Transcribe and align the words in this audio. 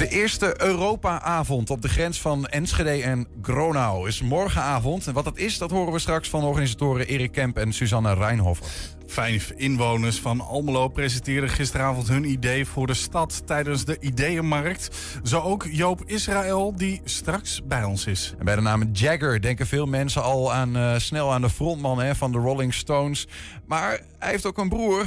De 0.00 0.08
eerste 0.08 0.54
Europa-avond 0.62 1.70
op 1.70 1.82
de 1.82 1.88
grens 1.88 2.20
van 2.20 2.46
Enschede 2.46 3.02
en 3.02 3.26
Gronau 3.42 4.08
is 4.08 4.22
morgenavond. 4.22 5.06
En 5.06 5.14
wat 5.14 5.24
dat 5.24 5.38
is, 5.38 5.58
dat 5.58 5.70
horen 5.70 5.92
we 5.92 5.98
straks 5.98 6.28
van 6.28 6.44
organisatoren 6.44 7.06
Erik 7.06 7.32
Kemp 7.32 7.56
en 7.56 7.72
Susanne 7.72 8.14
Rijnhofer. 8.14 8.66
Vijf 9.06 9.50
inwoners 9.50 10.20
van 10.20 10.40
Almelo 10.40 10.88
presenteerden 10.88 11.50
gisteravond 11.50 12.08
hun 12.08 12.30
idee 12.30 12.66
voor 12.66 12.86
de 12.86 12.94
stad 12.94 13.46
tijdens 13.46 13.84
de 13.84 13.96
Ideeënmarkt. 14.00 14.96
Zo 15.22 15.40
ook 15.40 15.66
Joop 15.70 16.02
Israël, 16.04 16.76
die 16.76 17.00
straks 17.04 17.60
bij 17.64 17.84
ons 17.84 18.06
is. 18.06 18.34
En 18.38 18.44
bij 18.44 18.54
de 18.54 18.62
naam 18.62 18.88
Jagger 18.92 19.42
denken 19.42 19.66
veel 19.66 19.86
mensen 19.86 20.22
al 20.22 20.52
aan, 20.52 20.76
uh, 20.76 20.98
snel 20.98 21.32
aan 21.32 21.42
de 21.42 21.50
frontman 21.50 22.00
hè, 22.00 22.14
van 22.14 22.32
de 22.32 22.38
Rolling 22.38 22.74
Stones. 22.74 23.28
Maar 23.66 24.00
hij 24.18 24.30
heeft 24.30 24.46
ook 24.46 24.58
een 24.58 24.68
broer, 24.68 25.04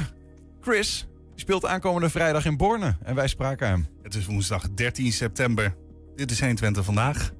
Chris. 0.60 1.06
Die 1.30 1.40
speelt 1.40 1.66
aankomende 1.66 2.10
vrijdag 2.10 2.44
in 2.44 2.56
Borne 2.56 2.96
en 3.02 3.14
wij 3.14 3.28
spraken 3.28 3.68
hem. 3.68 3.93
Het 4.14 4.22
is 4.22 4.28
woensdag 4.28 4.68
13 4.74 5.12
september. 5.12 5.76
Dit 6.16 6.30
is 6.30 6.40
120 6.40 6.84
vandaag. 6.84 7.32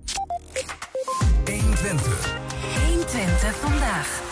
120. 1.45 2.37
120 2.87 3.56
vandaag. 3.56 4.23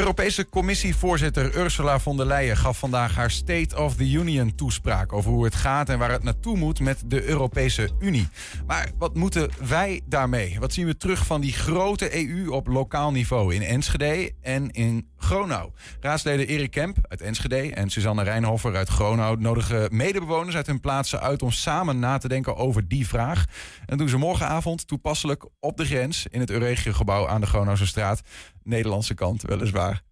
Europese 0.00 0.48
Commissievoorzitter 0.48 1.56
Ursula 1.56 1.98
von 1.98 2.16
der 2.16 2.26
Leyen 2.26 2.56
gaf 2.56 2.78
vandaag 2.78 3.14
haar 3.14 3.30
State 3.30 3.76
of 3.76 3.96
the 3.96 4.10
Union 4.10 4.54
toespraak 4.54 5.12
over 5.12 5.30
hoe 5.30 5.44
het 5.44 5.54
gaat 5.54 5.88
en 5.88 5.98
waar 5.98 6.10
het 6.10 6.22
naartoe 6.22 6.56
moet 6.56 6.80
met 6.80 7.02
de 7.06 7.24
Europese 7.24 7.90
Unie. 7.98 8.28
Maar 8.66 8.90
wat 8.98 9.14
moeten 9.14 9.50
wij 9.68 10.00
daarmee? 10.06 10.56
Wat 10.60 10.72
zien 10.72 10.86
we 10.86 10.96
terug 10.96 11.26
van 11.26 11.40
die 11.40 11.52
grote 11.52 12.16
EU 12.16 12.50
op 12.50 12.66
lokaal 12.66 13.10
niveau 13.10 13.54
in 13.54 13.62
Enschede 13.62 14.32
en 14.42 14.70
in 14.70 15.08
Gronau? 15.16 15.70
Raadsleden 16.00 16.46
Erik 16.46 16.70
Kemp 16.70 16.96
uit 17.08 17.20
Enschede 17.20 17.74
en 17.74 17.90
Suzanne 17.90 18.22
Rijnhofer 18.22 18.76
uit 18.76 18.88
Gronau 18.88 19.40
nodigen 19.40 19.96
medebewoners 19.96 20.56
uit 20.56 20.66
hun 20.66 20.80
plaatsen 20.80 21.20
uit 21.20 21.42
om 21.42 21.50
samen 21.50 21.98
na 21.98 22.18
te 22.18 22.28
denken 22.28 22.56
over 22.56 22.88
die 22.88 23.08
vraag. 23.08 23.44
En 23.86 23.98
doen 23.98 24.08
ze 24.08 24.16
morgenavond 24.16 24.86
toepasselijk 24.86 25.46
op 25.60 25.76
de 25.76 25.84
grens 25.84 26.26
in 26.30 26.40
het 26.40 26.50
Euregio-gebouw 26.50 27.28
aan 27.28 27.40
de 27.40 27.46
Gronause 27.46 27.86
straat. 27.86 28.22
Nederlandse 28.62 29.14
kant, 29.14 29.42
weliswaar. 29.42 30.02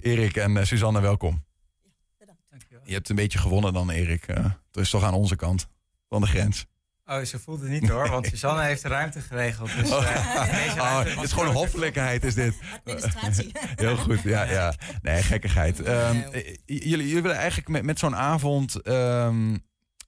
Erik 0.00 0.36
en 0.36 0.56
uh, 0.56 0.64
Suzanne, 0.64 1.00
welkom. 1.00 1.44
Ja, 1.82 1.90
bedankt. 2.18 2.42
Je 2.84 2.92
hebt 2.92 3.08
een 3.08 3.16
beetje 3.16 3.38
gewonnen 3.38 3.72
dan, 3.72 3.90
Erik. 3.90 4.28
Uh, 4.28 4.36
het 4.36 4.76
is 4.76 4.90
toch 4.90 5.02
aan 5.02 5.14
onze 5.14 5.36
kant 5.36 5.68
van 6.08 6.20
de 6.20 6.26
grens. 6.26 6.66
Oh, 7.04 7.22
ze 7.22 7.38
voelt 7.38 7.60
het 7.60 7.70
niet 7.70 7.88
hoor, 7.88 8.08
want 8.08 8.26
Suzanne 8.26 8.62
heeft 8.62 8.82
de 8.82 8.88
ruimte 8.88 9.20
geregeld. 9.20 9.74
Dus, 9.76 9.88
uh, 9.88 9.96
oh, 10.78 11.04
het 11.04 11.22
is 11.22 11.32
gewoon 11.32 11.48
een 11.48 11.54
hoffelijkheid, 11.54 12.24
is 12.24 12.34
dit. 12.34 12.54
Administratie. 12.84 13.52
Heel 13.74 13.96
goed, 13.96 14.22
ja, 14.22 14.42
ja. 14.42 14.74
Nee, 15.02 15.22
gekkigheid. 15.22 15.86
Um, 15.88 16.24
jullie, 16.64 16.88
jullie 16.88 17.22
willen 17.22 17.36
eigenlijk 17.36 17.68
met, 17.68 17.82
met 17.82 17.98
zo'n 17.98 18.16
avond 18.16 18.88
um, 18.88 19.66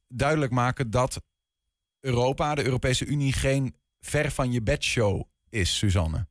duidelijk 0.08 0.52
maken 0.52 0.90
dat 0.90 1.20
Europa, 2.00 2.54
de 2.54 2.64
Europese 2.64 3.06
Unie, 3.06 3.32
geen 3.32 3.76
ver 4.00 4.30
van 4.30 4.52
je 4.52 4.62
bedshow 4.62 5.22
is, 5.48 5.78
Suzanne. 5.78 6.26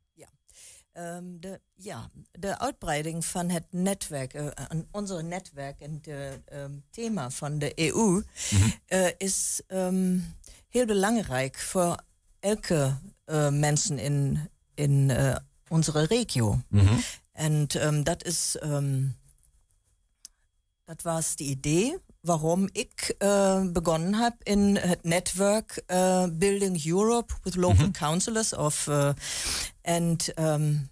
Um, 0.98 1.40
de, 1.40 1.60
ja, 1.74 2.10
de 2.30 2.58
uitbreiding 2.58 3.24
van 3.24 3.48
het 3.48 3.64
netwerk, 3.70 4.34
uh, 4.34 4.46
onze 4.90 5.22
netwerk 5.22 5.80
en 5.80 6.00
het 6.02 6.40
um, 6.52 6.84
thema 6.90 7.30
van 7.30 7.58
de 7.58 7.72
EU 7.74 8.08
mm 8.08 8.24
-hmm. 8.48 8.72
uh, 8.88 9.08
is 9.16 9.60
um, 9.68 10.34
heel 10.68 10.86
belangrijk 10.86 11.58
voor 11.58 12.02
elke 12.40 12.98
uh, 13.26 13.50
mensen 13.50 13.98
in, 13.98 14.48
in 14.74 15.12
onze 15.68 16.06
regio. 16.06 16.62
Mm 16.68 16.86
-hmm. 16.86 17.00
En 17.32 17.66
dat 18.02 18.24
is, 18.24 18.56
dat 20.84 21.02
was 21.02 21.36
de 21.36 21.44
idee 21.44 21.98
waarom 22.24 22.68
ik 22.72 23.14
begonnen 23.72 24.14
heb 24.14 24.34
in 24.42 24.76
het 24.76 25.02
netwerk 25.02 25.82
Building 26.32 26.86
Europe 26.86 27.34
with 27.42 27.54
Local 27.54 27.76
mm 27.76 27.82
-hmm. 27.82 27.92
Councillors 27.92 28.54
of 28.54 28.88
en 29.82 30.16
um, 30.40 30.90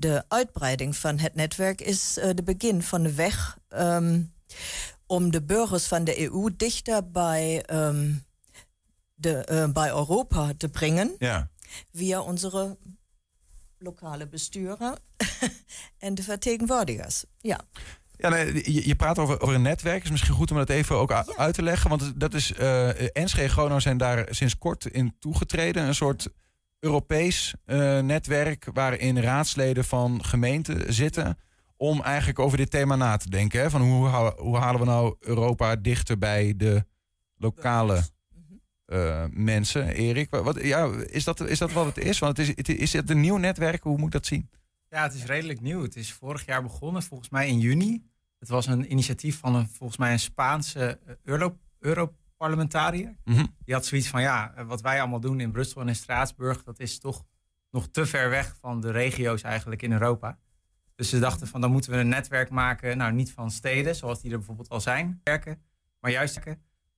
de 0.00 0.24
uitbreiding 0.28 0.96
van 0.96 1.18
het 1.18 1.34
netwerk 1.34 1.80
is 1.80 2.18
uh, 2.18 2.30
de 2.34 2.42
begin 2.42 2.82
van 2.82 3.02
de 3.02 3.14
weg 3.14 3.58
um, 3.68 4.32
om 5.06 5.30
de 5.30 5.42
burgers 5.42 5.86
van 5.86 6.04
de 6.04 6.30
EU 6.30 6.50
dichter 6.56 7.10
bij, 7.10 7.64
um, 7.72 8.24
de, 9.14 9.46
uh, 9.50 9.72
bij 9.72 9.88
Europa 9.88 10.52
te 10.56 10.68
brengen. 10.68 11.14
Ja. 11.18 11.50
Via 11.94 12.20
onze 12.20 12.76
lokale 13.78 14.26
besturen 14.26 14.98
en 15.98 16.14
de 16.14 16.22
vertegenwoordigers. 16.22 17.24
Ja. 17.40 17.60
Ja, 18.20 18.28
nee, 18.28 18.72
je, 18.72 18.86
je, 18.86 18.94
praat 18.94 19.18
over, 19.18 19.40
over 19.40 19.54
een 19.54 19.62
netwerk. 19.62 20.04
is 20.04 20.10
misschien 20.10 20.34
goed 20.34 20.50
om 20.50 20.56
dat 20.56 20.68
even 20.68 20.96
ook 20.96 21.10
ja. 21.10 21.24
uit 21.36 21.54
te 21.54 21.62
leggen. 21.62 21.90
Want 21.90 22.20
dat 22.20 22.34
is, 22.34 22.52
uh, 22.60 23.16
Enschede 23.16 23.42
en 23.42 23.50
Gronau 23.50 23.80
zijn 23.80 23.96
daar 23.96 24.26
sinds 24.30 24.58
kort 24.58 24.86
in 24.86 25.16
toegetreden. 25.18 25.86
Een 25.86 25.94
soort 25.94 26.28
Europees 26.78 27.54
uh, 27.66 27.98
netwerk 27.98 28.68
waarin 28.72 29.20
raadsleden 29.20 29.84
van 29.84 30.24
gemeenten 30.24 30.94
zitten 30.94 31.38
om 31.76 32.02
eigenlijk 32.02 32.38
over 32.38 32.56
dit 32.56 32.70
thema 32.70 32.96
na 32.96 33.16
te 33.16 33.30
denken. 33.30 33.60
Hè? 33.60 33.70
Van 33.70 33.82
hoe, 33.82 34.08
hoe 34.36 34.56
halen 34.56 34.80
we 34.80 34.86
nou 34.86 35.16
Europa 35.20 35.76
dichter 35.76 36.18
bij 36.18 36.54
de 36.56 36.84
lokale 37.36 38.02
uh, 38.86 39.24
mensen? 39.30 39.88
Erik, 39.88 40.30
wat, 40.30 40.62
ja, 40.62 40.90
is, 41.06 41.24
dat, 41.24 41.40
is 41.40 41.58
dat 41.58 41.72
wat 41.72 41.86
het 41.86 41.98
is? 41.98 42.18
Want 42.18 42.36
het 42.36 42.48
is, 42.48 42.56
het, 42.56 42.68
is 42.68 42.92
het 42.92 43.10
een 43.10 43.20
nieuw 43.20 43.36
netwerk? 43.36 43.82
Hoe 43.82 43.96
moet 43.96 44.06
ik 44.06 44.12
dat 44.12 44.26
zien? 44.26 44.50
Ja, 44.88 45.02
het 45.02 45.14
is 45.14 45.24
redelijk 45.24 45.60
nieuw. 45.60 45.82
Het 45.82 45.96
is 45.96 46.12
vorig 46.12 46.46
jaar 46.46 46.62
begonnen, 46.62 47.02
volgens 47.02 47.28
mij 47.28 47.48
in 47.48 47.58
juni. 47.58 48.09
Het 48.40 48.48
was 48.48 48.66
een 48.66 48.90
initiatief 48.90 49.38
van 49.38 49.54
een, 49.54 49.68
volgens 49.68 49.98
mij 49.98 50.12
een 50.12 50.18
Spaanse 50.18 50.98
Euro, 51.22 51.58
Euro 51.78 52.14
parlementariër. 52.36 53.16
Mm 53.24 53.34
-hmm. 53.34 53.56
Die 53.64 53.74
had 53.74 53.86
zoiets 53.86 54.08
van, 54.08 54.20
ja, 54.20 54.64
wat 54.66 54.80
wij 54.80 55.00
allemaal 55.00 55.20
doen 55.20 55.40
in 55.40 55.52
Brussel 55.52 55.80
en 55.80 55.88
in 55.88 55.96
Straatsburg, 55.96 56.62
dat 56.62 56.78
is 56.78 56.98
toch 56.98 57.24
nog 57.70 57.88
te 57.88 58.06
ver 58.06 58.30
weg 58.30 58.56
van 58.56 58.80
de 58.80 58.90
regio's 58.90 59.42
eigenlijk 59.42 59.82
in 59.82 59.92
Europa. 59.92 60.38
Dus 60.94 61.08
ze 61.08 61.18
dachten 61.18 61.46
van, 61.46 61.60
dan 61.60 61.70
moeten 61.70 61.90
we 61.90 61.96
een 61.96 62.08
netwerk 62.08 62.50
maken, 62.50 62.96
nou 62.96 63.12
niet 63.12 63.32
van 63.32 63.50
steden, 63.50 63.96
zoals 63.96 64.20
die 64.20 64.30
er 64.30 64.36
bijvoorbeeld 64.36 64.68
al 64.68 64.80
zijn, 64.80 65.20
werken, 65.24 65.62
maar 66.00 66.10
juist, 66.10 66.40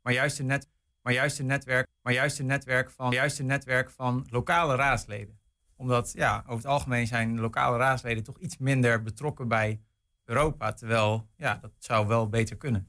maar 0.02 0.12
juist 0.12 0.38
een 0.38 0.46
net, 0.46 0.68
maar 1.02 1.12
juist 1.12 1.38
een 1.38 1.46
netwerk, 1.46 1.86
maar 2.02 2.12
juist 2.12 2.38
een 2.38 2.46
netwerk 2.46 2.90
van, 2.90 3.10
juist 3.10 3.38
een 3.38 3.46
netwerk 3.46 3.90
van 3.90 4.26
lokale 4.30 4.74
raadsleden. 4.74 5.40
Omdat, 5.76 6.12
ja, 6.12 6.38
over 6.38 6.56
het 6.56 6.66
algemeen 6.66 7.06
zijn 7.06 7.40
lokale 7.40 7.76
raadsleden 7.76 8.22
toch 8.24 8.38
iets 8.38 8.58
minder 8.58 9.02
betrokken 9.02 9.48
bij 9.48 9.80
Europa, 10.24 10.72
terwijl, 10.72 11.28
ja, 11.36 11.58
dat 11.60 11.70
zou 11.78 12.06
wel 12.06 12.28
beter 12.28 12.56
kunnen. 12.56 12.88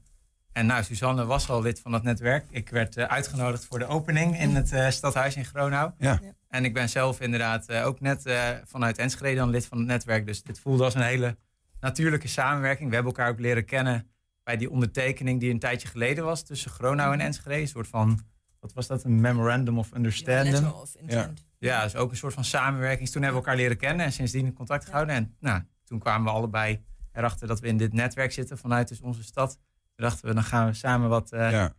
En 0.52 0.66
nou, 0.66 0.82
Suzanne 0.82 1.24
was 1.24 1.50
al 1.50 1.62
lid 1.62 1.80
van 1.80 1.90
dat 1.90 2.02
netwerk. 2.02 2.46
Ik 2.50 2.68
werd 2.68 2.96
uh, 2.96 3.04
uitgenodigd 3.04 3.64
voor 3.64 3.78
de 3.78 3.86
opening 3.86 4.40
in 4.40 4.54
het 4.54 4.72
uh, 4.72 4.90
stadhuis 4.90 5.36
in 5.36 5.44
Gronau. 5.44 5.92
Ja. 5.98 6.20
En 6.48 6.64
ik 6.64 6.74
ben 6.74 6.88
zelf 6.88 7.20
inderdaad 7.20 7.70
uh, 7.70 7.86
ook 7.86 8.00
net 8.00 8.22
vanuit 8.64 8.98
Enschede 8.98 9.36
dan 9.36 9.50
lid 9.50 9.66
van 9.66 9.78
het 9.78 9.86
netwerk. 9.86 10.26
Dus 10.26 10.42
dit 10.42 10.60
voelde 10.60 10.84
als 10.84 10.94
een 10.94 11.02
hele 11.02 11.36
natuurlijke 11.80 12.28
samenwerking. 12.28 12.88
We 12.88 12.94
hebben 12.94 13.12
elkaar 13.12 13.30
ook 13.30 13.40
leren 13.40 13.64
kennen 13.64 14.10
bij 14.42 14.56
die 14.56 14.70
ondertekening 14.70 15.40
die 15.40 15.50
een 15.50 15.58
tijdje 15.58 15.88
geleden 15.88 16.24
was 16.24 16.42
tussen 16.42 16.70
Gronau 16.70 17.12
en 17.12 17.20
Enschede. 17.20 17.60
Een 17.60 17.68
soort 17.68 17.88
van, 17.88 18.20
wat 18.60 18.72
was 18.72 18.86
dat? 18.86 19.04
Een 19.04 19.20
memorandum 19.20 19.78
of 19.78 19.94
understanding. 19.94 20.58
Ja, 20.58 20.70
of 20.70 20.94
ja. 21.06 21.32
ja, 21.58 21.82
dus 21.82 21.96
ook 21.96 22.10
een 22.10 22.16
soort 22.16 22.34
van 22.34 22.44
samenwerking. 22.44 23.08
Toen 23.08 23.22
hebben 23.22 23.40
we 23.40 23.46
elkaar 23.46 23.62
leren 23.62 23.76
kennen 23.76 24.06
en 24.06 24.12
sindsdien 24.12 24.52
contact 24.52 24.84
gehouden. 24.84 25.14
En 25.14 25.36
nou, 25.40 25.62
toen 25.84 25.98
kwamen 25.98 26.24
we 26.24 26.30
allebei 26.30 26.84
erachter 27.14 27.48
dat 27.48 27.60
we 27.60 27.66
in 27.66 27.76
dit 27.76 27.92
netwerk 27.92 28.32
zitten 28.32 28.58
vanuit 28.58 28.88
dus 28.88 29.00
onze 29.00 29.22
stad 29.22 29.58
dachten 29.96 30.28
we, 30.28 30.34
dan 30.34 30.44
gaan 30.44 30.66
we 30.66 30.74
samen 30.74 31.08
wat, 31.08 31.32
uh, 31.32 31.50
ja. 31.50 31.74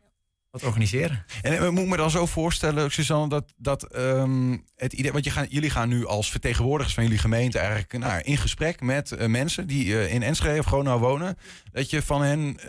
wat 0.51 0.63
organiseren. 0.63 1.25
En 1.41 1.61
we 1.61 1.71
moeten 1.71 1.89
me 1.89 1.97
dan 1.97 2.09
zo 2.09 2.25
voorstellen, 2.25 2.91
Suzanne, 2.91 3.29
dat, 3.29 3.53
dat 3.57 3.95
um, 3.95 4.65
het 4.75 4.93
idee. 4.93 5.11
Want 5.11 5.23
je 5.23 5.31
gaan, 5.31 5.45
jullie 5.49 5.69
gaan 5.69 5.89
nu 5.89 6.05
als 6.05 6.31
vertegenwoordigers 6.31 6.93
van 6.93 7.03
jullie 7.03 7.19
gemeente 7.19 7.59
eigenlijk 7.59 7.97
nou, 7.97 8.21
in 8.21 8.37
gesprek 8.37 8.81
met 8.81 9.11
uh, 9.11 9.25
mensen 9.27 9.67
die 9.67 9.85
uh, 9.85 10.13
in 10.13 10.23
Enschede 10.23 10.59
of 10.59 10.65
Gronau 10.65 10.99
wonen. 10.99 11.37
Dat 11.71 11.89
je 11.89 12.01
van 12.01 12.21
hen 12.21 12.59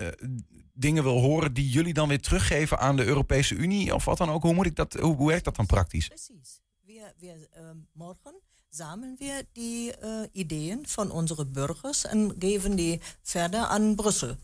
dingen 0.72 1.02
wil 1.02 1.20
horen 1.20 1.52
die 1.52 1.68
jullie 1.68 1.94
dan 1.94 2.08
weer 2.08 2.20
teruggeven 2.20 2.78
aan 2.78 2.96
de 2.96 3.04
Europese 3.04 3.54
Unie 3.54 3.94
of 3.94 4.04
wat 4.04 4.18
dan 4.18 4.30
ook. 4.30 4.42
Hoe, 4.42 4.54
moet 4.54 4.66
ik 4.66 4.76
dat, 4.76 4.92
hoe, 4.94 5.16
hoe 5.16 5.28
werkt 5.28 5.44
dat 5.44 5.56
dan 5.56 5.66
praktisch? 5.66 6.08
Precies. 6.08 6.60
We, 6.84 7.12
we, 7.18 7.48
morgen 7.92 8.40
sammeln 8.76 9.17
wir 9.19 9.44
die 9.52 9.93
Ideen 10.32 10.87
van 10.88 11.11
onze 11.11 11.46
burgers 11.46 12.05
en 12.05 12.34
geven 12.38 12.76
die 12.76 13.00
verder 13.23 13.61
aan 13.61 13.94
Brussel 13.94 14.37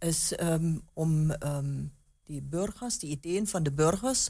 is 0.00 0.32
um, 0.40 0.82
om 0.92 1.30
um, 1.30 1.92
die 2.24 2.42
Burgers, 2.42 2.98
die 2.98 3.10
Ideen 3.10 3.46
van 3.46 3.62
de 3.62 3.72
Burgers 3.72 4.28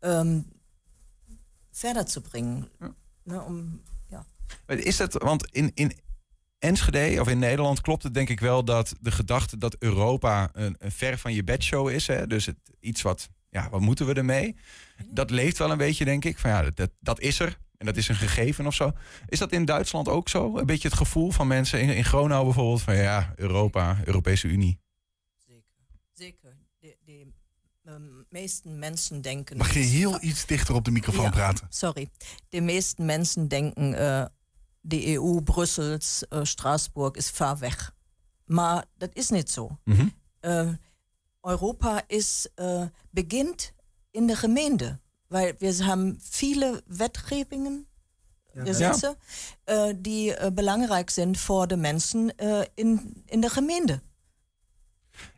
um, 0.00 0.46
verder 1.70 2.04
te 2.04 2.20
brengen. 2.20 2.68
Ja. 2.80 2.94
Nou, 3.22 3.46
om, 3.46 3.82
ja. 4.08 4.26
Is 4.66 4.96
dat, 4.96 5.12
want 5.12 5.50
in, 5.50 5.70
in 5.74 5.92
Enschede 6.58 7.20
of 7.20 7.28
in 7.28 7.38
Nederland 7.38 7.80
klopt 7.80 8.02
het 8.02 8.14
denk 8.14 8.28
ik 8.28 8.40
wel 8.40 8.64
dat 8.64 8.94
de 9.00 9.10
gedachte 9.10 9.58
dat 9.58 9.76
Europa 9.78 10.50
een, 10.52 10.76
een 10.78 10.92
ver 10.92 11.18
van 11.18 11.32
je 11.32 11.44
bedshow 11.44 11.88
is. 11.88 12.06
Hè? 12.06 12.26
Dus 12.26 12.46
het, 12.46 12.58
iets 12.80 13.02
wat, 13.02 13.28
ja, 13.50 13.70
wat 13.70 13.80
moeten 13.80 14.06
we 14.06 14.14
ermee? 14.14 14.56
Dat 15.06 15.30
leeft 15.30 15.58
wel 15.58 15.70
een 15.70 15.78
beetje, 15.78 16.04
denk 16.04 16.24
ik. 16.24 16.38
Van 16.38 16.50
ja, 16.50 16.70
dat, 16.70 16.90
dat 17.00 17.20
is 17.20 17.38
er. 17.40 17.58
En 17.82 17.88
dat 17.88 17.96
is 17.96 18.08
een 18.08 18.14
gegeven 18.14 18.66
of 18.66 18.74
zo. 18.74 18.92
Is 19.28 19.38
dat 19.38 19.52
in 19.52 19.64
Duitsland 19.64 20.08
ook 20.08 20.28
zo? 20.28 20.56
Een 20.58 20.66
beetje 20.66 20.88
het 20.88 20.96
gevoel 20.96 21.30
van 21.30 21.46
mensen 21.46 21.80
in, 21.80 21.88
in 21.88 22.04
Gronau 22.04 22.44
bijvoorbeeld 22.44 22.82
van 22.82 22.96
ja, 22.96 23.32
Europa, 23.36 23.96
Europese 24.04 24.48
Unie. 24.48 24.78
zeker. 26.12 26.56
De, 26.78 26.96
de 27.04 27.26
ähm, 27.84 28.24
meisten 28.28 28.78
Menschen 28.78 29.20
denken. 29.22 29.56
Mag 29.56 29.72
je 29.72 29.78
heel 29.78 30.22
iets 30.22 30.46
dichter 30.46 30.74
op 30.74 30.84
de 30.84 30.90
microfoon 30.90 31.24
Ja. 31.24 31.30
praten? 31.30 31.66
Sorry. 31.70 32.08
De 32.48 32.60
meisten 32.60 33.04
Menschen 33.04 33.48
denken, 33.48 33.94
äh, 33.94 34.26
die 34.80 35.18
EU, 35.18 35.40
Brussels, 35.40 36.24
äh, 36.30 36.44
Straßburg 36.44 37.16
ist 37.16 37.30
ver 37.36 37.58
weg. 37.60 37.94
Maar 38.44 38.84
dat 38.96 39.10
is 39.12 39.28
niet 39.30 39.50
zo. 39.50 39.78
Mhm. 39.84 40.08
Äh, 40.40 40.68
Europa 41.40 42.02
is, 42.06 42.48
begint 43.10 43.72
in 44.10 44.26
de 44.26 44.36
gemeente. 44.36 45.00
Weil 45.32 45.54
wir 45.58 45.86
haben 45.86 46.18
viele 46.30 46.82
Wetgevingen, 46.86 47.86
Gesetze, 48.54 49.16
äh, 49.66 49.94
die 49.96 50.30
äh, 50.30 50.50
belangrijk 50.54 51.10
zijn 51.10 51.36
voor 51.36 51.66
de 51.66 51.76
mensen 51.76 52.30
äh, 52.38 52.66
in, 52.74 53.22
in 53.26 53.40
de 53.40 53.48
gemeente. 53.48 54.00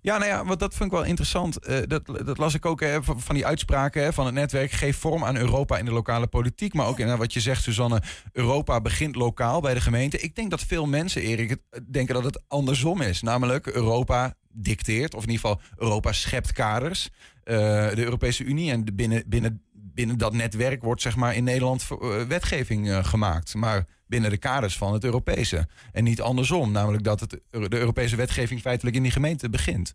Ja, 0.00 0.18
nou 0.18 0.30
ja, 0.30 0.44
want 0.44 0.60
dat 0.60 0.74
vind 0.74 0.84
ik 0.84 0.90
wel 0.98 1.04
interessant. 1.04 1.58
Eh, 1.58 1.78
dat, 1.86 2.06
dat 2.06 2.38
las 2.38 2.54
ik 2.54 2.66
ook 2.66 2.80
hè, 2.80 3.02
van, 3.02 3.34
die 3.34 3.46
uitspraken 3.46 4.02
hè, 4.02 4.12
van 4.12 4.24
het 4.26 4.34
netwerk. 4.34 4.70
Geef 4.70 4.96
vorm 4.98 5.24
aan 5.24 5.36
Europa 5.36 5.78
in 5.78 5.84
de 5.84 5.90
lokale 5.92 6.26
politiek. 6.26 6.74
Maar 6.74 6.86
ook 6.86 6.98
in 6.98 7.16
wat 7.16 7.32
je 7.32 7.40
zegt, 7.40 7.62
Suzanne. 7.62 8.02
Europa 8.32 8.80
begint 8.80 9.14
lokaal 9.14 9.60
bij 9.60 9.74
de 9.74 9.80
gemeente. 9.80 10.18
Ik 10.18 10.34
denk 10.34 10.50
dat 10.50 10.60
veel 10.60 10.86
mensen, 10.86 11.22
Erik, 11.22 11.50
het- 11.50 11.92
denken 11.92 12.14
dat 12.14 12.24
het 12.24 12.42
andersom 12.48 13.00
is. 13.00 13.22
Namelijk, 13.22 13.66
Europa 13.66 14.34
dicteert, 14.48 15.14
of 15.14 15.22
in 15.24 15.30
ieder 15.30 15.48
geval 15.48 15.60
Europa 15.76 16.12
schept 16.12 16.52
kaders. 16.52 17.10
Eh, 17.44 17.54
de 17.94 18.04
Europese 18.04 18.44
Unie 18.44 18.70
en 18.70 18.84
de 18.84 18.92
binnen, 18.92 19.22
binnen, 19.26 19.62
binnen 19.94 20.18
dat 20.18 20.32
netwerk 20.32 20.82
wordt 20.82 21.02
zeg 21.02 21.16
maar 21.16 21.34
in 21.34 21.44
Nederland 21.44 21.86
eh, 21.90 22.22
wetgeving 22.22 22.90
eh, 22.90 23.04
gemaakt. 23.04 23.54
Maar 23.54 23.86
binnen 24.06 24.30
de 24.30 24.36
kaders 24.36 24.76
van 24.78 24.92
het 24.92 25.04
Europese. 25.04 25.68
En 25.92 26.04
niet 26.04 26.20
andersom, 26.20 26.72
namelijk 26.72 27.02
dat 27.04 27.20
het, 27.20 27.30
de 27.50 27.76
Europese 27.78 28.16
wetgeving 28.16 28.60
feitelijk 28.60 28.96
in 28.96 29.02
die 29.02 29.10
gemeente 29.10 29.50
begint. 29.50 29.94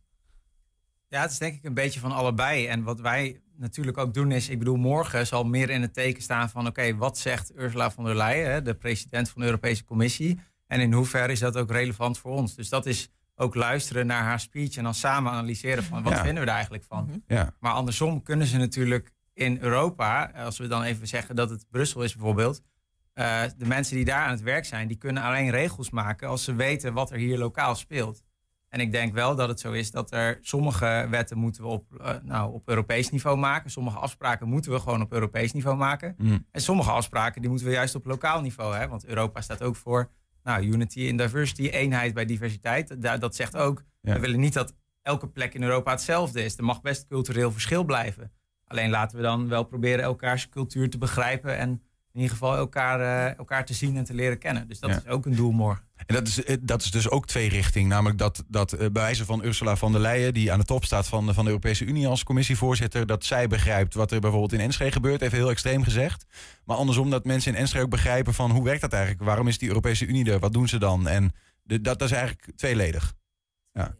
Ja, 1.08 1.22
het 1.22 1.32
is 1.32 1.38
denk 1.38 1.56
ik 1.56 1.64
een 1.64 1.74
beetje 1.74 2.00
van 2.00 2.12
allebei. 2.12 2.68
En 2.68 2.84
wat 2.84 3.00
wij 3.00 3.42
natuurlijk 3.58 3.98
ook 3.98 4.14
doen 4.14 4.32
is, 4.32 4.50
ik 4.50 4.60
bedoel, 4.60 4.76
morgen 4.76 5.28
zal 5.28 5.44
meer 5.44 5.70
in 5.70 5.82
het 5.82 5.94
teken 5.94 6.22
staan 6.24 6.50
van, 6.50 6.68
oké, 6.68 6.96
wat 6.96 7.18
zegt 7.18 7.52
Ursula 7.56 7.92
von 7.92 8.04
der 8.04 8.16
Leyen, 8.16 8.64
de 8.64 8.74
president 8.74 9.30
van 9.30 9.42
de 9.42 9.48
Europese 9.48 9.84
Commissie, 9.84 10.40
en 10.68 10.80
in 10.80 10.94
hoeverre 10.94 11.32
is 11.32 11.40
dat 11.40 11.58
ook 11.58 11.72
relevant 11.72 12.18
voor 12.18 12.32
ons? 12.32 12.56
Dus 12.56 12.70
dat 12.70 12.86
is 12.86 13.10
ook 13.36 13.56
luisteren 13.56 14.06
naar 14.08 14.24
haar 14.24 14.40
speech 14.40 14.76
en 14.78 14.84
dan 14.84 14.94
samen 14.94 15.32
analyseren 15.32 15.84
van, 15.84 16.04
wat 16.04 16.14
Ja. 16.14 16.22
vinden 16.22 16.40
we 16.40 16.46
daar 16.46 16.56
eigenlijk 16.56 16.84
van? 16.88 17.24
Ja. 17.28 17.54
Maar 17.60 17.72
andersom 17.74 18.24
kunnen 18.24 18.48
ze 18.48 18.58
natuurlijk 18.58 19.12
in 19.40 19.58
Europa, 19.62 20.32
als 20.36 20.58
we 20.58 20.68
dan 20.68 20.84
even 20.84 21.08
zeggen 21.08 21.36
dat 21.36 21.50
het 21.50 21.66
Brussel 21.70 22.04
is 22.04 22.16
bijvoorbeeld, 22.16 22.62
eh, 23.14 23.42
de 23.58 23.66
mensen 23.66 23.96
die 23.96 24.06
daar 24.06 24.24
aan 24.26 24.32
het 24.32 24.42
werk 24.42 24.66
zijn, 24.66 24.88
die 24.88 24.98
kunnen 24.98 25.24
alleen 25.24 25.50
regels 25.50 25.90
maken 25.90 26.28
als 26.28 26.44
ze 26.44 26.56
weten 26.56 26.94
wat 26.94 27.12
er 27.12 27.18
hier 27.18 27.38
lokaal 27.38 27.76
speelt. 27.76 28.24
En 28.70 28.80
ik 28.80 28.92
denk 28.92 29.14
wel 29.14 29.36
dat 29.36 29.48
het 29.50 29.60
zo 29.60 29.72
is 29.72 29.92
dat 29.92 30.12
er 30.12 30.38
sommige 30.42 31.08
wetten 31.10 31.38
moeten 31.38 31.62
we 31.64 31.68
op, 31.70 31.96
eh, 32.02 32.16
nou, 32.24 32.54
op 32.54 32.70
Europees 32.70 33.10
niveau 33.10 33.38
maken. 33.38 33.70
Sommige 33.72 33.98
afspraken 33.98 34.48
moeten 34.48 34.72
we 34.72 34.80
gewoon 34.80 35.02
op 35.02 35.12
Europees 35.14 35.52
niveau 35.52 35.78
maken. 35.78 36.16
Mm. 36.18 36.46
En 36.52 36.62
sommige 36.62 36.92
afspraken 36.92 37.42
die 37.42 37.50
moeten 37.50 37.68
we 37.68 37.74
juist 37.74 37.96
op 37.96 38.06
lokaal 38.06 38.42
niveau. 38.42 38.76
Hè? 38.76 38.88
Want 38.88 39.06
Europa 39.06 39.42
staat 39.42 39.64
ook 39.64 39.76
voor 39.76 40.10
nou, 40.44 40.64
unity 40.64 41.00
in 41.00 41.18
diversity, 41.18 41.68
eenheid 41.70 42.14
bij 42.14 42.26
diversiteit. 42.26 43.02
Da- 43.02 43.18
dat 43.18 43.36
zegt 43.36 43.56
ook, 43.58 43.84
Ja. 44.02 44.14
we 44.14 44.20
willen 44.20 44.40
niet 44.40 44.54
dat 44.54 44.74
elke 45.02 45.28
plek 45.28 45.54
in 45.54 45.64
Europa 45.64 45.92
hetzelfde 45.92 46.44
is. 46.44 46.58
Er 46.58 46.64
mag 46.64 46.82
best 46.82 47.08
cultureel 47.08 47.52
verschil 47.52 47.84
blijven. 47.84 48.32
Alleen 48.70 48.90
laten 48.90 49.18
we 49.18 49.24
dan 49.24 49.48
wel 49.48 49.64
proberen 49.64 50.04
elkaars 50.04 50.50
cultuur 50.50 50.90
te 50.90 50.98
begrijpen 50.98 51.58
en 51.58 51.70
in 52.14 52.20
ieder 52.22 52.30
geval 52.30 52.56
elkaar, 52.56 53.00
eh, 53.30 53.38
elkaar 53.38 53.66
te 53.66 53.74
zien 53.74 53.98
en 53.98 54.04
te 54.04 54.14
leren 54.14 54.38
kennen. 54.38 54.68
Dus 54.68 54.80
dat 54.80 54.90
Ja. 54.90 54.96
is 54.98 55.08
ook 55.08 55.26
een 55.26 55.36
doel 55.36 55.52
morgen. 55.52 55.84
En 56.06 56.16
dat 56.16 56.28
is, 56.28 56.44
eh, 56.44 56.56
dat 56.62 56.82
is 56.82 56.92
dus 56.92 57.10
ook 57.10 57.26
twee 57.28 57.50
richting. 57.50 57.88
Namelijk 57.88 58.18
dat, 58.18 58.44
dat 58.48 58.72
eh, 58.74 58.80
bij 58.80 58.90
wijze 59.02 59.26
van 59.26 59.44
Ursula 59.46 59.76
von 59.76 59.92
der 59.92 60.02
Leyen, 60.02 60.34
die 60.34 60.52
aan 60.52 60.60
de 60.60 60.66
top 60.66 60.86
staat 60.86 61.08
van, 61.08 61.26
de- 61.26 61.34
van 61.34 61.44
de 61.44 61.50
Europese 61.50 61.86
Unie 61.86 62.08
als 62.08 62.24
commissievoorzitter, 62.24 63.06
dat 63.06 63.26
zij 63.26 63.48
begrijpt 63.48 63.94
wat 63.94 64.12
er 64.12 64.20
bijvoorbeeld 64.20 64.54
in 64.54 64.60
Enschede 64.60 64.92
gebeurt, 64.92 65.22
even 65.22 65.38
heel 65.38 65.50
extreem 65.50 65.84
gezegd. 65.84 66.26
Maar 66.66 66.78
andersom 66.78 67.10
dat 67.10 67.26
mensen 67.26 67.54
in 67.54 67.60
Enschede 67.60 67.84
ook 67.84 67.90
begrijpen 67.90 68.34
van 68.34 68.52
hoe 68.52 68.64
werkt 68.64 68.82
dat 68.82 68.94
eigenlijk? 68.94 69.24
Waarom 69.24 69.48
is 69.48 69.58
die 69.58 69.68
Europese 69.68 70.06
Unie 70.06 70.32
er? 70.32 70.40
Wat 70.40 70.54
doen 70.54 70.68
ze 70.68 70.78
dan? 70.78 71.08
En 71.08 71.32
de, 71.64 71.82
dat, 71.82 72.00
dat 72.00 72.10
is 72.10 72.16
eigenlijk 72.16 72.52
tweeledig. 72.56 73.14
Ja. 73.74 73.96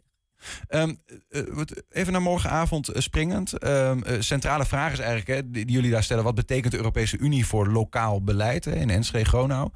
Wat- 1.50 1.84
even 1.90 2.12
naar 2.12 2.22
morgenavond 2.22 2.88
eh, 2.88 3.02
springend. 3.02 3.54
Ehm, 3.54 4.02
eh, 4.04 4.16
centrale 4.20 4.66
vraag 4.66 4.92
is 4.92 5.00
eigenlijk, 5.00 5.28
hè, 5.28 5.52
die, 5.52 5.72
jullie 5.72 5.92
daar 5.92 6.04
stellen, 6.04 6.24
wat 6.24 6.36
betekent 6.36 6.72
de 6.72 6.78
Europese 6.78 7.18
Unie 7.18 7.46
voor 7.46 7.68
lokaal 7.68 8.24
beleid 8.24 8.66
hè, 8.66 8.76
in 8.76 8.90
Enschede, 8.90 9.26
Gronau? 9.26 9.70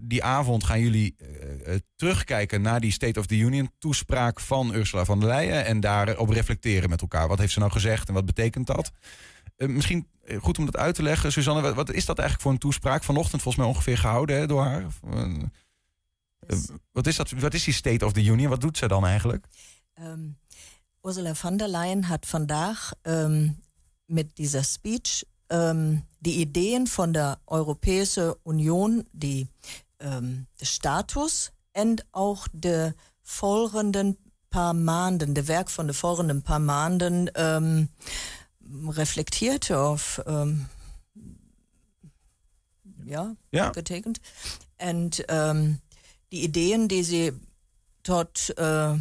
Die 0.00 0.24
avond 0.24 0.64
gaan 0.64 0.80
jullie 0.80 1.16
terugkijken 1.96 2.62
naar 2.62 2.80
die 2.80 2.92
State 2.92 3.20
of 3.20 3.26
the 3.26 3.36
Union 3.36 3.70
toespraak 3.78 4.40
van 4.40 4.74
Ursula 4.74 5.04
von 5.04 5.20
der 5.20 5.28
Leyen 5.28 5.64
en 5.64 5.80
daarop 5.80 6.28
reflecteren 6.28 6.90
met 6.90 7.00
elkaar. 7.00 7.28
Wat 7.28 7.38
heeft 7.38 7.52
ze 7.52 7.58
nou 7.58 7.70
gezegd 7.70 8.08
en 8.08 8.14
wat 8.14 8.24
betekent 8.26 8.66
dat? 8.66 8.92
Misschien 9.56 10.08
goed 10.40 10.58
om 10.58 10.64
dat 10.64 10.76
uit 10.76 10.94
te 10.94 11.02
leggen. 11.02 11.32
Suzanne, 11.32 11.62
wat, 11.62 11.74
wat 11.74 11.92
is 11.92 12.04
dat 12.04 12.18
eigenlijk 12.18 12.40
voor 12.40 12.52
een 12.52 12.68
toespraak? 12.70 13.04
Vanochtend 13.04 13.42
volgens 13.42 13.64
mij 13.64 13.74
ongeveer 13.74 13.98
gehouden 13.98 14.36
hè, 14.36 14.46
door 14.46 14.62
haar. 14.62 14.84
Eh, 16.46 16.58
wat, 16.92 17.06
is 17.06 17.16
dat, 17.16 17.30
wat 17.30 17.54
is 17.54 17.64
die 17.64 17.74
State 17.74 18.04
of 18.04 18.12
the 18.12 18.30
Union? 18.30 18.48
Wat 18.50 18.60
doet 18.60 18.78
ze 18.78 18.88
dan 18.88 19.04
eigenlijk? 19.06 19.46
Ähm, 19.94 20.36
Ursula 21.02 21.34
von 21.34 21.58
der 21.58 21.68
Leyen 21.68 22.08
hat 22.08 22.26
vandaag 22.32 22.92
ähm, 23.04 23.56
mit 24.06 24.38
dieser 24.38 24.64
Speech 24.64 25.26
ähm, 25.48 26.02
die 26.20 26.40
Ideen 26.40 26.86
von 26.86 27.12
der 27.12 27.38
Europäischen 27.46 28.34
Union, 28.42 29.06
die, 29.12 29.46
ähm, 29.98 30.46
de 30.58 30.66
Status 30.66 31.52
en 31.72 32.00
auch 32.12 32.48
de 32.52 32.92
volgenden 33.22 34.16
paar 34.48 34.74
Maanden, 34.74 35.34
de 35.34 35.46
werk 35.46 35.68
van 35.68 35.86
de 35.86 35.94
volgende 35.94 36.40
paar 36.40 36.60
Maanden 36.60 37.30
ähm, 37.34 37.88
reflectiert 38.88 39.70
of 39.70 40.20
ähm, 40.26 40.66
ja, 43.04 43.34
Ja. 43.50 43.70
getekend. 43.72 44.20
En 44.76 45.10
ähm, 45.28 45.80
die 46.34 46.42
Ideen, 46.42 46.88
die 46.88 47.04
sie 47.04 47.32
tot 48.02 48.52
äh, 48.58 48.96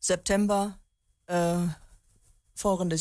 September 0.00 0.78
äh, 1.26 1.68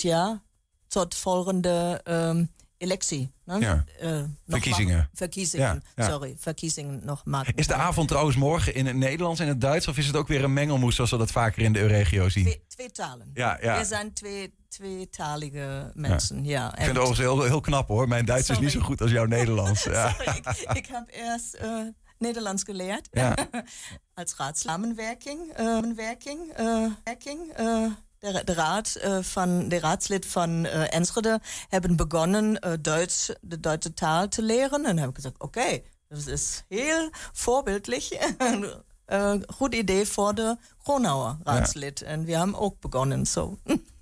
jaar 0.03 0.41
tot 0.89 1.15
volgende 1.15 2.01
ähm, 2.05 2.49
electie. 2.77 3.29
Ne? 3.45 3.59
Ja. 3.61 3.85
Äh, 3.99 4.21
noch 4.21 4.59
Verkiezingen. 4.59 5.09
Verkiezingen, 5.13 5.81
Ja, 5.95 6.03
ja. 6.03 6.09
sorry, 6.09 6.35
verkiezingen 6.37 7.01
nog 7.05 7.25
maken. 7.25 7.55
Is 7.55 7.67
de 7.67 7.73
avond 7.73 8.07
trouwens 8.07 8.37
morgen 8.37 8.75
in 8.75 8.85
het 8.85 8.95
Nederlands 8.95 9.39
en 9.39 9.47
het 9.47 9.61
Duits? 9.61 9.87
Of 9.87 9.97
is 9.97 10.07
het 10.07 10.15
ook 10.15 10.27
weer 10.27 10.43
een 10.43 10.53
mengelmoes 10.53 10.95
zoals 10.95 11.11
we 11.11 11.17
dat 11.17 11.31
vaker 11.31 11.63
in 11.63 11.73
de 11.73 11.85
regio 11.85 12.29
zien? 12.29 12.43
Twee, 12.43 12.63
twee 12.67 12.91
talen. 12.91 13.31
Ja, 13.33 13.57
ja. 13.61 13.77
We 13.79 13.85
zijn 13.85 14.13
twee, 14.13 14.53
tweetalige 14.67 15.91
mensen, 15.93 16.45
ja. 16.45 16.69
Ik 16.69 16.83
vind 16.83 16.87
het 16.87 16.97
overigens 16.97 17.19
heel, 17.19 17.41
heel 17.41 17.61
knap 17.61 17.87
hoor. 17.87 18.07
Mijn 18.07 18.25
Duits 18.25 18.49
is 18.49 18.59
niet 18.59 18.71
zo 18.71 18.79
goed 18.79 19.01
als 19.01 19.11
jouw 19.11 19.25
Nederlands. 19.25 19.83
Ja. 19.93 20.09
Sorry, 20.09 20.37
ik, 20.37 20.77
ik 20.77 20.85
heb 20.85 21.03
eerst 21.11 21.53
eh, 21.53 21.81
Nederlands 22.23 22.65
gelehrt. 22.65 23.09
Ja. 23.15 23.35
Als 24.15 24.39
Raadslamenwerking. 24.39 25.51
Äh, 25.51 25.97
werking, 25.97 26.49
äh, 26.51 26.89
werking, 27.05 27.49
äh, 27.51 27.89
der, 28.21 28.43
der, 28.43 28.57
Rat 28.57 28.95
äh, 28.97 29.21
van, 29.23 29.69
der 29.69 29.83
Raadslid 29.83 30.35
van 30.35 30.65
äh, 30.65 30.85
Enschede 30.85 31.39
haben 31.71 31.97
begonnen, 31.97 32.57
äh, 32.57 32.79
Deutsch, 32.79 33.33
de 33.41 33.59
deutsche 33.59 33.93
Tal 33.95 34.29
zu 34.29 34.41
lehren. 34.41 34.85
Und 34.85 35.01
haben 35.01 35.13
gesagt, 35.13 35.37
okay, 35.39 35.83
das 36.09 36.27
ist 36.27 36.65
heel 36.69 37.11
vorbildlich. 37.33 38.17
äh, 39.07 39.39
gute 39.59 39.77
Idee 39.77 40.05
vor 40.05 40.33
der 40.33 40.57
Kronauer 40.83 41.39
Ratslid. 41.45 42.01
Ja. 42.01 42.13
Und 42.13 42.27
wir 42.27 42.39
haben 42.39 42.55
auch 42.55 42.75
begonnen 42.75 43.25
so. 43.25 43.57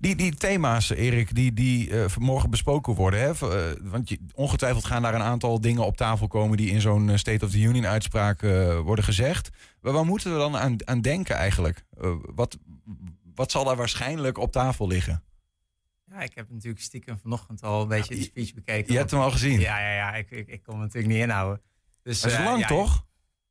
Die, 0.00 0.16
die 0.16 0.34
thema's, 0.34 0.90
Erik, 0.90 1.34
die, 1.34 1.52
die 1.52 1.90
eh, 1.90 2.08
vanmorgen 2.08 2.50
besproken 2.50 2.94
worden. 2.94 3.20
Hè? 3.20 3.30
Eh, 3.30 3.76
want 3.82 4.08
je, 4.08 4.18
ongetwijfeld 4.34 4.84
gaan 4.84 5.02
daar 5.02 5.14
een 5.14 5.22
aantal 5.22 5.60
dingen 5.60 5.84
op 5.84 5.96
tafel 5.96 6.26
komen 6.26 6.56
die 6.56 6.70
in 6.70 6.80
zo'n 6.80 7.10
eh, 7.10 7.16
State 7.16 7.44
of 7.44 7.50
the 7.50 7.60
Union 7.60 7.86
uitspraak 7.86 8.40
worden 8.84 9.04
gezegd. 9.04 9.50
Maar 9.80 9.92
waar 9.92 10.04
moeten 10.04 10.32
we 10.32 10.38
dan 10.38 10.56
aan, 10.56 10.76
aan 10.88 11.00
denken 11.00 11.36
eigenlijk? 11.36 11.84
Wat, 12.34 12.58
wat 13.34 13.50
zal 13.50 13.64
daar 13.64 13.76
waarschijnlijk 13.76 14.38
op 14.38 14.52
tafel 14.52 14.86
liggen? 14.86 15.22
Ja, 16.10 16.20
ik 16.20 16.34
heb 16.34 16.50
natuurlijk 16.50 16.82
stiekem 16.82 17.18
vanochtend 17.18 17.62
al 17.62 17.82
een 17.82 17.88
beetje 17.88 18.14
de 18.14 18.22
speech 18.22 18.54
bekeken. 18.54 18.92
Je 18.92 18.98
hebt 18.98 19.10
hem 19.10 19.20
al 19.20 19.30
gezien. 19.30 19.60
Ja, 19.60 19.80
ja, 19.80 19.94
ja. 19.94 20.14
Ik, 20.14 20.30
ik, 20.30 20.48
ik 20.48 20.62
kon 20.62 20.76
me 20.76 20.82
natuurlijk 20.82 21.12
niet 21.12 21.22
inhouden. 21.22 21.62
Dus, 22.02 22.20
Dat 22.20 22.30
is 22.30 22.38
lang 22.38 22.60
ja, 22.60 22.66
toch? 22.66 23.06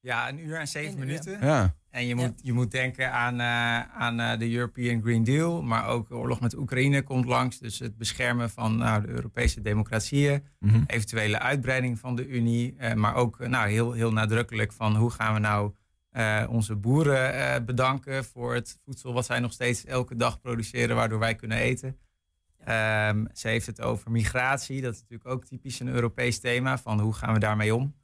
Ja, 0.07 0.29
een 0.29 0.45
uur 0.45 0.59
en 0.59 0.67
zeven 0.67 0.99
minuten. 0.99 1.45
Ja. 1.45 1.75
En 1.89 2.05
je 2.05 2.15
moet, 2.15 2.33
je 2.41 2.53
moet 2.53 2.71
denken 2.71 3.11
aan, 3.11 3.39
eh, 3.39 3.95
aan 4.01 4.19
eh, 4.19 4.39
de 4.39 4.51
European 4.53 5.01
Green 5.01 5.23
Deal, 5.23 5.61
maar 5.61 5.87
ook 5.87 6.07
de 6.07 6.15
oorlog 6.15 6.39
met 6.39 6.55
Oekraïne 6.55 7.01
komt 7.01 7.25
langs. 7.25 7.59
Dus 7.59 7.79
het 7.79 7.97
beschermen 7.97 8.49
van 8.49 8.77
nou, 8.77 9.01
de 9.01 9.07
Europese 9.07 9.61
democratieën, 9.61 10.43
Mhm. 10.59 10.83
eventuele 10.87 11.39
uitbreiding 11.39 11.99
van 11.99 12.15
de 12.15 12.27
Unie, 12.27 12.75
eh, 12.77 12.93
maar 12.93 13.15
ook 13.15 13.47
nou, 13.47 13.69
heel, 13.69 13.91
heel 13.91 14.11
nadrukkelijk 14.11 14.73
van 14.73 14.95
hoe 14.95 15.11
gaan 15.11 15.33
we 15.33 15.39
nou 15.39 15.73
eh, 16.11 16.43
onze 16.49 16.75
boeren 16.75 17.33
eh, 17.33 17.65
bedanken 17.65 18.25
voor 18.25 18.53
het 18.53 18.77
voedsel 18.85 19.13
wat 19.13 19.25
zij 19.25 19.39
nog 19.39 19.51
steeds 19.51 19.85
elke 19.85 20.15
dag 20.15 20.39
produceren, 20.41 20.95
waardoor 20.95 21.19
wij 21.19 21.35
kunnen 21.35 21.57
eten. 21.57 21.97
Ehm, 22.63 23.25
ze 23.33 23.47
heeft 23.47 23.65
het 23.65 23.81
over 23.81 24.11
migratie, 24.11 24.81
dat 24.81 24.93
is 24.93 25.01
natuurlijk 25.01 25.29
ook 25.29 25.45
typisch 25.45 25.79
een 25.79 25.87
Europees 25.87 26.39
thema, 26.39 26.77
van 26.77 26.99
hoe 26.99 27.13
gaan 27.13 27.33
we 27.33 27.39
daarmee 27.39 27.75
om. 27.75 27.95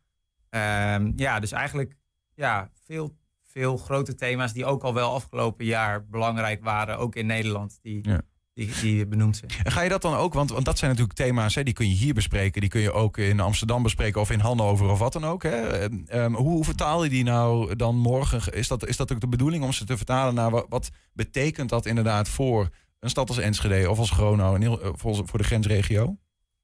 Ehm, 0.54 1.12
ja, 1.16 1.40
dus 1.40 1.52
eigenlijk 1.52 1.96
ja, 2.36 2.70
veel, 2.86 3.16
veel 3.44 3.78
grote 3.78 4.16
thema's 4.16 4.54
die 4.54 4.66
ook 4.66 4.84
al 4.84 4.94
wel 4.94 5.14
afgelopen 5.14 5.66
jaar 5.66 6.06
belangrijk 6.06 6.64
waren, 6.64 6.98
ook 6.98 7.16
in 7.16 7.26
Nederland, 7.26 7.80
die, 7.82 8.10
Ja. 8.10 8.22
die, 8.54 8.70
die 8.82 9.08
benoemd 9.08 9.38
zijn. 9.38 9.52
En 9.64 9.72
ga 9.72 9.82
je 9.82 9.90
dat 9.90 10.02
dan 10.02 10.16
ook, 10.16 10.34
want, 10.34 10.50
want 10.50 10.66
dat 10.66 10.78
zijn 10.78 10.92
natuurlijk 10.92 11.18
thema's, 11.18 11.56
hè, 11.56 11.64
die 11.64 11.74
kun 11.74 11.90
je 11.90 11.96
hier 11.96 12.14
bespreken, 12.14 12.62
die 12.62 12.70
kun 12.70 12.82
je 12.82 12.92
ook 12.92 13.18
in 13.18 13.40
Amsterdam 13.40 13.84
bespreken 13.84 14.22
of 14.22 14.32
in 14.32 14.40
Hannover 14.40 14.90
of 14.90 15.00
wat 15.00 15.14
dan 15.14 15.26
ook. 15.26 15.44
Hè? 15.44 15.84
Um, 16.24 16.36
hoe 16.36 16.64
vertaal 16.64 17.04
je 17.04 17.10
die 17.10 17.24
nou 17.24 17.76
dan 17.76 17.98
morgen? 17.98 18.54
Is 18.54 18.68
dat, 18.68 18.88
is 18.88 18.98
dat 18.98 19.12
ook 19.12 19.20
de 19.20 19.28
bedoeling 19.28 19.64
om 19.64 19.74
ze 19.74 19.86
te 19.86 19.98
vertalen 19.98 20.34
naar 20.34 20.50
wat, 20.50 20.66
wat 20.70 20.90
betekent 21.14 21.70
dat 21.70 21.86
inderdaad 21.86 22.30
voor 22.30 22.70
een 23.00 23.10
stad 23.10 23.30
als 23.30 23.38
Enschede 23.38 23.90
of 23.90 24.00
als 24.00 24.12
Gronau 24.12 24.78
voor 24.98 25.38
de 25.38 25.44
grensregio? 25.44 26.18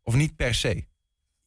Of 0.04 0.16
niet 0.16 0.36
per 0.36 0.56
se? 0.56 0.88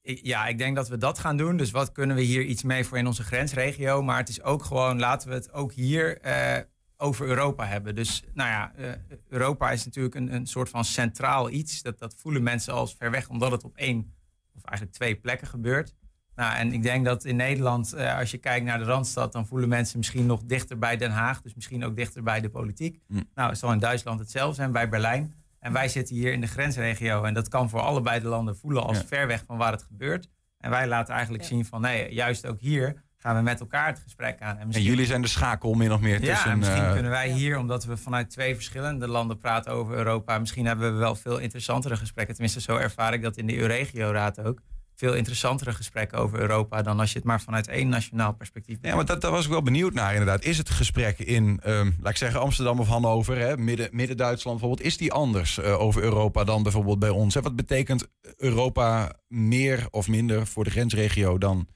Ja, 0.03 0.47
ik 0.47 0.59
denk 0.59 0.77
dat 0.77 0.89
we 0.89 0.97
dat 0.97 1.19
gaan 1.19 1.37
doen. 1.37 1.57
Dus 1.57 1.71
wat 1.71 1.93
kunnen 1.93 2.17
we 2.17 2.23
hier 2.23 2.43
iets 2.43 2.63
mee 2.63 2.85
voor 2.85 2.99
in 2.99 3.07
onze 3.07 3.23
grensregio? 3.23 4.03
Maar 4.03 4.19
het 4.19 4.29
is 4.29 4.43
ook 4.43 4.65
gewoon, 4.65 4.99
laten 4.99 5.29
we 5.29 5.35
het 5.35 5.53
ook 5.53 5.73
hier 5.73 6.27
uh, 6.27 6.59
over 6.97 7.27
Europa 7.27 7.67
hebben. 7.67 7.95
Dus 7.95 8.23
nou 8.35 8.49
ja, 8.49 8.73
uh, 8.79 8.93
Europa 9.29 9.71
is 9.71 9.85
natuurlijk 9.85 10.15
een, 10.15 10.35
een 10.35 10.47
soort 10.47 10.69
van 10.69 10.85
centraal 10.85 11.51
iets. 11.51 11.83
Dat, 11.83 11.99
dat 11.99 12.15
voelen 12.19 12.43
mensen 12.43 12.73
als 12.73 12.95
ver 12.95 13.11
weg, 13.11 13.29
omdat 13.29 13.51
het 13.51 13.65
op 13.65 13.77
één 13.77 14.15
of 14.55 14.65
eigenlijk 14.65 14.97
twee 14.97 15.17
plekken 15.17 15.47
gebeurt. 15.47 15.95
Nou, 16.35 16.57
en 16.57 16.73
ik 16.73 16.83
denk 16.83 17.05
dat 17.05 17.25
in 17.25 17.37
Nederland, 17.37 17.95
uh, 17.95 18.19
als 18.19 18.31
je 18.31 18.39
kijkt 18.39 18.67
naar 18.67 18.79
de 18.79 18.85
Randstad, 18.85 19.33
dan 19.33 19.47
voelen 19.47 19.69
mensen 19.69 19.99
misschien 19.99 20.27
nog 20.27 20.43
dichter 20.45 20.79
bij 20.79 20.97
Den 20.97 21.11
Haag. 21.11 21.43
Dus 21.43 21.55
misschien 21.55 21.85
ook 21.85 21.97
dichter 21.97 22.23
bij 22.23 22.41
de 22.41 22.51
politiek. 22.51 23.01
Mm. 23.07 23.25
Nou, 23.35 23.49
het 23.49 23.59
zal 23.59 23.73
in 23.73 23.79
Duitsland 23.79 24.21
hetzelfde 24.21 24.55
zijn, 24.55 24.73
bij 24.73 24.89
Berlijn. 24.89 25.35
En 25.63 25.73
wij 25.73 25.89
zitten 25.89 26.17
hier 26.17 26.33
in 26.33 26.41
de 26.41 26.47
grensregio. 26.47 27.23
En 27.23 27.35
dat 27.35 27.49
kan 27.49 27.69
voor 27.69 27.81
allebei 27.81 28.21
de 28.21 28.29
landen 28.29 28.57
voelen 28.57 28.83
als 28.83 29.03
ver 29.07 29.27
weg 29.27 29.45
van 29.47 29.57
waar 29.57 29.73
het 29.73 29.83
gebeurt. 29.83 30.29
En 30.59 30.71
wij 30.71 30.87
laten 30.87 31.15
eigenlijk 31.15 31.45
zien 31.45 31.65
van 31.65 31.81
nee, 31.81 32.15
juist 32.15 32.47
ook 32.47 32.61
hier 32.61 33.03
gaan 33.17 33.37
we 33.37 33.43
met 33.43 33.61
elkaar 33.61 33.87
het 33.87 33.99
gesprek 33.99 34.41
aan. 34.41 34.59
En, 34.59 34.71
en 34.71 34.83
jullie 34.83 35.07
zijn 35.07 35.23
de 35.23 35.29
schakel 35.29 35.75
min 35.75 35.93
of 35.93 36.01
meer 36.01 36.21
tussen... 36.21 36.51
Ja, 36.51 36.57
misschien 36.57 36.83
uh, 36.83 36.93
kunnen 36.93 37.11
wij 37.11 37.31
hier, 37.31 37.59
omdat 37.59 37.85
we 37.85 37.97
vanuit 37.97 38.31
twee 38.31 38.55
verschillende 38.55 39.09
landen 39.09 39.39
praten 39.39 39.73
over 39.73 39.97
Europa... 39.97 40.39
misschien 40.39 40.67
hebben 40.67 40.93
we 40.93 40.99
wel 40.99 41.15
veel 41.15 41.39
interessantere 41.39 41.97
gesprekken. 41.97 42.35
Tenminste, 42.35 42.61
zo 42.61 42.77
ervaar 42.77 43.15
ik 43.15 43.23
dat 43.23 43.37
in 43.37 43.47
de 43.47 43.59
EU-regio-raad 43.59 44.41
ook 44.41 44.61
veel 44.95 45.15
interessantere 45.15 45.73
gesprekken 45.73 46.19
over 46.19 46.39
Europa 46.39 46.83
dan 46.83 47.01
als 47.01 47.13
je 47.13 47.19
het 47.19 47.27
maar 47.27 47.41
vanuit 47.41 47.69
één 47.69 47.89
nationaal 47.89 48.35
perspectief. 48.35 48.79
Ja, 48.83 48.95
maar 48.95 49.05
dat, 49.05 49.21
daar 49.21 49.31
was 49.31 49.45
ik 49.45 49.51
wel 49.51 49.63
benieuwd 49.63 49.93
naar 49.93 50.11
inderdaad. 50.11 50.45
Is 50.45 50.59
het 50.59 50.71
gesprek 50.71 51.19
in, 51.19 51.61
um, 51.67 51.97
laat 52.01 52.13
ik 52.13 52.17
zeggen, 52.17 52.41
Amsterdam 52.41 52.81
of 52.81 52.89
Hannover, 52.89 53.39
hè, 53.39 53.57
midden, 53.57 53.89
midden 53.93 54.17
Duitsland 54.17 54.59
bijvoorbeeld, 54.59 54.89
is 54.89 54.97
die 54.97 55.13
anders 55.13 55.59
uh, 55.59 55.81
over 55.81 56.03
Europa 56.03 56.45
dan 56.45 56.63
bijvoorbeeld 56.63 56.99
bij 56.99 57.09
ons? 57.09 57.35
Hè? 57.35 57.43
Wat 57.43 57.57
betekent 57.57 58.07
Europa 58.37 59.17
meer 59.29 59.87
of 59.91 60.09
minder 60.09 60.47
voor 60.47 60.65
de 60.65 60.71
grensregio 60.71 61.39
dan 61.39 61.69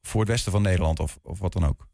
voor 0.00 0.20
het 0.20 0.30
westen 0.30 0.52
van 0.52 0.62
Nederland 0.62 1.00
of, 1.00 1.18
of 1.22 1.38
wat 1.38 1.52
dan 1.52 1.66
ook? 1.66 1.86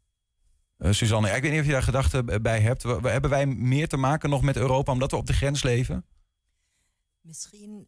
Uh, 0.77 0.91
Suzanne, 0.91 1.29
ik 1.29 1.41
weet 1.41 1.51
niet 1.51 1.59
of 1.59 1.65
je 1.65 1.71
daar 1.71 1.83
gedachten 1.83 2.41
bij 2.41 2.59
hebt. 2.61 2.83
Hebben 2.83 3.29
wij 3.29 3.45
meer 3.45 3.87
te 3.87 3.97
maken 3.97 4.29
nog 4.29 4.41
met 4.41 4.57
Europa 4.57 4.91
omdat 4.91 5.11
we 5.11 5.17
op 5.17 5.25
de 5.25 5.33
grens 5.33 5.63
leven? 5.63 6.05
Misschien 7.21 7.87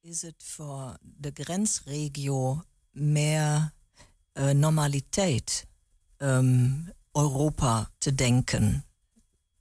is 0.00 0.22
het 0.22 0.42
voor 0.44 0.96
de 1.00 1.30
grensregio 1.34 2.64
meer 2.90 3.72
uh, 4.34 4.50
normaliteit 4.50 5.66
um, 6.18 6.92
Europa 7.12 7.90
te 7.98 8.14
denken. 8.14 8.84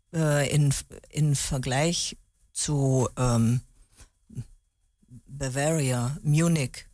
Uh, 0.09 0.53
in, 0.53 0.71
in 1.07 1.35
vergleich 1.35 2.15
zu 2.51 3.07
um, 3.15 3.61
Bavaria, 5.25 6.17
Munich 6.21 6.87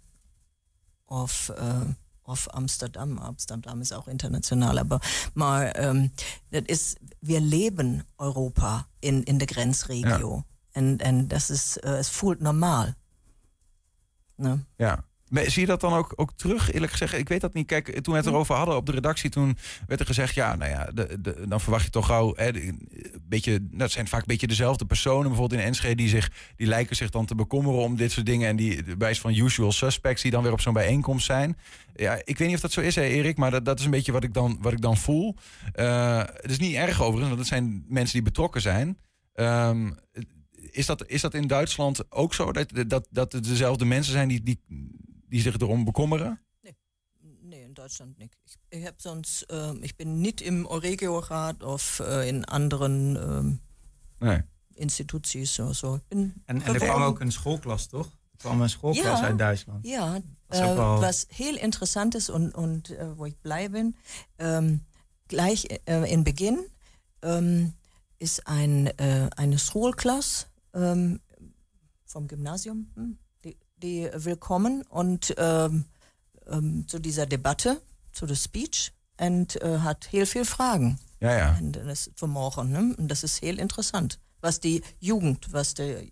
of, 1.05 1.51
uh, 1.59 1.81
of 2.23 2.47
Amsterdam. 2.49 3.17
Amsterdam 3.17 3.81
ist 3.81 3.93
auch 3.93 4.07
international, 4.07 4.77
aber 4.77 4.99
mal, 5.33 5.73
um, 5.79 6.11
das 6.49 6.63
ist, 6.65 6.97
wir 7.21 7.39
leben 7.39 8.03
Europa 8.17 8.87
in, 8.99 9.23
in 9.23 9.37
der 9.37 9.47
Grenzregio. 9.47 10.35
Ja. 10.35 10.45
En, 10.71 10.97
en 10.97 11.27
dat 11.27 11.49
is, 11.49 11.77
uh, 11.83 11.91
het 11.91 12.09
voelt 12.09 12.39
normaal. 14.43 14.65
Ja. 14.77 15.03
zie 15.49 15.61
je 15.61 15.67
dat 15.67 15.81
dan 15.81 15.93
ook, 15.93 16.13
ook 16.15 16.31
terug, 16.35 16.71
eerlijk 16.71 16.91
gezegd? 16.91 17.13
Ik 17.13 17.29
weet 17.29 17.41
dat 17.41 17.53
niet. 17.53 17.67
Kijk, 17.67 17.99
toen 18.01 18.13
we 18.13 18.19
het 18.19 18.29
erover 18.29 18.55
hadden 18.55 18.75
op 18.75 18.85
de 18.85 18.91
redactie, 18.91 19.29
toen 19.29 19.57
werd 19.87 19.99
er 19.99 20.05
gezegd: 20.05 20.35
ja, 20.35 20.55
nou 20.55 20.71
ja, 20.71 20.89
de, 20.93 21.21
de, 21.21 21.47
dan 21.47 21.61
verwacht 21.61 21.83
je 21.83 21.89
toch 21.89 22.05
gauw. 22.05 22.33
Hè, 22.35 22.55
een 22.55 22.87
beetje, 23.23 23.67
dat 23.71 23.91
zijn 23.91 24.07
vaak 24.07 24.19
een 24.19 24.27
beetje 24.27 24.47
dezelfde 24.47 24.85
personen, 24.85 25.27
bijvoorbeeld 25.27 25.61
in 25.61 25.67
Enschede, 25.67 25.95
die, 25.95 26.09
zich, 26.09 26.31
die 26.55 26.67
lijken 26.67 26.95
zich 26.95 27.09
dan 27.09 27.25
te 27.25 27.35
bekommeren 27.35 27.79
om 27.79 27.95
dit 27.95 28.11
soort 28.11 28.25
dingen. 28.25 28.47
En 28.47 28.55
die 28.55 28.83
wijs 28.97 29.19
van 29.19 29.35
usual 29.35 29.71
suspects, 29.71 30.21
die 30.21 30.31
dan 30.31 30.43
weer 30.43 30.51
op 30.51 30.61
zo'n 30.61 30.73
bijeenkomst 30.73 31.25
zijn. 31.25 31.57
Ja, 31.95 32.21
ik 32.23 32.37
weet 32.37 32.47
niet 32.47 32.55
of 32.55 32.61
dat 32.61 32.71
zo 32.71 32.81
is, 32.81 32.95
hè, 32.95 33.01
Erik, 33.01 33.37
maar 33.37 33.51
dat, 33.51 33.65
dat 33.65 33.79
is 33.79 33.85
een 33.85 33.91
beetje 33.91 34.11
wat 34.11 34.23
ik 34.23 34.33
dan, 34.33 34.57
wat 34.61 34.73
ik 34.73 34.81
dan 34.81 34.97
voel. 34.97 35.35
Uh, 35.75 36.17
het 36.17 36.51
is 36.51 36.59
niet 36.59 36.75
erg 36.75 37.01
overigens, 37.01 37.27
want 37.27 37.39
het 37.39 37.47
zijn 37.47 37.85
mensen 37.87 38.13
die 38.13 38.21
betrokken 38.21 38.61
zijn. 38.61 38.97
Um, 39.35 39.95
is, 40.73 40.85
dat, 40.85 41.07
is 41.07 41.21
dat 41.21 41.33
in 41.33 41.47
Duitsland 41.47 42.11
ook 42.11 42.33
zo? 42.33 42.51
Dat, 42.51 42.69
dat, 42.87 43.07
dat 43.09 43.31
het 43.31 43.43
dezelfde 43.43 43.85
mensen 43.85 44.13
zijn 44.13 44.27
die, 44.27 44.43
die, 44.43 44.59
die 45.27 45.41
zich 45.41 45.57
erom 45.57 45.83
bekommeren? 45.83 46.41
Nee. 46.61 46.75
Nee, 47.41 47.61
in 47.61 47.73
Duitsland 47.73 48.17
niet. 48.17 48.37
Ik, 48.45 48.55
ik 48.77 48.83
heb 48.83 48.99
soms, 48.99 49.43
uh, 49.47 49.71
ik 49.79 49.95
ben 49.95 50.21
niet 50.21 50.41
in 50.41 50.65
Regio-raad 50.65 51.63
of 51.63 51.99
uh, 52.01 52.27
in 52.27 52.45
andere 52.45 52.87
nee. 54.19 54.41
instituties 54.73 55.59
of 55.59 55.75
zo. 55.75 55.99
En, 56.07 56.33
en 56.45 56.61
er 56.61 56.75
kwam 56.75 57.01
ook 57.01 57.19
een 57.19 57.31
schoolklas, 57.31 57.87
toch? 57.87 58.05
Er 58.05 58.37
kwam 58.37 58.61
een 58.61 58.69
schoolklas 58.69 59.19
ja, 59.19 59.25
uit 59.25 59.37
Duitsland. 59.37 59.87
Ja, 59.87 60.21
uh, 60.49 60.75
wel... 60.75 60.99
was 60.99 61.25
heel 61.27 61.57
interessant 61.57 62.15
is 62.15 62.29
en, 62.29 62.51
en 62.53 62.81
wo 63.15 63.25
ich 63.25 63.39
blij 63.41 63.69
ben, 63.69 63.95
um, 64.37 64.85
gleich 65.27 65.63
in 65.85 66.23
Beginn 66.23 66.67
um, 67.19 67.75
ist 68.17 68.47
ein, 68.47 68.91
eine 69.35 69.57
Schulklasse 69.57 70.45
ähm, 70.73 71.19
vom 72.05 72.27
Gymnasium, 72.27 72.91
hm, 72.95 73.17
die, 73.43 73.57
die 73.77 74.09
willkommen 74.13 74.83
und 74.89 75.33
ähm, 75.37 75.85
ähm, 76.47 76.87
zu 76.87 76.99
dieser 76.99 77.25
Debatte, 77.25 77.81
zu 78.11 78.25
der 78.25 78.35
Speech 78.35 78.91
und 79.17 79.61
äh, 79.61 79.79
hat 79.79 80.11
heel 80.11 80.25
veel 80.25 80.45
Fragen. 80.45 80.99
Ja, 81.19 81.37
ja. 81.37 81.57
En 81.57 81.71
das 81.71 82.11
vanmorgen. 82.15 82.71
Ne? 82.71 82.95
Und 82.97 83.07
das 83.07 83.23
ist 83.23 83.41
heel 83.41 83.59
interessant. 83.59 84.19
Was 84.41 84.59
die 84.59 84.81
Jugend, 84.99 85.53
was 85.53 85.73
de 85.73 86.11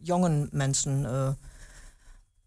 jonge 0.00 0.48
mensen, 0.50 1.04
uh, 1.04 1.34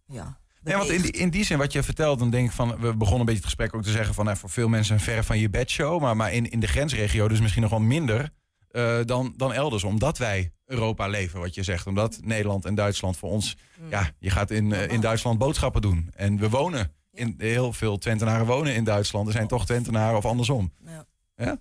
ja. 0.07 0.37
Ja, 0.63 0.77
want 0.77 0.89
in 0.89 1.01
die, 1.01 1.11
in 1.11 1.29
die 1.29 1.43
zin 1.43 1.57
wat 1.57 1.73
je 1.73 1.83
vertelt, 1.83 2.19
dan 2.19 2.29
denk 2.29 2.47
ik 2.47 2.53
van... 2.53 2.79
We 2.79 2.93
begonnen 2.95 3.19
een 3.19 3.25
beetje 3.25 3.41
het 3.41 3.45
gesprek 3.45 3.75
ook 3.75 3.83
te 3.83 3.91
zeggen 3.91 4.13
van... 4.13 4.25
Nou, 4.25 4.37
voor 4.37 4.49
veel 4.49 4.67
mensen 4.67 4.93
een 4.93 5.01
ver 5.01 5.23
van 5.23 5.39
je 5.39 5.49
bedshow. 5.49 6.01
Maar, 6.01 6.15
maar 6.15 6.33
in, 6.33 6.49
in 6.49 6.59
de 6.59 6.67
grensregio 6.67 7.27
dus 7.27 7.39
misschien 7.39 7.61
nog 7.61 7.71
wel 7.71 7.79
minder 7.79 8.31
uh, 8.71 8.99
dan, 9.05 9.33
dan 9.37 9.53
elders. 9.53 9.83
Omdat 9.83 10.17
wij 10.17 10.51
Europa 10.65 11.07
leven, 11.07 11.39
wat 11.39 11.55
je 11.55 11.63
zegt. 11.63 11.87
Omdat 11.87 12.19
Nederland 12.23 12.65
en 12.65 12.75
Duitsland 12.75 13.17
voor 13.17 13.29
ons... 13.29 13.57
Mm. 13.79 13.89
Ja, 13.89 14.11
je 14.19 14.29
gaat 14.29 14.51
in, 14.51 14.69
uh, 14.69 14.87
in 14.87 15.01
Duitsland 15.01 15.37
boodschappen 15.37 15.81
doen. 15.81 16.09
En 16.15 16.37
we 16.37 16.49
wonen. 16.49 16.91
In, 17.13 17.35
heel 17.37 17.73
veel 17.73 17.97
Twentenaren 17.97 18.45
wonen 18.45 18.75
in 18.75 18.83
Duitsland. 18.83 19.27
Er 19.27 19.33
zijn 19.33 19.47
toch 19.47 19.65
Twentenaren 19.65 20.17
of 20.17 20.25
andersom. 20.25 20.73
Ja? 20.85 21.05
Ja. 21.35 21.59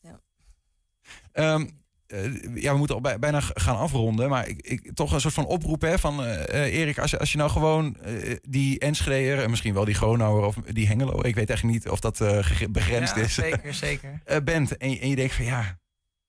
ja. 0.00 1.54
Um, 1.54 1.80
uh, 2.12 2.62
ja, 2.62 2.72
we 2.72 2.78
moeten 2.78 2.96
al 2.96 3.02
bij, 3.02 3.18
bijna 3.18 3.40
gaan 3.40 3.76
afronden. 3.76 4.28
Maar 4.28 4.48
ik, 4.48 4.60
ik, 4.60 4.94
toch 4.94 5.12
een 5.12 5.20
soort 5.20 5.34
van 5.34 5.46
oproep 5.46 5.80
hè, 5.80 5.98
van 5.98 6.20
uh, 6.20 6.48
Erik. 6.50 6.98
Als 6.98 7.10
je, 7.10 7.18
als 7.18 7.32
je 7.32 7.38
nou 7.38 7.50
gewoon 7.50 7.96
uh, 8.06 8.36
die 8.48 8.78
Enschedeer 8.78 9.42
en 9.42 9.50
misschien 9.50 9.74
wel 9.74 9.84
die 9.84 9.94
Gronauer 9.94 10.44
of 10.44 10.54
die 10.54 10.86
Hengelo. 10.86 11.22
Ik 11.22 11.34
weet 11.34 11.50
echt 11.50 11.62
niet 11.62 11.88
of 11.88 12.00
dat 12.00 12.18
begrensd 12.70 13.16
ja, 13.16 13.22
is. 13.22 13.34
Zeker, 13.34 13.74
zeker. 13.74 14.20
bent. 14.44 14.76
En, 14.76 15.00
en 15.00 15.08
je 15.08 15.16
denkt 15.16 15.34
van 15.34 15.44
ja, 15.44 15.78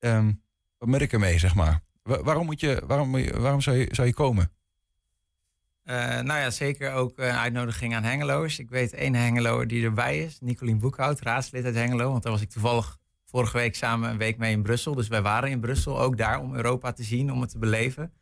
um, 0.04 0.42
wat 0.78 0.88
moet 0.88 1.00
ik 1.00 1.12
ermee, 1.12 1.38
zeg 1.38 1.54
maar? 1.54 1.82
waarom, 2.02 2.46
moet 2.46 2.60
je, 2.60 2.82
waarom, 2.86 3.12
waarom 3.40 3.60
zou, 3.60 3.76
je, 3.76 3.88
zou 3.90 4.06
je 4.06 4.14
komen? 4.14 4.52
Uh, 5.84 5.94
nou 6.20 6.40
ja, 6.40 6.50
zeker 6.50 6.92
ook 6.92 7.18
een 7.18 7.30
uitnodiging 7.30 7.94
aan 7.94 8.02
Hengeloers. 8.02 8.58
Ik 8.58 8.70
weet 8.70 8.92
één 8.92 9.14
Hengeloer 9.14 9.66
die 9.66 9.84
erbij 9.84 10.18
is, 10.18 10.40
Nicolien 10.40 10.78
Boekhout, 10.78 11.20
raadslid 11.20 11.64
uit 11.64 11.74
Hengelo. 11.74 12.10
Want 12.10 12.22
daar 12.22 12.32
was 12.32 12.40
ik 12.40 12.50
toevallig 12.50 12.98
vorige 13.24 13.56
week 13.56 13.74
samen 13.74 14.10
een 14.10 14.18
week 14.18 14.36
mee 14.36 14.52
in 14.52 14.62
Brussel. 14.62 14.94
Dus 14.94 15.08
wij 15.08 15.22
waren 15.22 15.50
in 15.50 15.60
Brussel 15.60 16.00
ook 16.00 16.16
daar 16.16 16.40
om 16.40 16.54
Europa 16.54 16.92
te 16.92 17.02
zien, 17.02 17.32
om 17.32 17.40
het 17.40 17.50
te 17.50 17.58
beleven. 17.58 18.12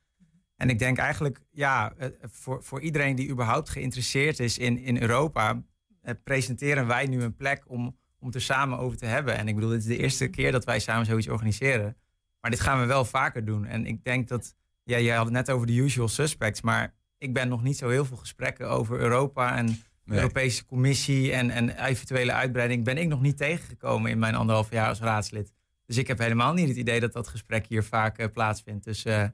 En 0.56 0.68
ik 0.68 0.78
denk 0.78 0.98
eigenlijk, 0.98 1.40
ja, 1.50 1.92
eh, 1.96 2.08
voor, 2.20 2.62
voor 2.62 2.80
iedereen 2.80 3.16
die 3.16 3.30
überhaupt 3.30 3.68
geïnteresseerd 3.68 4.38
is 4.38 4.58
in, 4.58 4.78
in 4.78 5.00
Europa, 5.00 5.62
eh, 6.00 6.14
presenteren 6.24 6.86
wij 6.86 7.06
nu 7.06 7.22
een 7.22 7.36
plek 7.36 7.64
om, 7.66 7.96
om 8.22 8.28
het 8.28 8.36
er 8.36 8.42
samen 8.42 8.78
over 8.78 8.98
te 8.98 9.06
hebben. 9.06 9.36
En 9.36 9.48
ik 9.48 9.54
bedoel, 9.54 9.70
dit 9.70 9.80
is 9.80 9.86
de 9.86 9.96
eerste 9.96 10.28
keer 10.28 10.52
dat 10.52 10.64
wij 10.64 10.78
samen 10.78 11.06
zoiets 11.06 11.28
organiseren. 11.28 11.96
Maar 12.40 12.50
dit 12.50 12.60
gaan 12.60 12.80
we 12.80 12.86
wel 12.86 13.04
vaker 13.04 13.44
doen. 13.44 13.64
En 13.64 13.86
ik 13.86 14.04
denk 14.04 14.28
dat, 14.28 14.54
ja, 14.84 14.98
jij 14.98 15.16
had 15.16 15.24
het 15.24 15.34
net 15.34 15.50
over 15.50 15.66
de 15.66 15.74
usual 15.74 16.08
suspects, 16.08 16.60
maar 16.60 16.94
ik 17.18 17.32
ben 17.32 17.48
nog 17.48 17.62
niet 17.62 17.76
zo 17.76 17.88
heel 17.88 18.04
veel 18.04 18.16
gesprekken 18.16 18.70
over 18.70 18.98
Europa 18.98 19.56
en 19.56 19.66
de 20.04 20.14
Europese 20.14 20.64
Commissie 20.64 21.32
en, 21.32 21.50
en 21.50 21.84
eventuele 21.86 22.32
uitbreiding 22.32 22.84
ben 22.84 22.98
ik 22.98 23.08
nog 23.08 23.20
niet 23.20 23.36
tegengekomen 23.36 24.10
in 24.10 24.18
mijn 24.18 24.34
anderhalf 24.34 24.70
jaar 24.70 24.88
als 24.88 25.00
raadslid. 25.00 25.52
Dus 25.86 25.96
ik 25.96 26.06
heb 26.06 26.18
helemaal 26.18 26.52
niet 26.52 26.68
het 26.68 26.76
idee 26.76 27.00
dat 27.00 27.12
dat 27.12 27.28
gesprek 27.28 27.66
hier 27.66 27.84
vaak 27.84 28.20
uh, 28.20 28.26
plaatsvindt. 28.32 28.84
Dus 28.84 29.04
uh, 29.04 29.24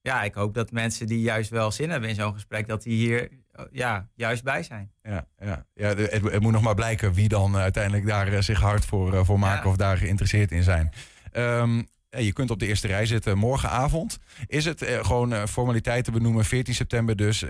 ja, 0.00 0.22
ik 0.22 0.34
hoop 0.34 0.54
dat 0.54 0.70
mensen 0.70 1.06
die 1.06 1.20
juist 1.20 1.50
wel 1.50 1.70
zin 1.70 1.90
hebben 1.90 2.08
in 2.08 2.14
zo'n 2.14 2.32
gesprek, 2.32 2.68
dat 2.68 2.82
die 2.82 2.96
hier 2.96 3.30
ja, 3.70 4.08
juist 4.14 4.42
bij 4.42 4.62
zijn. 4.62 4.92
Ja, 5.02 5.26
ja. 5.38 5.66
ja 5.74 5.88
het, 5.88 6.10
het, 6.10 6.40
moet 6.40 6.52
nog 6.52 6.62
maar 6.62 6.74
blijken 6.74 7.12
wie 7.12 7.28
dan 7.28 7.56
uiteindelijk 7.56 8.06
daar 8.06 8.42
zich 8.42 8.60
hard 8.60 8.84
voor, 8.84 9.24
voor 9.24 9.38
maken 9.38 9.64
ja. 9.64 9.70
of 9.70 9.76
daar 9.76 9.96
geïnteresseerd 9.96 10.50
in 10.50 10.62
zijn. 10.62 10.92
Um, 11.32 11.88
je 12.08 12.32
kunt 12.32 12.50
op 12.50 12.58
de 12.58 12.66
eerste 12.66 12.86
rij 12.86 13.06
zitten 13.06 13.38
morgenavond. 13.38 14.18
Is 14.46 14.64
het 14.64 14.84
gewoon 14.84 15.48
formaliteiten 15.48 16.12
benoemen, 16.12 16.44
14 16.44 16.74
september 16.74 17.16
dus, 17.16 17.44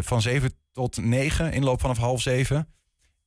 van 0.00 0.22
7 0.22 0.52
tot 0.72 0.96
9, 0.96 1.52
inloop 1.52 1.80
vanaf 1.80 1.98
half 1.98 2.22
7 2.22 2.74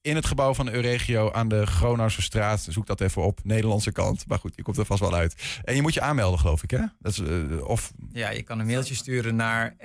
in 0.08 0.16
het 0.16 0.26
gebouw 0.26 0.54
van 0.54 0.66
de 0.66 0.72
Euregio 0.72 1.32
aan 1.32 1.48
de 1.48 1.66
Gronauwse 1.66 2.22
straat. 2.22 2.68
Zoek 2.70 2.86
dat 2.86 3.02
even 3.02 3.24
op, 3.24 3.40
Nederlandse 3.44 3.92
kant. 3.92 4.28
Maar 4.28 4.40
goed, 4.40 4.56
je 4.56 4.62
komt 4.62 4.78
er 4.78 4.86
vast 4.86 5.00
wel 5.00 5.14
uit. 5.14 5.60
En 5.64 5.76
je 5.76 5.82
moet 5.82 5.94
je 5.94 6.02
aanmelden, 6.02 6.40
geloof 6.40 6.64
ik, 6.64 6.72
hè? 6.72 6.84
Dat 7.00 7.12
is, 7.12 7.20
uh, 7.20 7.68
of... 7.68 7.94
Ja, 8.12 8.30
je 8.30 8.44
kan 8.44 8.60
een 8.60 8.66
mailtje 8.66 8.96
sturen 8.96 9.36
naar 9.36 9.76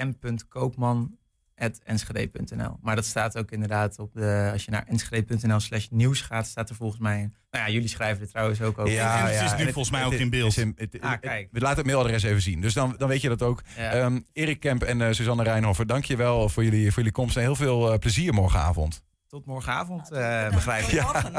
m.koopman.enschede.nl. 1.62 2.78
Maar 2.80 2.96
dat 2.96 3.04
staat 3.04 3.38
ook 3.38 3.50
inderdaad 3.50 3.98
op 3.98 4.12
de... 4.14 4.50
Als 4.52 4.64
je 4.64 4.70
naar 4.70 4.84
enschede.nl 4.86 5.60
slash 5.60 5.86
nieuws 5.90 6.20
gaat, 6.20 6.46
staat 6.46 6.70
er 6.70 6.74
volgens 6.74 7.00
mij... 7.00 7.30
Nou 7.50 7.64
ja, 7.66 7.70
jullie 7.72 7.88
schrijven 7.88 8.22
er 8.22 8.28
trouwens 8.28 8.60
ook 8.60 8.78
over. 8.78 8.92
Ja, 8.92 9.28
ja, 9.28 9.34
het 9.34 9.52
is 9.52 9.58
nu 9.58 9.64
volgens 9.64 9.90
mij 9.90 10.04
ook 10.04 10.12
in 10.12 10.30
beeld. 10.30 10.58
ah, 11.00 11.12
kijk. 11.20 11.48
We 11.50 11.60
laten 11.60 11.76
het 11.76 11.86
mailadres 11.86 12.22
even 12.22 12.42
zien. 12.42 12.60
Dus 12.60 12.74
dan, 12.74 12.94
dan 12.98 13.08
weet 13.08 13.20
je 13.20 13.28
dat 13.28 13.42
ook. 13.42 13.62
Ja. 13.76 14.04
Um, 14.04 14.26
Erik 14.32 14.60
Kemp 14.60 14.82
en 14.82 15.00
uh, 15.00 15.06
Suzanne 15.10 15.42
Rijnhofer, 15.42 16.02
je 16.06 16.16
wel 16.16 16.48
voor 16.48 16.64
jullie, 16.64 16.86
voor 16.86 16.96
jullie 16.96 17.12
komst. 17.12 17.36
En 17.36 17.42
heel 17.42 17.56
veel 17.56 17.92
uh, 17.92 17.98
plezier 17.98 18.34
morgenavond. 18.34 19.02
Tot 19.28 19.46
morgenavond, 19.46 20.12
uh, 20.12 20.50
begrijp 20.50 20.84
ik. 20.84 20.90
Ja. 20.90 21.22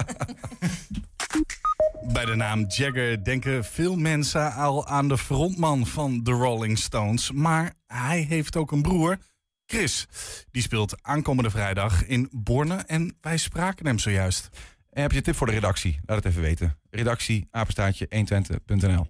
Bij 2.14 2.26
de 2.26 2.36
naam 2.36 2.66
Jagger 2.68 3.24
denken 3.24 3.66
veel 3.66 3.96
mensen 3.96 4.54
al 4.54 4.88
aan 4.88 5.08
de 5.08 5.18
frontman 5.18 5.88
van 5.88 6.24
de 6.24 6.32
Rolling 6.32 6.78
Stones. 6.78 7.32
Maar 7.32 7.74
hij 7.88 8.20
heeft 8.20 8.56
ook 8.56 8.72
een 8.72 8.82
broer, 8.82 9.18
Chris. 9.66 10.08
Die 10.52 10.62
speelt 10.62 10.96
aankomende 11.02 11.50
vrijdag 11.50 12.06
in 12.06 12.30
Borne 12.32 12.76
en 12.76 13.18
wij 13.22 13.38
spraken 13.38 13.86
hem 13.86 14.00
zojuist. 14.00 14.50
En 14.90 15.02
heb 15.02 15.12
je 15.12 15.18
een 15.18 15.24
tip 15.24 15.36
voor 15.36 15.48
de 15.48 15.54
redactie? 15.54 16.00
Laat 16.06 16.18
het 16.18 16.26
even 16.26 16.42
weten. 16.42 16.78
Redactie 16.90 17.48
apenstaartje 17.52 18.08
120.nl 18.10 19.08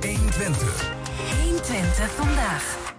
120. 0.00 0.92
120 1.42 2.14
vandaag. 2.14 2.92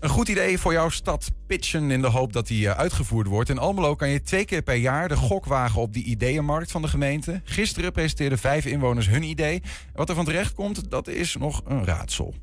Een 0.00 0.08
goed 0.08 0.28
idee 0.28 0.58
voor 0.58 0.72
jouw 0.72 0.88
stad 0.88 1.30
pitchen 1.46 1.90
in 1.90 2.00
de 2.00 2.08
hoop 2.08 2.32
dat 2.32 2.46
die 2.46 2.68
eh, 2.68 2.78
uitgevoerd 2.78 3.26
wordt. 3.26 3.50
In 3.50 3.58
Almelo 3.58 3.94
kan 3.94 4.08
je 4.08 4.22
twee 4.22 4.44
keer 4.44 4.62
per 4.62 4.74
jaar 4.74 5.08
de 5.08 5.16
gok 5.16 5.44
wagen 5.44 5.80
op 5.80 5.92
die 5.92 6.04
ideeënmarkt 6.04 6.70
van 6.70 6.82
de 6.82 6.88
gemeente. 6.88 7.40
Gisteren 7.44 7.92
presenteerden 7.92 8.38
vijf 8.38 8.64
inwoners 8.64 9.08
hun 9.08 9.22
idee. 9.22 9.62
Wat 9.94 10.08
er 10.08 10.14
van 10.14 10.24
terecht 10.24 10.54
komt, 10.54 10.90
dat 10.90 11.08
is 11.08 11.36
nog 11.36 11.62
een 11.64 11.84
raadsel. 11.84 12.34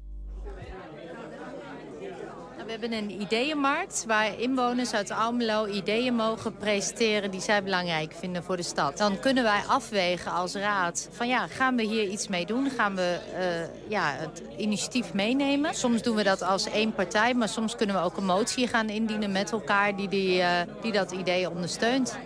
We 2.73 2.79
hebben 2.79 2.97
een 2.97 3.21
ideeënmarkt 3.21 4.03
waar 4.07 4.39
inwoners 4.39 4.93
uit 4.93 5.11
Almelo 5.11 5.65
ideeën 5.65 6.15
mogen 6.15 6.57
presenteren 6.57 7.31
die 7.31 7.41
zij 7.41 7.63
belangrijk 7.63 8.13
vinden 8.19 8.43
voor 8.43 8.57
de 8.57 8.63
stad. 8.63 8.97
Dan 8.97 9.19
kunnen 9.19 9.43
wij 9.43 9.61
afwegen 9.67 10.31
als 10.31 10.53
raad 10.53 11.09
van 11.11 11.27
ja, 11.27 11.47
gaan 11.47 11.75
we 11.75 11.83
hier 11.83 12.07
iets 12.07 12.27
mee 12.27 12.45
doen? 12.45 12.69
Gaan 12.69 12.95
we 12.95 13.19
uh, 13.37 13.89
ja, 13.89 14.15
het 14.17 14.41
initiatief 14.57 15.13
meenemen? 15.13 15.73
Soms 15.73 16.01
doen 16.01 16.15
we 16.15 16.23
dat 16.23 16.41
als 16.41 16.65
één 16.65 16.93
partij, 16.93 17.33
maar 17.33 17.49
soms 17.49 17.75
kunnen 17.75 17.95
we 17.95 18.01
ook 18.01 18.17
een 18.17 18.25
motie 18.25 18.67
gaan 18.67 18.89
indienen 18.89 19.31
met 19.31 19.51
elkaar 19.51 19.95
die, 19.95 20.07
die, 20.07 20.37
uh, 20.37 20.49
die 20.81 20.91
dat 20.91 21.11
idee 21.11 21.49
ondersteunt 21.49 22.17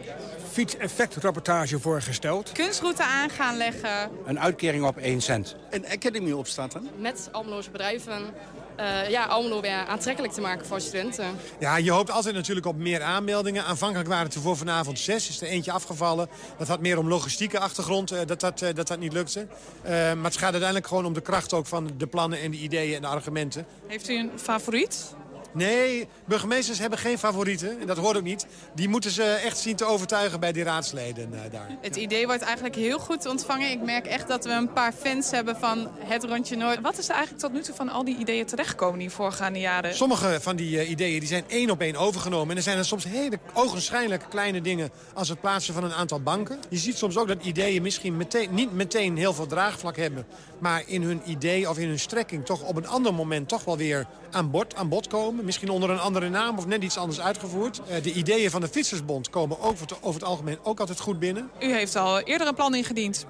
fietseffectrapportage 0.57 1.79
voorgesteld. 1.79 2.51
Kunstroute 2.51 3.03
aan 3.03 3.29
gaan 3.29 3.57
leggen. 3.57 4.09
Een 4.25 4.39
uitkering 4.39 4.85
op 4.85 4.97
1 4.97 5.21
cent. 5.21 5.55
Een 5.69 5.85
academy 5.87 6.31
opstarten. 6.31 6.89
Met 6.97 7.29
Almeloze 7.31 7.71
bedrijven 7.71 8.33
uh, 8.79 9.09
ja, 9.09 9.25
Almelo 9.25 9.61
weer 9.61 9.85
aantrekkelijk 9.85 10.33
te 10.33 10.41
maken 10.41 10.65
voor 10.65 10.81
studenten. 10.81 11.25
Ja, 11.59 11.77
je 11.77 11.91
hoopt 11.91 12.11
altijd 12.11 12.35
natuurlijk 12.35 12.65
op 12.65 12.77
meer 12.77 13.01
aanmeldingen. 13.01 13.63
Aanvankelijk 13.63 14.09
waren 14.09 14.25
het 14.25 14.35
er 14.35 14.41
voor 14.41 14.57
vanavond 14.57 14.99
zes, 14.99 15.29
is 15.29 15.41
er 15.41 15.47
eentje 15.47 15.71
afgevallen. 15.71 16.29
Dat 16.57 16.67
had 16.67 16.79
meer 16.79 16.97
om 16.97 17.07
logistieke 17.07 17.59
achtergrond, 17.59 18.11
uh, 18.11 18.19
dat, 18.25 18.39
dat, 18.39 18.61
uh, 18.61 18.69
dat 18.73 18.87
dat 18.87 18.99
niet 18.99 19.13
lukte. 19.13 19.47
maar 19.83 20.23
het 20.23 20.37
gaat 20.37 20.51
uiteindelijk 20.51 20.87
gewoon 20.87 21.05
om 21.05 21.13
de 21.13 21.21
kracht 21.21 21.53
ook 21.53 21.65
van 21.65 21.91
de 21.97 22.07
plannen 22.07 22.39
en 22.41 22.51
de 22.51 22.57
ideeën 22.57 22.95
en 22.95 23.01
de 23.01 23.07
argumenten. 23.07 23.65
Heeft 23.87 24.09
u 24.09 24.19
een 24.19 24.31
favoriet? 24.35 25.15
Nee, 25.51 26.07
burgemeesters 26.25 26.79
hebben 26.79 26.99
geen 26.99 27.17
favorieten. 27.17 27.79
En 27.79 27.87
dat 27.87 27.97
hoort 27.97 28.17
ook 28.17 28.23
niet. 28.23 28.45
Die 28.75 28.89
moeten 28.89 29.11
ze 29.11 29.23
echt 29.23 29.57
zien 29.57 29.75
te 29.75 29.85
overtuigen 29.85 30.39
bij 30.39 30.51
die 30.51 30.63
raadsleden 30.63 31.29
uh, 31.33 31.39
daar. 31.51 31.69
Het 31.81 31.95
idee 31.95 32.25
wordt 32.25 32.41
eigenlijk 32.41 32.75
heel 32.75 32.99
goed 32.99 33.25
ontvangen. 33.25 33.71
Ik 33.71 33.81
merk 33.81 34.05
echt 34.05 34.27
dat 34.27 34.45
we 34.45 34.51
een 34.51 34.73
paar 34.73 34.93
fans 34.93 35.31
hebben 35.31 35.55
van 35.55 35.87
het 35.99 36.23
Rondje 36.23 36.55
Noord. 36.55 36.81
Wat 36.81 36.97
is 36.97 37.09
er 37.09 37.15
eigenlijk 37.15 37.43
tot 37.43 37.53
nu 37.53 37.61
toe 37.61 37.75
van 37.75 37.89
al 37.89 38.03
die 38.03 38.17
ideeën 38.17 38.45
terechtgekomen 38.45 38.99
die 38.99 39.09
voorgaande 39.09 39.59
jaren? 39.59 39.95
Sommige 39.95 40.37
van 40.41 40.55
die 40.55 40.75
uh, 40.75 40.89
ideeën 40.89 41.19
die 41.19 41.27
zijn 41.27 41.43
één 41.47 41.69
op 41.69 41.81
één 41.81 41.95
overgenomen. 41.95 42.49
En 42.49 42.57
er 42.57 42.63
zijn 42.63 42.77
er 42.77 42.85
soms 42.85 43.03
hele 43.03 43.39
ogenschijnlijk 43.53 44.25
kleine 44.29 44.61
dingen 44.61 44.89
als 45.13 45.29
het 45.29 45.41
plaatsen 45.41 45.73
van 45.73 45.83
een 45.83 45.93
aantal 45.93 46.21
banken. 46.21 46.59
Je 46.69 46.77
ziet 46.77 46.97
soms 46.97 47.17
ook 47.17 47.27
dat 47.27 47.43
ideeën 47.43 47.81
misschien 47.81 48.17
meteen, 48.17 48.53
niet 48.53 48.73
meteen 48.73 49.17
heel 49.17 49.33
veel 49.33 49.47
draagvlak 49.47 49.95
hebben. 49.95 50.25
Maar 50.59 50.83
in 50.85 51.01
hun 51.01 51.21
idee 51.25 51.69
of 51.69 51.77
in 51.77 51.87
hun 51.87 51.99
strekking 51.99 52.45
toch 52.45 52.61
op 52.61 52.75
een 52.75 52.87
ander 52.87 53.13
moment 53.13 53.47
toch 53.47 53.63
wel 53.63 53.77
weer 53.77 54.07
aan 54.31 54.51
bod, 54.51 54.75
aan 54.75 54.89
bod 54.89 55.07
komen 55.07 55.36
misschien 55.45 55.69
onder 55.69 55.89
een 55.89 55.99
andere 55.99 56.29
naam 56.29 56.57
of 56.57 56.65
net 56.65 56.83
iets 56.83 56.97
anders 56.97 57.21
uitgevoerd. 57.21 57.81
Uh, 57.89 58.03
de 58.03 58.13
ideeën 58.13 58.49
van 58.49 58.61
de 58.61 58.67
Fietsersbond 58.67 59.29
komen 59.29 59.59
over 59.59 59.87
het, 59.87 60.03
over 60.03 60.19
het 60.19 60.29
algemeen 60.29 60.57
ook 60.63 60.79
altijd 60.79 60.99
goed 60.99 61.19
binnen. 61.19 61.49
U 61.59 61.73
heeft 61.73 61.95
al 61.95 62.19
eerder 62.19 62.47
een 62.47 62.55
plan 62.55 62.75
ingediend 62.75 63.25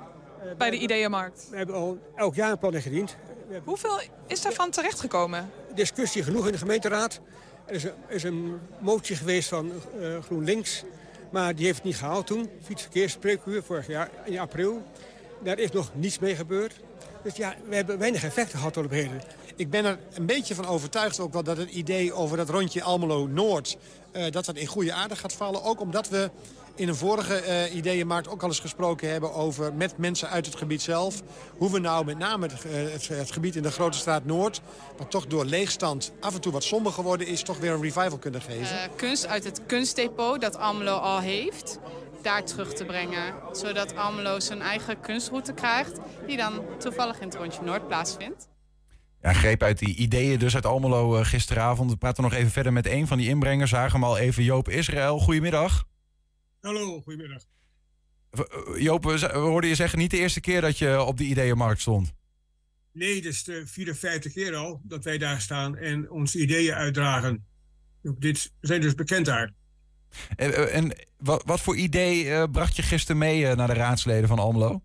bij 0.58 0.70
de 0.70 0.78
Ideeënmarkt. 0.78 1.48
We 1.50 1.58
hebben 1.58 1.76
al 1.76 1.98
elk 2.16 2.36
jaar 2.36 2.52
een 2.52 2.58
plan 2.58 2.74
ingediend. 2.74 3.16
Hoeveel 3.64 4.00
is 4.28 4.42
daarvan 4.42 4.70
terechtgekomen? 4.70 5.52
Discussie 5.76 6.24
genoeg 6.24 6.46
in 6.46 6.52
de 6.52 6.58
gemeenteraad. 6.58 7.20
Er 7.66 7.76
is 7.76 7.84
een, 7.84 7.94
is 8.08 8.24
een 8.24 8.60
motie 8.80 9.16
geweest 9.16 9.50
van 9.50 9.72
uh, 10.00 10.18
GroenLinks, 10.24 10.84
maar 11.30 11.56
die 11.56 11.66
heeft 11.66 11.78
het 11.78 11.86
niet 11.86 11.98
gehaald 11.98 12.28
toen. 12.28 12.50
Fietsverkeersspreekuur 12.64 13.64
vorig 13.64 13.88
jaar 13.88 14.10
in 14.26 14.40
april. 14.40 14.84
Daar 15.44 15.60
is 15.60 15.72
nog 15.72 15.92
niets 15.94 16.20
mee 16.20 16.36
gebeurd. 16.36 16.74
Dus 17.24 17.36
ja, 17.36 17.56
we 17.70 17.76
hebben 17.76 17.98
weinig 17.98 18.24
effecten 18.24 18.58
gehad 18.58 18.74
tot 18.74 18.86
op 18.86 18.92
heden. 18.92 19.22
Ik 19.58 19.70
ben 19.70 19.86
er 19.86 20.00
een 20.14 20.26
beetje 20.26 20.56
van 20.56 20.66
overtuigd 20.66 21.20
ook 21.20 21.34
wel 21.34 21.44
dat 21.44 21.58
het 21.58 21.70
idee 21.70 22.14
over 22.14 22.38
dat 22.38 22.50
rondje 22.50 22.84
Almelo-Noord... 22.84 23.78
Uh, 24.14 24.32
dat 24.32 24.46
dat 24.46 24.56
in 24.56 24.66
goede 24.68 24.94
aarde 24.94 25.16
gaat 25.16 25.34
vallen. 25.34 25.64
Ook 25.64 25.80
omdat 25.80 26.10
we 26.10 26.30
in 26.76 26.88
een 26.88 26.96
vorige 26.96 27.44
uh, 27.48 27.76
ideeënmarkt 27.76 28.28
ook 28.28 28.42
al 28.42 28.48
eens 28.48 28.60
gesproken 28.60 29.12
hebben 29.12 29.34
over 29.34 29.74
met 29.74 29.98
mensen 29.98 30.30
uit 30.30 30.46
het 30.46 30.56
gebied 30.56 30.82
zelf. 30.82 31.22
Hoe 31.58 31.72
we 31.72 31.80
nou 31.80 32.06
met 32.06 32.18
name 32.18 32.48
het, 32.48 32.66
uh, 32.66 32.92
het, 32.92 33.08
het, 33.08 33.32
gebied 33.32 33.56
in 33.56 33.64
de 33.64 33.72
Grote 33.72 33.98
Straat 33.98 34.26
Noord, 34.26 34.62
wat 34.98 35.12
toch 35.12 35.28
door 35.28 35.46
leegstand 35.46 36.12
af 36.20 36.36
en 36.36 36.42
toe 36.42 36.52
wat 36.52 36.64
somber 36.64 36.92
geworden 36.92 37.28
is, 37.28 37.42
toch 37.42 37.58
weer 37.58 37.72
een 37.72 37.82
revival 37.82 38.18
kunnen 38.18 38.42
geven. 38.42 38.76
Uh, 38.76 38.82
kunst 38.96 39.28
uit 39.28 39.44
het 39.44 39.62
kunstdepot 39.66 40.42
dat 40.42 40.58
Almelo 40.58 40.96
al 40.96 41.20
heeft 41.20 41.80
daar 42.22 42.44
terug 42.44 42.74
te 42.74 42.86
brengen. 42.86 43.34
Zodat 43.52 43.96
Almelo 43.96 44.40
zijn 44.40 44.62
eigen 44.62 45.00
kunstroute 45.00 45.54
krijgt... 45.54 46.00
die 46.28 46.38
dan 46.38 46.62
toevallig 46.78 47.20
in 47.20 47.28
het 47.28 47.36
rondje 47.36 47.62
Noord 47.62 47.88
plaatsvindt. 47.88 48.48
Ja, 49.22 49.34
greep 49.34 49.64
uit 49.64 49.80
die 49.80 49.96
ideeën 49.96 50.40
dus 50.40 50.56
uit 50.56 50.66
Almelo 50.66 51.20
uh, 51.20 51.26
gisteravond. 51.26 51.92
We 51.92 51.98
praten 51.98 52.24
nog 52.24 52.34
even 52.34 52.52
verder 52.52 52.74
met 52.74 52.88
een 52.88 53.08
van 53.08 53.18
die 53.18 53.28
inbrengers. 53.28 53.70
Zagen 53.70 53.92
hem 53.92 54.04
al 54.04 54.18
even 54.18 54.44
Joop 54.44 54.70
Israël. 54.70 55.20
Goedemiddag. 55.20 55.88
Hallo, 56.62 57.02
goedemiddag. 57.02 57.42
Joop, 58.78 59.04
we 59.04 59.30
hoorden 59.34 59.70
je 59.70 59.76
zeggen 59.76 60.00
niet 60.00 60.12
de 60.12 60.18
eerste 60.18 60.42
keer 60.42 60.62
dat 60.62 60.78
je 60.78 61.04
op 61.04 61.18
de 61.18 61.24
ideeënmarkt 61.24 61.82
stond. 61.82 62.14
Nee, 62.92 63.16
het 63.16 63.26
is 63.26 63.44
de 63.44 63.68
54 63.68 64.34
keer 64.34 64.56
al 64.56 64.82
dat 64.84 65.04
wij 65.04 65.18
daar 65.18 65.42
staan 65.42 65.78
en 65.78 66.10
onze 66.12 66.40
ideeën 66.40 66.74
uitdragen. 66.74 67.46
Dit 68.02 68.52
zijn 68.62 68.82
dus 68.82 68.96
bekend 68.96 69.26
daar. 69.26 69.54
En, 70.36 70.54
eh, 70.54 70.76
en 70.76 70.96
wat, 71.18 71.44
wat, 71.46 71.62
voor 71.62 71.76
idee 71.76 72.26
uh, 72.26 72.44
bracht 72.52 72.76
je 72.76 72.82
gisteren 72.82 73.18
mee 73.18 73.42
uh, 73.42 73.54
naar 73.54 73.68
de 73.68 73.74
raadsleden 73.74 74.28
van 74.28 74.40
Almelo? 74.40 74.82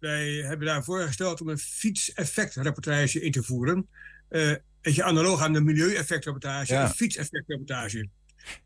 Wij 0.00 0.28
hebben 0.28 0.66
daar 0.66 0.84
voorgesteld 0.84 1.40
om 1.40 1.48
een 1.48 1.58
fietseffectrapportage 1.58 3.20
in 3.20 3.32
te 3.32 3.42
voeren. 3.42 3.88
Uh, 4.30 4.54
je 4.80 5.02
analoog 5.02 5.40
aan 5.40 5.52
de 5.52 5.60
milieueffectrapportage, 5.60 6.72
ja. 6.72 6.82
een 6.82 6.90
fietseffectrapportage. 6.90 8.08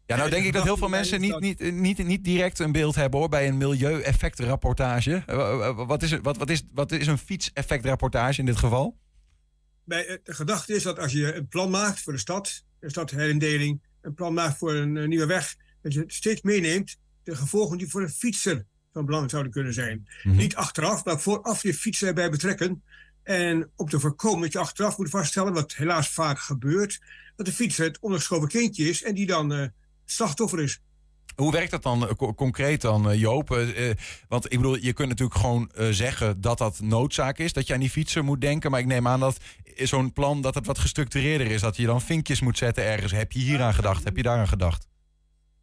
Ja, 0.07 0.17
nou 0.17 0.31
denk 0.31 0.45
ik 0.45 0.53
dat 0.53 0.65
heel 0.65 0.77
veel 0.77 0.89
mensen 0.89 1.21
niet, 1.21 1.41
niet, 1.41 1.73
niet, 1.73 2.05
niet 2.05 2.25
direct 2.25 2.59
een 2.59 2.73
beeld 2.73 2.95
hebben 2.95 3.21
hoor, 3.21 3.29
bij 3.29 3.49
een 3.49 3.57
milieueffectrapportage. 3.57 5.23
Wat 5.87 6.03
is, 6.03 6.19
wat, 6.23 6.37
wat, 6.37 6.51
is, 6.51 6.63
wat 6.73 6.93
is 6.93 7.07
een 7.07 7.19
fietseffectrapportage 7.19 8.41
in 8.41 8.47
dit 8.47 8.57
geval? 8.57 8.99
Bij, 9.85 10.21
de 10.25 10.35
gedachte 10.35 10.75
is 10.75 10.83
dat 10.83 10.99
als 10.99 11.13
je 11.13 11.35
een 11.35 11.49
plan 11.49 11.71
maakt 11.71 12.01
voor 12.01 12.13
de 12.13 12.19
stad, 12.19 12.65
een 12.81 12.91
stadherindeling, 12.91 13.83
een 14.01 14.15
plan 14.15 14.35
maakt 14.35 14.59
voor 14.59 14.75
een, 14.75 14.97
een 14.97 15.09
nieuwe 15.09 15.27
weg, 15.27 15.57
dat 15.83 15.93
je 15.93 16.05
steeds 16.07 16.43
meeneemt 16.43 16.97
de 17.23 17.37
gevolgen 17.37 17.79
die 17.79 17.91
voor 17.91 18.03
een 18.03 18.11
fietser 18.11 18.65
van 18.95 19.05
belang 19.05 19.31
zouden 19.31 19.53
kunnen 19.53 19.73
zijn. 19.73 20.09
Mm-hmm. 20.23 20.41
Niet 20.41 20.57
achteraf, 20.57 21.05
maar 21.05 21.21
vooraf 21.21 21.63
je 21.63 21.75
fietser 21.75 22.09
erbij 22.09 22.31
betrekken. 22.31 22.83
En 23.23 23.71
om 23.77 23.89
te 23.89 24.01
voorkomen 24.01 24.41
dat 24.41 24.53
je 24.53 24.59
achteraf 24.59 24.99
moet 24.99 25.11
vaststellen, 25.11 25.53
wat 25.53 25.75
helaas 25.75 26.09
vaak 26.09 26.39
gebeurt, 26.39 27.01
dat 27.37 27.47
de 27.47 27.53
fietser 27.53 27.85
het 27.85 27.99
onderschoven 27.99 28.49
kindje 28.49 28.89
is 28.89 29.03
en 29.03 29.15
die 29.15 29.27
dan 29.27 29.53
uh, 29.53 29.67
slachtoffer 30.05 30.61
is. 30.61 30.81
Hoe 31.37 31.53
werkt 31.53 31.71
dat 31.71 31.83
dan 31.83 32.03
uh, 32.03 32.33
concreet 32.37 32.81
dan, 32.81 33.11
uh, 33.11 33.21
Joop? 33.21 33.49
want 34.29 34.45
ik 34.53 34.59
bedoel, 34.59 34.77
je 34.77 34.93
kunt 34.93 35.09
natuurlijk 35.09 35.39
gewoon 35.39 35.71
zeggen 35.91 36.41
dat 36.41 36.59
dat 36.59 36.81
noodzaak 36.81 37.39
is, 37.39 37.53
dat 37.53 37.67
je 37.67 37.75
aan 37.75 37.81
die 37.81 37.91
fietser 37.91 38.25
moet 38.25 38.41
denken. 38.41 38.71
Maar 38.71 38.81
ik 38.81 38.87
neem 38.87 39.09
aan 39.09 39.21
dat 39.21 39.37
zo'n 39.77 40.13
plan 40.13 40.41
dat 40.41 40.55
het 40.55 40.67
wat 40.67 40.79
gestructureerder 40.79 41.47
is. 41.47 41.61
Dat 41.61 41.77
je 41.77 41.87
dan 41.87 42.01
vinkjes 42.01 42.41
moet 42.41 42.59
zetten 42.59 42.85
ergens. 42.85 43.13
Heb 43.13 43.33
je 43.33 43.39
hier 43.39 43.63
aan 43.63 43.75
gedacht? 43.75 44.05
Heb 44.05 44.17
je 44.17 44.23
daar 44.23 44.39
aan 44.39 44.49
gedacht? 44.49 44.87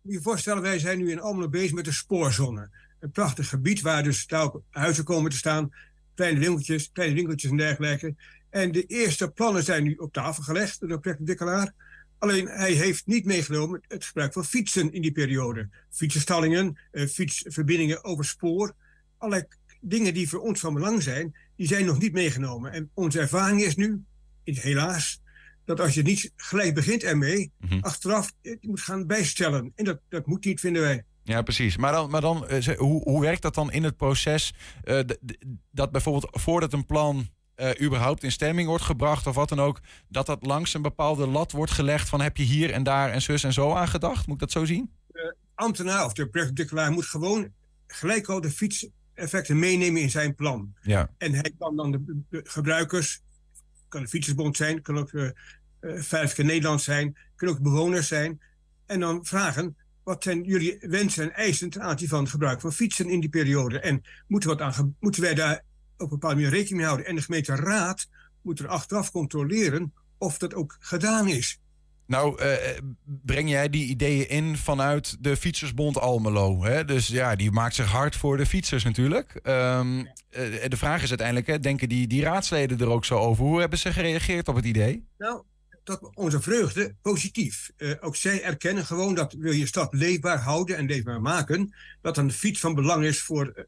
Moet 0.02 0.14
je 0.14 0.22
voorstellen, 0.22 0.62
wij 0.62 0.80
zijn 0.80 0.98
nu 0.98 1.12
in 1.12 1.22
Almelo 1.22 1.50
bezig 1.50 1.72
met 1.72 1.86
de 1.86 1.92
spoorzone. 1.92 2.70
Een 3.02 3.12
prachtig 3.12 3.50
gebied 3.50 3.82
waar 3.82 4.04
dus 4.04 4.28
daar 4.28 4.52
huizen 4.70 5.04
komen 5.04 5.32
te 5.32 5.38
staan. 5.38 5.74
kleine 6.16 6.40
winkeltjes, 6.40 6.92
kleine 6.92 7.16
winkeltjes 7.16 7.52
en 7.52 7.58
dergelijke. 7.58 8.16
En 8.50 8.72
de 8.72 8.86
eerste 8.86 9.32
plannen 9.32 9.64
zijn 9.64 9.84
nu 9.84 9.96
op 9.96 10.14
tafel 10.14 10.44
gelegd 10.44 10.80
door 10.80 10.90
de 10.90 11.00
projectontwikkelaar. 11.00 11.74
Alleen 12.18 12.48
hij 12.48 12.72
heeft 12.72 13.08
niet 13.08 13.26
meegenomen 13.26 13.82
het 13.88 14.06
gebruik 14.06 14.34
van 14.34 14.46
fietsen 14.46 14.94
in 14.94 15.02
die 15.02 15.12
periode. 15.12 15.70
Fietsenstallingen, 15.90 16.78
uh, 16.92 17.08
fietsverbindingen 17.08 18.04
over 18.04 18.26
spoor. 18.26 18.74
Allerlei 19.18 19.48
dingen 19.82 20.14
die 20.14 20.30
voor 20.30 20.40
ons 20.40 20.60
van 20.60 20.74
belang 20.74 21.04
zijn, 21.04 21.36
die 21.56 21.68
zijn 21.68 21.86
nog 21.86 22.00
niet 22.00 22.14
meegenomen. 22.14 22.72
En 22.72 22.90
onze 22.94 23.20
ervaring 23.20 23.62
is 23.62 23.76
nu, 23.76 24.04
helaas, 24.44 25.22
dat 25.66 25.80
als 25.80 25.94
je 25.94 26.02
niet 26.02 26.32
gelijk 26.36 26.74
begint 26.74 27.04
ermee, 27.04 27.52
mm 27.58 27.80
achteraf 27.82 28.32
je 28.42 28.58
moet 28.62 28.82
gaan 28.82 29.08
bijstellen. 29.08 29.72
En 29.76 29.86
dat, 29.86 30.00
dat 30.10 30.26
moet 30.26 30.46
niet, 30.46 30.60
vinden 30.60 30.82
wij. 30.82 31.04
Ja, 31.24 31.42
precies. 31.42 31.78
Maar 31.78 31.92
dan, 31.92 32.10
maar 32.10 32.22
dan 32.22 32.46
uh, 32.50 32.78
hoe, 32.78 33.02
hoe 33.04 33.22
werkt 33.22 33.42
dat 33.42 33.56
dan 33.56 33.72
in 33.72 33.84
het 33.84 33.98
proces? 33.98 34.54
Uh, 34.84 35.00
dat 35.72 35.92
bijvoorbeeld 35.92 36.28
voordat 36.32 36.74
een 36.74 36.86
plan 36.86 37.30
uh, 37.56 37.70
überhaupt 37.82 38.24
in 38.24 38.32
stemming 38.32 38.68
wordt 38.68 38.84
gebracht 38.84 39.28
of 39.28 39.36
wat 39.36 39.50
dan 39.50 39.60
ook, 39.60 39.80
dat 40.08 40.26
dat 40.26 40.46
langs 40.46 40.74
een 40.74 40.82
bepaalde 40.82 41.28
lat 41.28 41.52
wordt 41.52 41.72
gelegd 41.72 42.10
van 42.10 42.22
heb 42.22 42.38
je 42.38 42.44
hier 42.44 42.72
en 42.72 42.84
daar 42.84 43.10
en 43.10 43.22
zus 43.22 43.44
en 43.44 43.54
zo 43.54 43.74
aan 43.74 43.88
gedacht? 43.88 44.28
Moet 44.28 44.36
ik 44.36 44.42
dat 44.42 44.52
zo 44.52 44.66
zien? 44.66 44.92
De 45.08 45.36
ambtenaar 45.56 46.06
of 46.06 46.14
de 46.14 46.30
projectontwikkelaar 46.30 46.92
moet 46.92 47.06
gewoon 47.06 47.52
gelijk 47.88 48.28
al 48.28 48.42
de 48.42 48.52
fietseffecten 48.52 49.60
meenemen 49.60 50.02
in 50.02 50.10
zijn 50.10 50.36
plan. 50.36 50.74
Ja. 50.82 51.10
En 51.18 51.34
hij 51.34 51.54
kan 51.58 51.76
dan 51.76 51.92
de, 51.92 52.24
de 52.30 52.42
gebruikers, 52.44 53.22
kan 53.88 54.02
de 54.02 54.08
fietsersbond 54.08 54.58
zijn, 54.58 54.82
kan 54.82 54.98
ook 54.98 55.12
de 55.12 55.36
uh, 55.82 56.02
Veilige 56.02 56.44
Nederland 56.44 56.82
zijn, 56.82 57.18
kunnen 57.36 57.56
ook 57.56 57.62
bewoners 57.62 58.08
zijn, 58.08 58.42
en 58.86 59.00
dan 59.00 59.26
vragen 59.26 59.76
wat 60.12 60.24
zijn 60.24 60.44
jullie 60.44 60.78
wensen 60.80 61.24
en 61.24 61.34
eisen 61.34 61.70
ten 61.70 61.82
aanzien 61.82 62.08
van 62.08 62.20
het 62.20 62.30
gebruik 62.30 62.62
van 62.62 62.74
fietsen 62.74 63.10
in 63.10 63.20
die 63.20 63.30
periode? 63.30 63.80
En 63.80 64.02
moeten, 64.28 64.50
wat 64.50 64.62
aan, 64.62 64.96
moeten 65.00 65.22
wij 65.22 65.34
daar 65.34 65.64
op 65.98 66.02
een 66.02 66.10
bepaalde 66.10 66.36
manier 66.36 66.52
rekening 66.52 66.78
mee 66.78 66.86
houden? 66.86 67.06
En 67.06 67.16
de 67.16 67.22
gemeenteraad 67.22 68.08
moet 68.42 68.60
er 68.60 68.68
achteraf 68.68 69.12
controleren 69.12 69.94
of 70.18 70.38
dat 70.38 70.54
ook 70.54 70.78
gedaan 70.80 71.28
is. 71.28 71.60
Nou, 72.06 72.44
uh, 72.44 72.54
breng 73.04 73.50
jij 73.50 73.70
die 73.70 73.88
ideeën 73.88 74.30
in 74.30 74.58
vanuit 74.58 75.18
de 75.20 75.38
Fietsersbond 75.38 75.98
Almelo. 75.98 76.64
Hè? 76.64 76.86
Dus 76.86 77.08
ja, 77.08 77.36
die 77.36 77.52
maakt 77.52 77.76
zich 77.76 77.92
hard 77.92 78.16
voor 78.16 78.38
de 78.38 78.46
fietsers 78.46 78.84
natuurlijk. 78.84 79.40
Um, 79.44 80.00
uh, 80.00 80.06
de 80.68 80.78
vraag 80.78 81.04
is 81.04 81.10
uiteindelijk, 81.10 81.48
hè, 81.48 81.60
denken 81.60 81.90
die, 81.90 82.08
die 82.08 82.24
raadsleden 82.24 82.80
er 82.80 82.90
ook 82.90 83.06
zo 83.06 83.18
over? 83.18 83.46
Hoe 83.46 83.60
hebben 83.60 83.80
ze 83.80 83.94
gereageerd 83.94 84.48
op 84.48 84.56
het 84.56 84.66
idee? 84.66 85.08
Nou, 85.18 85.44
tot 85.84 86.16
onze 86.16 86.42
vreugde 86.42 86.96
positief. 87.02 87.72
Uh, 87.78 87.94
ook 88.00 88.16
zij 88.16 88.44
erkennen 88.44 88.86
gewoon 88.86 89.16
dat 89.16 89.34
wil 89.34 89.52
je 89.52 89.66
stad 89.66 89.94
leefbaar 89.94 90.40
houden 90.40 90.78
en 90.78 90.86
leefbaar 90.86 91.22
maken, 91.22 91.76
dat 92.02 92.18
een 92.18 92.32
fiets 92.32 92.60
van 92.60 92.76
belang 92.76 93.04
is 93.04 93.22
voor 93.22 93.54
uh, 93.56 93.64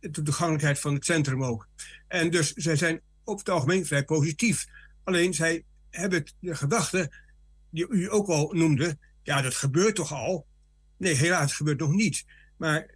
de 0.00 0.22
toegankelijkheid 0.22 0.78
van 0.78 0.94
het 0.94 1.04
centrum 1.04 1.44
ook. 1.44 1.68
En 2.08 2.30
dus 2.30 2.52
zij 2.52 2.76
zijn 2.76 3.00
op 3.24 3.38
het 3.38 3.48
algemeen 3.48 3.86
vrij 3.86 4.04
positief. 4.04 4.66
Alleen 5.04 5.34
zij 5.34 5.64
hebben 5.90 6.24
de 6.38 6.54
gedachte, 6.54 7.12
die 7.70 7.88
u 7.88 8.12
ook 8.12 8.28
al 8.28 8.52
noemde, 8.52 8.98
ja, 9.22 9.42
dat 9.42 9.54
gebeurt 9.54 9.94
toch 9.94 10.12
al? 10.12 10.46
Nee, 10.96 11.14
helaas, 11.14 11.42
het 11.42 11.52
gebeurt 11.52 11.80
nog 11.80 11.92
niet. 11.92 12.24
Maar 12.56 12.94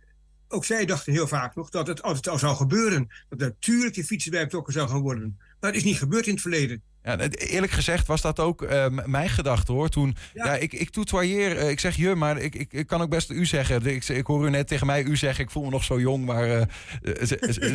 ook 0.48 0.64
zij 0.64 0.84
dachten 0.84 1.12
heel 1.12 1.28
vaak 1.28 1.54
nog 1.54 1.70
dat 1.70 1.86
het 1.86 2.02
altijd 2.02 2.28
al 2.28 2.38
zou 2.38 2.56
gebeuren. 2.56 3.08
Dat 3.28 3.38
natuurlijk 3.38 3.94
die 3.94 4.04
fietsen 4.04 4.30
bij 4.30 4.44
betrokken 4.44 4.72
zou 4.72 4.88
gaan 4.88 5.00
worden. 5.00 5.34
Maar 5.38 5.70
dat 5.70 5.74
is 5.74 5.84
niet 5.84 5.98
gebeurd 5.98 6.26
in 6.26 6.32
het 6.32 6.40
verleden. 6.40 6.82
Ja, 7.02 7.28
eerlijk 7.28 7.72
gezegd 7.72 8.06
was 8.06 8.20
dat 8.20 8.40
ook 8.40 8.62
uh, 8.62 8.86
mijn 8.88 9.28
gedachte 9.28 9.72
hoor. 9.72 9.88
Toen, 9.88 10.16
ja, 10.34 10.44
ja 10.44 10.56
ik, 10.56 10.72
ik 10.72 10.96
uh, 10.96 11.70
ik 11.70 11.80
zeg 11.80 11.96
je, 11.96 12.14
maar 12.14 12.38
ik, 12.38 12.54
ik, 12.54 12.72
ik, 12.72 12.86
kan 12.86 13.00
ook 13.00 13.10
best 13.10 13.30
u 13.30 13.46
zeggen. 13.46 13.86
Ik, 13.86 14.08
ik 14.08 14.26
hoor 14.26 14.46
u 14.46 14.50
net 14.50 14.68
tegen 14.68 14.86
mij 14.86 15.04
u 15.04 15.16
zeggen, 15.16 15.44
ik 15.44 15.50
voel 15.50 15.64
me 15.64 15.70
nog 15.70 15.84
zo 15.84 16.00
jong, 16.00 16.24
maar 16.24 16.48
uh, 16.48 16.62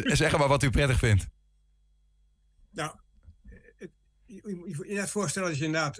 zeg 0.05 0.38
maar 0.38 0.47
wat 0.47 0.63
u 0.63 0.69
prettig 0.69 0.99
vindt. 0.99 1.27
Nou, 2.69 2.95
je 4.25 4.55
moet 4.75 4.88
je 4.88 4.93
net 4.93 5.09
voorstellen 5.09 5.49
dat 5.49 5.57
je 5.57 5.65
inderdaad... 5.65 5.99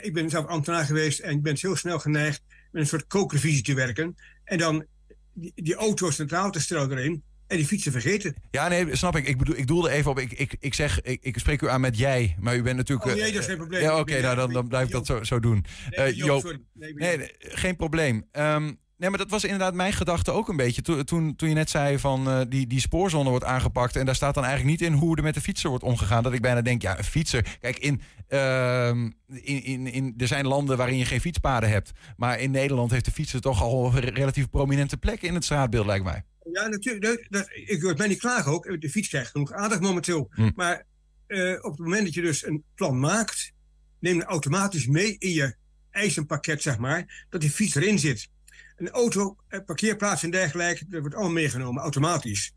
ik 0.00 0.12
ben 0.12 0.30
zelf 0.30 0.46
ambtenaar 0.46 0.84
geweest 0.84 1.18
en 1.18 1.30
ik 1.30 1.42
ben 1.42 1.56
heel 1.60 1.76
snel 1.76 1.98
geneigd 1.98 2.42
met 2.70 2.82
een 2.82 2.88
soort 2.88 3.06
kookrevisie 3.06 3.62
te 3.62 3.74
werken. 3.74 4.16
En 4.44 4.58
dan 4.58 4.86
die, 5.32 5.52
die 5.54 5.74
auto 5.74 6.10
centraal 6.10 6.50
te 6.50 6.60
stellen 6.60 6.90
erin 6.90 7.22
en 7.52 7.58
die 7.58 7.66
fietsen 7.66 7.92
vergeten. 7.92 8.34
Ja, 8.50 8.68
nee, 8.68 8.96
snap 8.96 9.16
ik. 9.16 9.28
Ik 9.28 9.38
bedoel, 9.38 9.56
ik 9.56 9.66
doelde 9.66 9.90
even 9.90 10.10
op. 10.10 10.18
Ik, 10.18 10.32
ik, 10.32 10.56
ik 10.60 10.74
zeg, 10.74 11.02
ik, 11.02 11.18
ik 11.22 11.38
spreek 11.38 11.62
u 11.62 11.68
aan 11.68 11.80
met 11.80 11.98
jij, 11.98 12.36
maar 12.40 12.56
u 12.56 12.62
bent 12.62 12.76
natuurlijk. 12.76 13.08
Oh, 13.08 13.14
nee, 13.14 13.32
dat 13.32 13.40
is 13.40 13.46
geen 13.46 13.56
probleem. 13.56 13.82
Ja, 13.82 13.90
oké, 13.90 14.00
okay, 14.00 14.20
nou 14.20 14.36
dan, 14.36 14.52
dan 14.52 14.68
blijf 14.68 14.86
ik 14.86 14.92
dat 14.92 15.06
zo, 15.06 15.22
zo 15.22 15.40
doen. 15.40 15.64
Nee, 15.90 16.12
uh, 16.12 16.16
Joop, 16.16 16.40
sorry. 16.40 16.60
Nee, 16.74 16.94
nee, 16.94 17.16
nee, 17.16 17.30
geen 17.38 17.76
probleem. 17.76 18.24
Um, 18.32 18.78
Nee, 19.02 19.10
maar 19.10 19.20
dat 19.20 19.30
was 19.30 19.44
inderdaad 19.44 19.74
mijn 19.74 19.92
gedachte 19.92 20.30
ook 20.30 20.48
een 20.48 20.56
beetje. 20.56 20.82
Toen, 20.82 21.04
toen, 21.04 21.36
toen 21.36 21.48
je 21.48 21.54
net 21.54 21.70
zei 21.70 21.98
van 21.98 22.28
uh, 22.28 22.40
die, 22.48 22.66
die 22.66 22.80
spoorzone 22.80 23.30
wordt 23.30 23.44
aangepakt. 23.44 23.96
En 23.96 24.06
daar 24.06 24.14
staat 24.14 24.34
dan 24.34 24.44
eigenlijk 24.44 24.80
niet 24.80 24.88
in 24.90 24.96
hoe 24.96 25.16
er 25.16 25.22
met 25.22 25.34
de 25.34 25.40
fietser 25.40 25.68
wordt 25.68 25.84
omgegaan. 25.84 26.22
Dat 26.22 26.32
ik 26.32 26.40
bijna 26.40 26.62
denk, 26.62 26.82
ja, 26.82 26.98
een 26.98 27.04
fietser. 27.04 27.56
Kijk, 27.60 27.78
in, 27.78 28.00
uh, 28.28 28.88
in, 28.88 29.64
in, 29.64 29.86
in, 29.86 30.14
er 30.16 30.26
zijn 30.26 30.46
landen 30.46 30.76
waarin 30.76 30.98
je 30.98 31.04
geen 31.04 31.20
fietspaden 31.20 31.68
hebt. 31.68 31.92
Maar 32.16 32.40
in 32.40 32.50
Nederland 32.50 32.90
heeft 32.90 33.04
de 33.04 33.10
fietser 33.10 33.40
toch 33.40 33.62
al 33.62 33.86
een 33.86 34.00
relatief 34.00 34.50
prominente 34.50 34.96
plek 34.96 35.22
in 35.22 35.34
het 35.34 35.44
straatbeeld, 35.44 35.86
lijkt 35.86 36.04
mij. 36.04 36.24
Ja, 36.52 36.68
natuurlijk. 36.68 37.26
Dat, 37.30 37.48
ik 37.50 37.80
wil 37.80 37.94
mij 37.94 38.08
niet 38.08 38.18
klagen 38.18 38.52
ook. 38.52 38.80
De 38.80 38.90
fiets 38.90 39.08
krijgt 39.08 39.30
genoeg 39.30 39.52
aandacht 39.52 39.80
momenteel. 39.80 40.28
Hm. 40.30 40.50
Maar 40.54 40.86
uh, 41.26 41.64
op 41.64 41.70
het 41.70 41.78
moment 41.78 42.04
dat 42.04 42.14
je 42.14 42.20
dus 42.20 42.46
een 42.46 42.64
plan 42.74 43.00
maakt, 43.00 43.52
neem 43.98 44.16
je 44.16 44.24
automatisch 44.24 44.86
mee 44.86 45.16
in 45.18 45.30
je 45.30 45.54
eisenpakket, 45.90 46.62
zeg 46.62 46.78
maar, 46.78 47.26
dat 47.30 47.40
die 47.40 47.50
fiets 47.50 47.74
erin 47.74 47.98
zit. 47.98 48.28
Een 48.76 48.90
auto, 48.90 49.36
parkeerplaats 49.66 50.22
en 50.22 50.30
dergelijke, 50.30 50.88
dat 50.88 51.00
wordt 51.00 51.14
allemaal 51.14 51.32
meegenomen, 51.32 51.82
automatisch. 51.82 52.52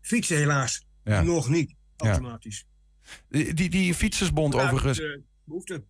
Fietsen 0.00 0.36
helaas 0.36 0.86
ja. 1.04 1.22
nog 1.22 1.48
niet 1.48 1.74
automatisch. 1.96 2.66
Ja. 3.02 3.08
Die, 3.28 3.54
die, 3.54 3.70
die 3.70 3.94
fietsersbond 3.94 4.54
overigens... 4.54 5.02
behoefte. 5.44 5.84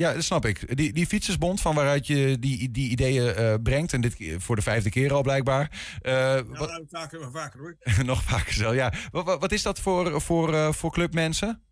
Ja, 0.00 0.12
dat 0.14 0.24
snap 0.24 0.44
ik. 0.44 0.76
Die, 0.76 0.92
die 0.92 1.06
fietsersbond 1.06 1.60
van 1.60 1.74
waaruit 1.74 2.06
je 2.06 2.36
die, 2.38 2.70
die 2.70 2.90
ideeën 2.90 3.34
uh, 3.38 3.54
brengt, 3.62 3.92
en 3.92 4.00
dit 4.00 4.16
voor 4.38 4.56
de 4.56 4.62
vijfde 4.62 4.90
keer 4.90 5.12
al 5.12 5.22
blijkbaar. 5.22 5.70
Uh, 6.02 6.12
ja, 6.12 6.44
wat... 6.44 6.82
vaker, 6.88 7.30
vaker 7.32 7.60
hoor. 7.60 7.76
nog 8.04 8.22
vaker 8.22 8.52
zelf, 8.52 8.74
ja. 8.74 8.92
Wat, 9.10 9.24
wat, 9.40 9.52
is 9.52 9.62
dat 9.62 9.80
voor, 9.80 10.20
voor, 10.20 10.52
uh, 10.52 10.72
voor 10.72 10.92
clubmensen? 10.92 11.62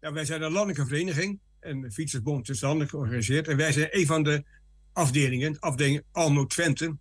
Ja, 0.00 0.12
wij 0.12 0.24
zijn 0.24 0.42
een 0.42 0.52
landelijke 0.52 0.86
vereniging. 0.86 1.40
En 1.60 1.80
de 1.80 1.90
Fietsersbond 1.90 2.48
is 2.48 2.60
landelijk 2.60 2.90
georganiseerd. 2.90 3.48
En 3.48 3.56
wij 3.56 3.72
zijn 3.72 3.88
een 3.90 4.06
van 4.06 4.22
de 4.22 4.44
afdelingen, 4.92 5.58
afdeling 5.58 6.02
Almelo 6.12 6.46
Twente, 6.46 6.96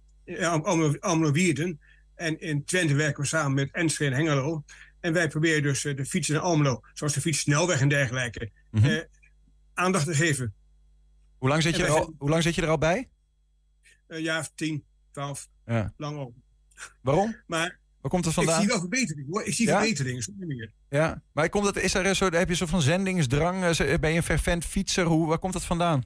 Almelo, 1.00 1.32
Wierden. 1.32 1.80
En 2.16 2.40
in 2.40 2.66
Twente 2.66 2.96
werken 2.96 3.22
we 3.22 3.28
samen 3.28 3.54
met 3.54 3.70
Enschede 3.72 4.16
en 4.16 4.18
Hengelo. 4.18 4.64
En 5.00 5.14
wij 5.14 5.28
proberen 5.28 5.64
dus 5.64 5.82
de 5.82 6.06
fietsen 6.06 6.36
in 6.36 6.42
Almelo, 6.42 6.82
zoals 6.94 7.14
de 7.14 7.22
fietssnelweg 7.22 7.82
en 7.82 7.90
dergelijke, 7.90 8.52
mm 8.72 8.82
-hmm. 8.82 9.04
Aandacht 9.80 10.06
te 10.06 10.14
geven. 10.14 10.54
Hoe 11.38 11.50
lang 11.50 11.62
zit 11.62 11.76
je, 11.76 11.84
er 11.84 11.90
al, 11.90 12.14
hoe 12.18 12.30
lang 12.30 12.44
zit 12.44 12.56
je 12.56 12.62
er 12.62 12.68
al 12.68 12.78
bij? 12.78 13.10
Een 14.08 14.22
jaar 14.22 14.40
of 14.40 14.52
tien, 14.56 14.84
twaalf. 15.12 15.48
Ja. 15.66 15.94
Lang 15.98 16.18
al. 16.18 16.34
Waarom? 17.02 17.36
Maar 17.48 17.80
Waar 18.02 18.12
komt 18.12 18.26
het 18.26 18.34
vandaan? 18.34 18.56
Ik 18.56 18.62
zie 18.62 18.70
wel 18.70 18.80
verbetering 18.80 19.28
hoor. 19.30 19.44
Ik 19.44 19.54
zie 19.54 19.68
ja? 19.68 19.80
verbetering, 19.80 20.28
meer. 20.38 20.72
Ja, 20.90 21.22
maar 21.32 21.50
komt 21.50 21.66
dat, 21.66 21.78
is 21.78 21.94
er 21.94 22.16
zo, 22.16 22.30
heb 22.30 22.50
je 22.50 22.56
zo 22.56 22.66
van 22.66 22.82
zendingsdrang? 22.82 23.78
Ben 23.78 24.12
je 24.12 24.18
een 24.18 24.24
fervent 24.24 24.66
fietser? 24.66 25.06
Hoe, 25.06 25.28
waar 25.28 25.40
komt 25.40 25.54
dat 25.54 25.64
vandaan? 25.64 26.04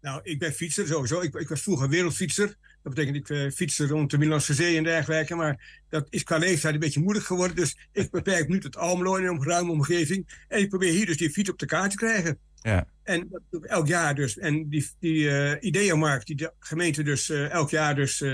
Nou, 0.00 0.20
ik 0.22 0.38
ben 0.38 0.52
fietser 0.52 0.86
sowieso. 0.86 1.20
Ik, 1.20 1.34
ik 1.34 1.48
was 1.48 1.62
vroeger 1.62 1.88
wereldfietser. 1.88 2.56
Dat 2.82 2.94
betekent 2.94 3.16
ik 3.16 3.28
uh, 3.28 3.50
fietsen 3.50 3.88
rond 3.88 4.10
de 4.10 4.16
Middellandse 4.16 4.54
Zee 4.54 4.76
en 4.76 4.84
dergelijke. 4.84 5.34
Maar 5.34 5.82
dat 5.88 6.06
is 6.10 6.22
qua 6.22 6.36
leeftijd 6.36 6.74
een 6.74 6.80
beetje 6.80 7.00
moeilijk 7.00 7.26
geworden. 7.26 7.56
Dus 7.56 7.76
ik 7.92 8.10
beperk 8.20 8.48
nu 8.48 8.60
tot 8.60 8.76
Almelo 8.76 9.16
in 9.16 9.26
een 9.26 9.44
ruime 9.44 9.70
omgeving. 9.70 10.44
En 10.48 10.60
ik 10.60 10.68
probeer 10.68 10.92
hier 10.92 11.06
dus 11.06 11.16
die 11.16 11.30
fiets 11.30 11.50
op 11.50 11.58
de 11.58 11.66
kaart 11.66 11.90
te 11.90 11.96
krijgen. 11.96 12.38
Ja. 12.62 12.86
En 13.02 13.28
dat 13.30 13.40
doe 13.50 13.64
ik 13.64 13.70
elk 13.70 13.86
jaar 13.86 14.14
dus. 14.14 14.38
En 14.38 14.68
die, 14.68 14.90
die 14.98 15.18
uh, 15.18 15.52
ideeënmarkt 15.60 16.26
die 16.26 16.36
de 16.36 16.52
gemeente 16.58 17.02
dus 17.02 17.28
uh, 17.28 17.50
elk 17.50 17.70
jaar 17.70 17.94
dus 17.94 18.24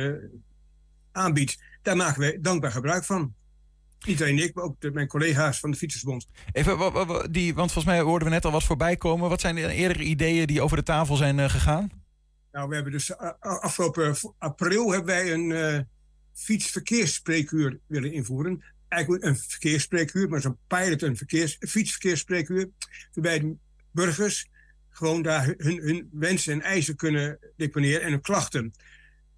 aanbiedt, 1.13 1.63
daar 1.83 1.97
maken 1.97 2.21
wij 2.21 2.39
dankbaar 2.41 2.71
gebruik 2.71 3.05
van. 3.05 3.35
Niet 4.07 4.23
alleen 4.23 4.39
ik, 4.39 4.55
maar 4.55 4.65
ook 4.65 4.81
de, 4.81 4.91
mijn 4.91 5.07
collega's 5.07 5.61
van 5.61 5.71
de 5.71 5.77
Fietsersbond. 5.77 6.27
Even, 6.53 7.33
die, 7.33 7.55
want 7.55 7.73
volgens 7.73 7.95
mij 7.95 8.05
hoorden 8.05 8.29
we 8.29 8.35
net 8.35 8.45
al 8.45 8.51
wat 8.51 8.65
voorbij 8.65 8.97
komen. 8.97 9.29
Wat 9.29 9.41
zijn 9.41 9.55
de 9.55 9.73
eerdere 9.73 10.05
ideeën 10.05 10.47
die 10.47 10.63
over 10.63 10.77
de 10.77 10.83
tafel 10.83 11.17
zijn 11.17 11.51
gegaan? 11.51 11.91
Nou, 12.53 12.69
we 12.69 12.75
hebben 12.75 12.93
dus 12.93 13.17
afgelopen 13.39 14.17
april 14.39 14.91
hebben 14.91 15.15
wij 15.15 15.33
een 15.33 15.87
fietsverkeersspreekuur 16.33 17.79
willen 17.87 18.13
invoeren. 18.13 18.65
Eigenlijk 18.89 19.25
een 19.25 19.37
verkeersspreekuur, 19.37 20.29
maar 20.29 20.41
zo'n 20.41 20.59
pilot 20.67 21.03
een 21.03 21.17
verkeers, 21.17 21.57
fietsverkeersspreekuur. 21.61 22.71
Waarbij 23.13 23.57
burgers 23.91 24.49
gewoon 24.89 25.23
daar 25.23 25.55
hun, 25.57 25.77
hun 25.83 26.09
wensen 26.13 26.53
en 26.53 26.63
eisen 26.63 26.97
kunnen 26.97 27.39
deponeren 27.57 28.03
en 28.03 28.11
hun 28.11 28.21
klachten. 28.21 28.73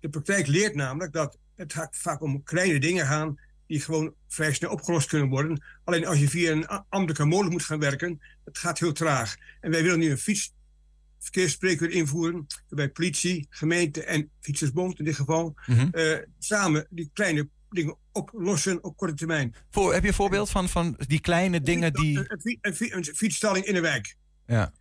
De 0.00 0.08
praktijk 0.08 0.46
leert 0.46 0.74
namelijk 0.74 1.12
dat 1.12 1.38
het 1.56 1.76
vaak 1.90 2.22
om 2.22 2.42
kleine 2.42 2.80
dingen 2.80 3.06
gaan 3.06 3.38
die 3.66 3.80
gewoon 3.80 4.14
vrij 4.28 4.52
snel 4.52 4.70
opgelost 4.70 5.08
kunnen 5.08 5.28
worden. 5.28 5.62
Alleen 5.84 6.06
als 6.06 6.18
je 6.18 6.28
via 6.28 6.50
een 6.50 6.66
ambtelijke 6.66 7.24
molen 7.24 7.50
moet 7.50 7.64
gaan 7.64 7.78
werken, 7.78 8.20
het 8.44 8.58
gaat 8.58 8.78
heel 8.78 8.92
traag. 8.92 9.36
En 9.60 9.70
wij 9.70 9.82
willen 9.82 9.98
nu 9.98 10.10
een 10.10 10.18
fietsverkeersspreekuur 10.18 11.90
invoeren, 11.90 12.46
waarbij 12.68 12.88
politie, 12.88 13.46
gemeente 13.50 14.04
en 14.04 14.30
Fietsersbond 14.40 14.98
in 14.98 15.04
dit 15.04 15.14
geval, 15.14 15.54
mm 15.66 15.76
-hmm. 15.76 15.88
uh, 15.92 16.18
samen 16.38 16.86
die 16.90 17.10
kleine 17.12 17.48
dingen 17.70 17.96
oplossen 18.12 18.84
op 18.84 18.96
korte 18.96 19.14
termijn. 19.14 19.54
Voor, 19.70 19.92
heb 19.92 20.02
je 20.02 20.08
een 20.08 20.14
voorbeeld 20.14 20.50
van, 20.50 20.68
van 20.68 20.98
die 21.06 21.20
kleine 21.20 21.60
dingen 21.60 21.92
die... 21.92 22.18
Een, 22.18 22.38
een, 22.60 22.76
een, 22.78 22.96
een 22.96 23.04
fietsstalling 23.04 23.64
in 23.64 23.74
de 23.74 23.80
wijk. 23.80 24.16
Ja. 24.50 24.72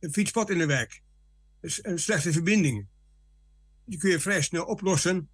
Een 0.00 0.12
fietspad 0.12 0.50
in 0.50 0.58
de 0.58 0.66
wijk. 0.66 1.02
Dus 1.60 1.84
een 1.84 1.98
slechte 1.98 2.32
verbinding. 2.32 2.86
Die 3.84 3.98
kun 3.98 4.10
je 4.10 4.20
vrij 4.20 4.42
snel 4.42 4.64
oplossen. 4.64 5.28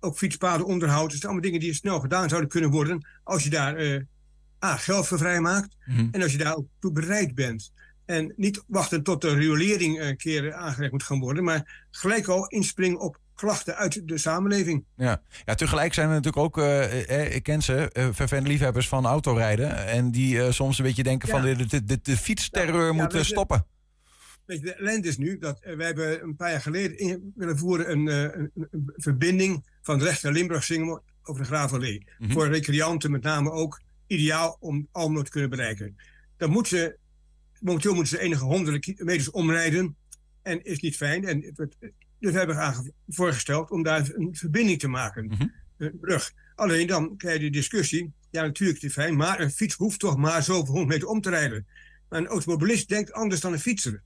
Ook 0.00 0.16
fietspaden 0.16 0.66
onderhoud. 0.66 1.02
Dat 1.02 1.10
zijn 1.10 1.22
allemaal 1.22 1.42
dingen 1.42 1.60
die 1.60 1.74
snel 1.74 2.00
gedaan 2.00 2.28
zouden 2.28 2.50
kunnen 2.50 2.70
worden. 2.70 3.06
Als 3.24 3.44
je 3.44 3.50
daar 3.50 3.84
uh, 3.84 4.02
A, 4.64 4.76
geld 4.76 5.06
voor 5.06 5.18
vrijmaakt. 5.18 5.76
Mhm. 5.84 6.08
En 6.10 6.22
als 6.22 6.32
je 6.32 6.38
daar 6.38 6.56
ook 6.56 6.66
toe 6.78 6.92
bereid 6.92 7.34
bent. 7.34 7.72
En 8.04 8.32
niet 8.36 8.64
wachten 8.66 9.02
tot 9.02 9.20
de 9.20 9.34
riolering 9.34 10.00
een 10.00 10.16
keer 10.16 10.54
aangereikt 10.54 10.92
moet 10.92 11.02
gaan 11.02 11.20
worden. 11.20 11.44
Maar 11.44 11.86
gelijk 11.90 12.28
al 12.28 12.46
inspringen 12.46 13.00
op 13.00 13.20
klachten 13.36 13.76
uit 13.76 14.08
de 14.08 14.18
samenleving. 14.18 14.84
Ja, 14.96 15.22
ja 15.44 15.54
tegelijk 15.54 15.94
zijn 15.94 16.08
er 16.08 16.14
natuurlijk 16.14 16.44
ook, 16.44 16.58
uh, 16.58 17.10
eh, 17.10 17.34
ik 17.34 17.42
ken 17.42 17.62
ze, 17.62 17.90
uh, 17.92 18.08
vervelende 18.12 18.50
liefhebbers 18.50 18.88
van 18.88 19.06
autorijden. 19.06 19.86
En 19.86 20.10
die 20.10 20.52
soms 20.52 20.78
een 20.78 20.84
beetje 20.84 21.02
denken 21.02 21.28
van 21.28 21.42
de, 21.42 21.66
de, 21.66 21.84
de, 21.84 21.98
de 22.02 22.16
fietsterreur 22.16 22.94
Ja, 22.94 23.02
moet 23.02 23.26
stoppen. 23.26 23.66
Weet 24.44 24.60
je, 24.60 24.64
de 24.64 24.74
ellende 24.74 25.08
is 25.08 25.18
nu 25.18 25.38
dat 25.38 25.58
wij 25.60 25.86
hebben 25.86 26.22
een 26.22 26.36
paar 26.36 26.50
jaar 26.50 26.60
geleden 26.60 26.98
in 26.98 27.32
willen 27.34 27.58
voeren 27.58 27.90
een, 27.90 28.06
een, 28.06 28.50
een 28.54 28.92
verbinding 28.96 29.64
van 29.82 30.02
recht 30.02 30.22
naar 30.22 30.32
Limburg 30.32 30.64
zingen 30.64 31.02
over 31.22 31.42
de 31.42 31.48
Gravenlee. 31.48 32.06
Mhm. 32.18 32.32
Voor 32.32 32.48
recreanten 32.48 33.10
met 33.10 33.22
name 33.22 33.50
ook 33.50 33.80
ideaal 34.06 34.56
om 34.60 34.88
Almelo 34.92 35.22
te 35.22 35.30
kunnen 35.30 35.50
bereiken. 35.50 35.96
Dan 36.36 36.50
moeten 36.50 36.78
ze, 36.78 36.96
momenteel 37.60 37.94
moeten 37.94 38.18
ze 38.18 38.24
enige 38.24 38.44
honderden 38.44 38.94
meters 38.96 39.30
omrijden 39.30 39.96
en 40.42 40.64
is 40.64 40.80
niet 40.80 40.96
fijn. 40.96 41.24
En 41.24 41.52
het 41.54 41.76
dus 42.18 42.32
we 42.32 42.38
hebben 42.38 42.56
aange- 42.56 42.92
voorgesteld 43.08 43.70
om 43.70 43.82
daar 43.82 44.10
een 44.14 44.34
verbinding 44.36 44.78
te 44.78 44.88
maken, 44.88 45.26
Mhm. 45.26 45.46
een 45.76 45.98
brug. 46.00 46.32
Alleen 46.54 46.86
dan 46.86 47.16
krijg 47.16 47.38
je 47.38 47.44
de 47.44 47.50
discussie, 47.50 48.12
ja 48.30 48.42
natuurlijk 48.42 48.78
is 48.78 48.84
het 48.84 48.92
fijn, 48.92 49.16
maar 49.16 49.40
een 49.40 49.50
fiets 49.50 49.74
hoeft 49.74 49.98
toch 49.98 50.16
maar 50.16 50.42
zoveel 50.42 50.64
honderd 50.74 50.88
meter 50.88 51.08
om 51.08 51.20
te 51.20 51.30
rijden. 51.30 51.66
Maar 52.08 52.18
een 52.20 52.26
automobilist 52.26 52.88
denkt 52.88 53.12
anders 53.12 53.40
dan 53.40 53.52
een 53.52 53.58
fietser. 53.58 54.02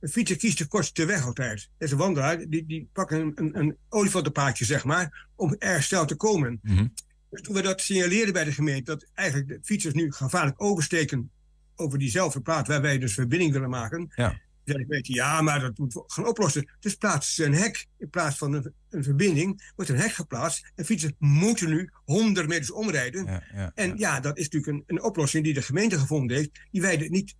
Een 0.00 0.08
fietser 0.08 0.36
kiest 0.36 0.58
de 0.58 0.66
kortste 0.66 1.04
weg 1.04 1.24
altijd. 1.26 1.68
Is 1.78 1.90
een 1.90 1.98
wandelaar, 1.98 2.48
die, 2.48 2.66
die 2.66 2.88
een, 2.92 3.32
een, 3.34 3.58
een 3.58 3.76
olifantenpaadje, 3.88 4.64
zeg 4.64 4.84
maar, 4.84 5.28
om 5.34 5.54
erg 5.58 5.82
snel 5.82 6.06
te 6.06 6.14
komen. 6.14 6.58
Mhm. 6.62 6.86
Dus 7.30 7.40
toen 7.40 7.54
we 7.54 7.62
dat 7.62 7.80
signaleerden 7.80 8.32
bij 8.32 8.44
de 8.44 8.52
gemeente, 8.52 8.90
dat 8.90 9.06
eigenlijk 9.14 9.48
de 9.48 9.58
fietsers 9.62 9.94
nu 9.94 10.12
gevaarlijk 10.12 10.62
oversteken 10.62 11.30
over 11.76 11.98
diezelfde 11.98 12.40
plaat 12.40 12.66
waar 12.66 12.80
wij 12.82 12.98
dus 12.98 13.14
verbinding 13.14 13.52
willen 13.52 13.70
maken. 13.70 14.12
Ja. 14.14 14.40
Zei 14.88 15.00
ja, 15.02 15.42
maar 15.42 15.60
dat 15.60 15.78
moeten 15.78 16.00
we 16.00 16.12
gaan 16.12 16.26
oplossen. 16.26 16.68
Dus 16.80 16.94
plaatsen 16.94 17.34
ze 17.34 17.44
een 17.44 17.54
hek 17.54 17.86
in 17.98 18.10
plaats 18.10 18.36
van 18.38 18.52
een, 18.52 18.72
een 18.90 19.02
verbinding, 19.04 19.72
wordt 19.76 19.90
een 19.90 19.96
hek 19.98 20.12
geplaatst. 20.12 20.70
En 20.74 20.84
fietsers 20.84 21.12
moeten 21.18 21.68
nu 21.70 21.90
100 22.04 22.48
meters 22.48 22.70
omrijden. 22.70 23.24
Ja, 23.24 23.42
ja, 23.54 23.72
En 23.74 23.96
ja, 23.98 24.20
dat 24.20 24.38
is 24.38 24.48
natuurlijk 24.48 24.72
een, 24.88 24.96
een 24.96 25.02
oplossing 25.02 25.44
die 25.44 25.54
de 25.54 25.62
gemeente 25.62 25.98
gevonden 25.98 26.36
heeft, 26.36 26.60
die 26.70 26.80
wij 26.80 26.96
niet 27.08 27.34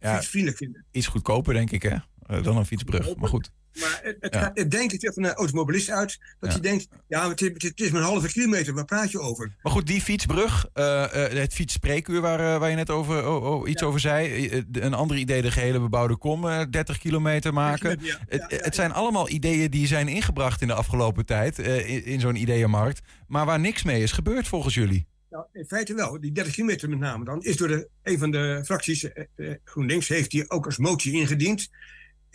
Ja. 0.00 0.14
fietsvriendelijk 0.14 0.58
vinden. 0.58 0.84
Iets 0.90 1.06
goedkoper, 1.06 1.54
denk 1.54 1.70
ik, 1.70 1.82
hè? 1.82 1.96
Eh, 2.26 2.42
dan 2.42 2.56
een 2.56 2.66
fietsbrug. 2.66 3.16
Maar 3.16 3.28
goed. 3.28 3.50
Maar 3.80 4.00
het, 4.02 4.16
het, 4.20 4.34
Ja. 4.34 4.40
gaat- 4.40 4.58
het 4.58 4.70
denkt 4.70 5.02
het 5.02 5.14
van 5.14 5.24
een 5.24 5.32
automobilist 5.32 5.90
uit, 5.90 6.18
dat 6.40 6.52
Ja. 6.52 6.60
hij 6.60 6.60
denkt, 6.70 6.88
ja, 7.08 7.28
het 7.28 7.40
is, 7.40 7.50
het 7.56 7.80
is 7.80 7.90
maar 7.90 8.00
een 8.00 8.06
halve 8.06 8.28
kilometer, 8.32 8.74
waar 8.74 8.84
praat 8.84 9.10
je 9.10 9.20
over? 9.20 9.54
Maar 9.62 9.72
goed, 9.72 9.86
die 9.86 10.00
fietsbrug, 10.00 10.66
eh, 10.72 11.24
eh, 11.24 11.32
het 11.32 11.54
fietsspreekuur 11.54 12.20
waar, 12.20 12.40
eh, 12.54 12.58
waar 12.58 12.70
je 12.70 12.76
net 12.76 12.90
over, 12.90 13.26
oh, 13.28 13.44
oh, 13.44 13.68
iets 13.68 13.82
over 13.82 14.00
zei. 14.00 14.48
eh, 14.48 14.62
een 14.72 14.94
ander 14.94 15.16
idee, 15.16 15.42
de 15.42 15.50
gehele 15.50 15.80
bebouwde 15.80 16.16
kom, 16.16 16.48
eh, 16.48 16.60
30 16.70 16.98
kilometer 16.98 17.52
maken. 17.52 18.00
Het, 18.28 18.74
zijn 18.74 18.92
allemaal 18.92 19.28
ideeën 19.28 19.70
die 19.70 19.86
zijn 19.86 20.08
ingebracht 20.08 20.60
in 20.62 20.66
de 20.68 20.74
afgelopen 20.74 21.26
tijd 21.26 21.58
eh, 21.58 21.88
in, 21.90 22.04
in 22.04 22.20
zo'n 22.20 22.36
ideeënmarkt. 22.36 23.00
Maar 23.26 23.46
waar 23.46 23.60
niks 23.60 23.82
mee 23.82 24.02
is 24.02 24.12
gebeurd 24.12 24.48
volgens 24.48 24.74
jullie. 24.74 25.06
Nou, 25.30 25.44
in 25.52 25.64
feite 25.64 25.94
wel. 25.94 26.20
Die 26.20 26.32
30 26.32 26.52
kilometer 26.54 26.88
met 26.88 26.98
name 26.98 27.24
dan 27.24 27.42
is 27.42 27.56
door 27.56 27.68
de, 27.68 27.88
een 28.02 28.18
van 28.18 28.30
de 28.30 28.60
fracties, 28.64 29.12
eh, 29.12 29.24
eh, 29.36 29.54
GroenLinks, 29.64 30.08
heeft 30.08 30.30
die 30.30 30.50
ook 30.50 30.64
als 30.66 30.76
motie 30.78 31.12
ingediend. 31.12 31.68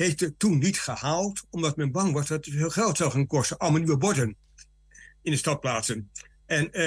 Heeft 0.02 0.20
het 0.20 0.40
toen 0.40 0.58
niet 0.60 0.80
gehaald, 0.80 1.44
omdat 1.50 1.76
men 1.78 1.92
bang 1.92 2.14
was 2.14 2.28
dat 2.28 2.46
het 2.46 2.54
veel 2.56 2.70
geld 2.70 2.98
zou 2.98 3.12
gaan 3.12 3.28
kosten. 3.28 3.58
Allemaal 3.58 3.80
nieuwe 3.80 3.98
borden 3.98 4.36
in 5.22 5.32
de 5.32 5.38
stadplaatsen. 5.38 6.12
En 6.46 6.72
eh, 6.72 6.82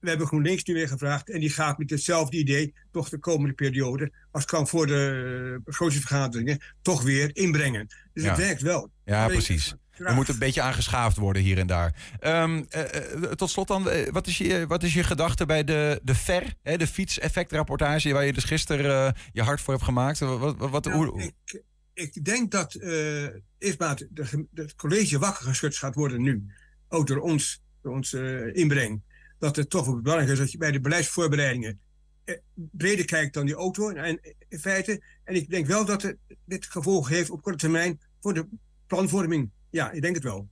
we 0.00 0.08
hebben 0.08 0.26
GroenLinks 0.26 0.64
nu 0.64 0.74
weer 0.74 0.88
gevraagd. 0.88 1.30
En 1.30 1.40
die 1.40 1.50
gaat 1.50 1.78
met 1.78 1.90
hetzelfde 1.90 2.36
idee 2.36 2.74
toch 2.92 3.08
de 3.08 3.18
komende 3.18 3.54
periode, 3.54 4.12
als 4.30 4.42
het 4.42 4.52
kan 4.52 4.68
voor 4.68 4.86
de 4.86 5.60
begrotingsvergaderingen, 5.64 6.60
toch 6.82 7.02
weer 7.02 7.36
inbrengen. 7.36 7.86
Dus 8.12 8.22
Ja. 8.24 8.28
het 8.28 8.38
werkt 8.38 8.62
wel. 8.62 8.90
Ja, 9.04 9.26
precies. 9.26 9.74
Er 9.90 10.14
moet 10.14 10.28
een 10.28 10.38
beetje 10.38 10.62
aangeschaafd 10.62 11.16
worden 11.16 11.42
hier 11.42 11.58
en 11.58 11.66
daar. 11.66 11.94
Ehm, 12.20 12.62
eh, 12.68 12.94
eh, 13.14 13.22
tot 13.32 13.50
slot 13.50 13.68
dan, 13.68 13.88
wat 14.10 14.26
is 14.26 14.38
je, 14.38 14.66
wat 14.66 14.82
is 14.82 14.94
je 14.94 15.02
gedachte 15.02 15.46
bij 15.46 15.64
de, 15.64 16.00
de 16.02 16.14
FER, 16.14 16.54
hè, 16.62 16.76
de 16.76 16.86
fietseffectrapportage, 16.86 18.12
waar 18.12 18.24
je 18.24 18.32
dus 18.32 18.44
gisteren 18.44 19.14
je 19.32 19.42
hart 19.42 19.60
voor 19.60 19.72
hebt 19.74 19.84
gemaakt? 19.86 20.18
Wat, 20.18 20.38
wat, 20.56 20.70
wat, 20.70 20.84
Nou, 20.84 20.96
hoe- 20.96 21.22
ik, 21.22 21.62
ik 21.94 22.24
denk 22.24 22.50
dat 22.50 22.74
eh 22.74 23.28
eerst 23.60 23.78
maar 23.78 24.00
het, 24.54 24.74
college 24.74 25.18
wakker 25.18 25.44
geschud 25.44 25.76
gaat 25.76 25.94
worden 25.94 26.22
nu. 26.22 26.46
Ook 26.88 27.06
door 27.06 27.20
ons, 27.20 27.62
door 27.82 27.92
ons 27.92 28.12
eh, 28.12 28.54
inbreng. 28.54 29.02
Dat 29.38 29.56
het 29.56 29.70
toch 29.70 30.00
belangrijk 30.00 30.32
is 30.32 30.38
dat 30.38 30.52
je 30.52 30.58
bij 30.58 30.72
de 30.72 30.80
beleidsvoorbereidingen 30.80 31.80
eh, 32.24 32.36
breder 32.54 33.04
kijkt 33.04 33.34
dan 33.34 33.46
die 33.46 33.54
auto. 33.54 33.90
En 33.90 34.20
in 34.48 34.58
feite, 34.58 35.02
en 35.24 35.34
ik 35.34 35.50
denk 35.50 35.66
wel 35.66 35.84
dat 35.84 36.02
het, 36.02 36.16
dit 36.44 36.66
gevolgen 36.66 37.14
heeft 37.14 37.30
op 37.30 37.42
korte 37.42 37.58
termijn 37.58 38.00
voor 38.20 38.34
de 38.34 38.46
planvorming. 38.86 39.50
Ja, 39.70 39.90
ik 39.90 40.02
denk 40.02 40.14
het 40.14 40.24
wel. 40.24 40.48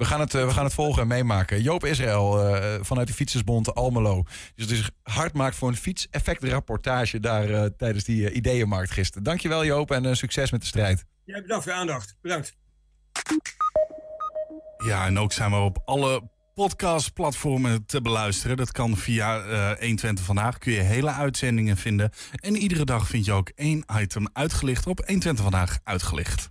We 0.00 0.06
gaan 0.06 0.20
het, 0.20 0.34
eh, 0.34 0.44
we 0.44 0.50
gaan 0.50 0.64
het 0.64 0.74
volgen 0.74 1.02
en 1.02 1.08
meemaken. 1.08 1.62
Joop 1.62 1.84
Israël 1.84 2.44
eh, 2.44 2.78
vanuit 2.80 3.06
de 3.06 3.12
Fietsersbond 3.12 3.74
Almelo. 3.74 4.22
Dus 4.54 4.68
het 4.68 4.70
is 4.70 4.90
hard 5.02 5.34
maakt 5.34 5.56
voor 5.56 5.68
een 5.68 5.76
fietseffectrapportage 5.76 7.20
daar 7.20 7.50
eh, 7.50 7.64
tijdens 7.64 8.04
die 8.04 8.32
ideeënmarkt 8.32 8.90
gisteren. 8.90 9.22
Dankjewel 9.22 9.64
Joop 9.64 9.90
en 9.90 10.16
succes 10.16 10.50
met 10.50 10.60
de 10.60 10.66
strijd. 10.66 11.04
Ja, 11.24 11.40
bedankt 11.40 11.64
voor 11.64 11.72
je 11.72 11.78
aandacht. 11.78 12.16
Bedankt. 12.22 12.56
Ja, 14.84 15.06
en 15.06 15.18
ook 15.18 15.32
zijn 15.32 15.50
we 15.50 15.56
op 15.56 15.82
alle 15.84 16.30
podcastplatformen 16.54 17.86
te 17.86 18.00
beluisteren. 18.00 18.56
Dat 18.56 18.72
kan 18.72 18.96
via 18.96 19.40
eh 19.40 19.78
120 19.78 20.24
Vandaag. 20.24 20.58
Kun 20.58 20.72
je 20.72 20.80
hele 20.80 21.10
uitzendingen 21.10 21.76
vinden. 21.76 22.10
En 22.32 22.56
iedere 22.56 22.84
dag 22.84 23.06
vind 23.06 23.24
je 23.24 23.32
ook 23.32 23.48
één 23.54 23.84
item 24.00 24.28
uitgelicht 24.32 24.86
op 24.86 24.98
120 24.98 25.44
Vandaag 25.44 25.78
uitgelicht. 25.84 26.48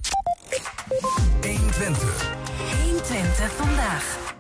120. 1.42 2.39
120 3.10 3.52
vandaag. 3.52 4.34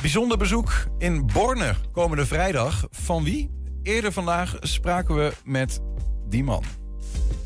Bijzonder 0.00 0.38
bezoek 0.38 0.72
in 0.98 1.26
Borne 1.32 1.74
komende 1.92 2.26
vrijdag. 2.26 2.86
Van 2.90 3.24
wie? 3.24 3.50
Eerder 3.82 4.12
vandaag 4.12 4.56
spraken 4.60 5.14
we 5.14 5.32
met 5.44 5.80
die 6.28 6.44
man. 6.44 6.79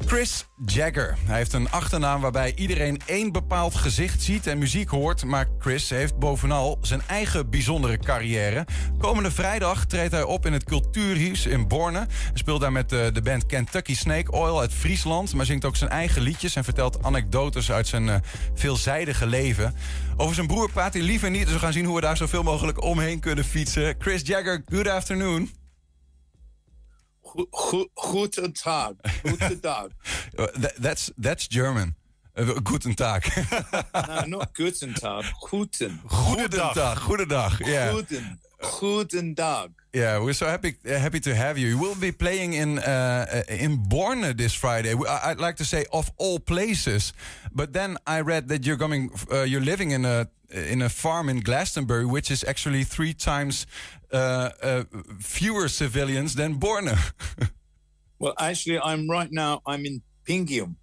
Chris 0.06 0.46
Jagger. 0.66 1.16
Hij 1.24 1.36
heeft 1.36 1.52
een 1.52 1.70
achternaam 1.70 2.20
waarbij 2.20 2.52
iedereen 2.56 3.00
één 3.06 3.32
bepaald 3.32 3.74
gezicht 3.74 4.22
ziet 4.22 4.46
en 4.46 4.58
muziek 4.58 4.88
hoort. 4.88 5.24
Maar 5.24 5.46
Chris 5.58 5.90
heeft 5.90 6.18
bovenal 6.18 6.78
zijn 6.80 7.02
eigen 7.06 7.50
bijzondere 7.50 7.98
carrière. 7.98 8.66
Komende 8.98 9.30
vrijdag 9.30 9.86
treedt 9.86 10.12
hij 10.12 10.22
op 10.22 10.46
in 10.46 10.52
het 10.52 10.64
Cultuurhuis 10.64 11.46
in 11.46 11.68
Borne. 11.68 11.98
Hij 11.98 12.30
speelt 12.34 12.60
daar 12.60 12.72
met 12.72 12.88
de, 12.88 13.10
de 13.12 13.22
band 13.22 13.46
Kentucky 13.46 13.94
Snake 13.94 14.30
Oil 14.30 14.60
uit 14.60 14.72
Friesland. 14.72 15.34
Maar 15.34 15.46
zingt 15.46 15.64
ook 15.64 15.76
zijn 15.76 15.90
eigen 15.90 16.22
liedjes 16.22 16.56
en 16.56 16.64
vertelt 16.64 17.02
anekdotes 17.02 17.72
uit 17.72 17.86
zijn 17.86 18.08
eh, 18.08 18.16
veelzijdige 18.54 19.26
leven. 19.26 19.74
Over 20.16 20.34
zijn 20.34 20.46
broer 20.46 20.70
praat 20.70 20.92
hij 20.92 21.02
liever 21.02 21.30
niet. 21.30 21.44
Dus 21.44 21.52
we 21.52 21.58
gaan 21.58 21.72
zien 21.72 21.84
hoe 21.84 21.94
we 21.94 22.00
daar 22.00 22.16
zoveel 22.16 22.42
mogelijk 22.42 22.82
omheen 22.82 23.20
kunnen 23.20 23.44
fietsen. 23.44 23.94
Chris 23.98 24.22
Jagger, 24.24 24.62
good 24.66 24.88
afternoon. 24.88 25.63
Guten 27.94 28.52
Tag. 28.52 28.96
Guten 29.22 29.60
Tag. 29.60 29.90
Uh, 30.38 30.46
that- 30.56 30.74
that's, 30.82 31.12
that's 31.16 31.46
German. 31.46 31.94
Uh, 32.36 32.58
guten 32.64 32.94
Tag. 32.94 33.22
no, 34.08 34.24
not 34.26 34.52
guten 34.54 34.92
Tag. 34.94 35.24
Guten. 35.50 36.00
Goedendag. 36.08 36.98
Goedendag. 37.06 37.58
Yeah. 37.64 37.92
Guten. 37.92 38.40
Guten 38.80 39.34
Tag. 39.34 39.68
Yeah, 39.92 40.18
we're 40.24 40.32
so 40.34 40.46
happy 40.46 40.74
uh, 40.86 40.98
happy 40.98 41.20
to 41.20 41.34
have 41.34 41.56
you. 41.56 41.68
You 41.68 41.78
will 41.78 41.94
be 42.00 42.10
playing 42.10 42.54
in 42.54 42.78
uh, 42.80 43.26
uh, 43.32 43.42
in 43.60 43.76
Borne 43.88 44.34
this 44.36 44.54
Friday. 44.54 44.92
I- 44.94 45.30
I'd 45.30 45.38
like 45.40 45.56
to 45.58 45.64
say 45.64 45.84
of 45.92 46.10
all 46.16 46.40
places, 46.40 47.12
but 47.52 47.72
then 47.72 47.96
I 48.06 48.20
read 48.22 48.48
that 48.48 48.64
you're 48.66 48.78
coming. 48.78 49.10
Uh, 49.30 49.42
you're 49.44 49.64
living 49.64 49.92
in 49.92 50.04
a 50.04 50.26
in 50.54 50.82
a 50.82 50.88
farm 50.88 51.28
in 51.28 51.40
Glastonbury, 51.40 52.06
which 52.06 52.30
is 52.30 52.44
actually 52.44 52.84
three 52.84 53.12
times 53.14 53.66
uh, 54.12 54.50
uh, 54.62 54.84
fewer 55.20 55.68
civilians 55.68 56.34
than 56.34 56.54
Borne. 56.54 56.90
Well, 58.20 58.34
actually, 58.38 58.78
I'm 58.78 59.10
right 59.10 59.30
now. 59.30 59.60
I'm 59.66 59.84
in 59.84 60.00
Pingium. 60.24 60.76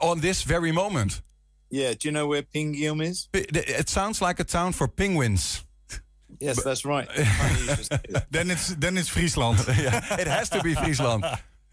On 0.00 0.20
this 0.20 0.42
very 0.42 0.72
moment, 0.72 1.22
Yeah. 1.70 1.92
Do 1.94 2.08
you 2.08 2.12
know 2.12 2.26
where 2.26 2.42
Pingium 2.42 3.00
is? 3.02 3.28
it 3.32 3.88
sounds 3.88 4.20
like 4.20 4.40
a 4.40 4.44
town 4.44 4.72
for 4.72 4.88
penguins. 4.88 5.64
Yes, 6.40 6.62
that's 6.62 6.84
right. 6.84 7.08
then 7.16 7.26
it's 7.26 7.76
should 7.76 7.86
say 7.86 7.98
that. 8.10 8.30
Dan 8.30 8.50
is, 8.50 8.76
dan 8.78 8.96
is 8.96 9.08
Friesland. 9.08 9.58
yeah, 9.78 10.20
it 10.20 10.26
has 10.28 10.48
to 10.50 10.62
be 10.62 10.74
Friesland. 10.74 11.24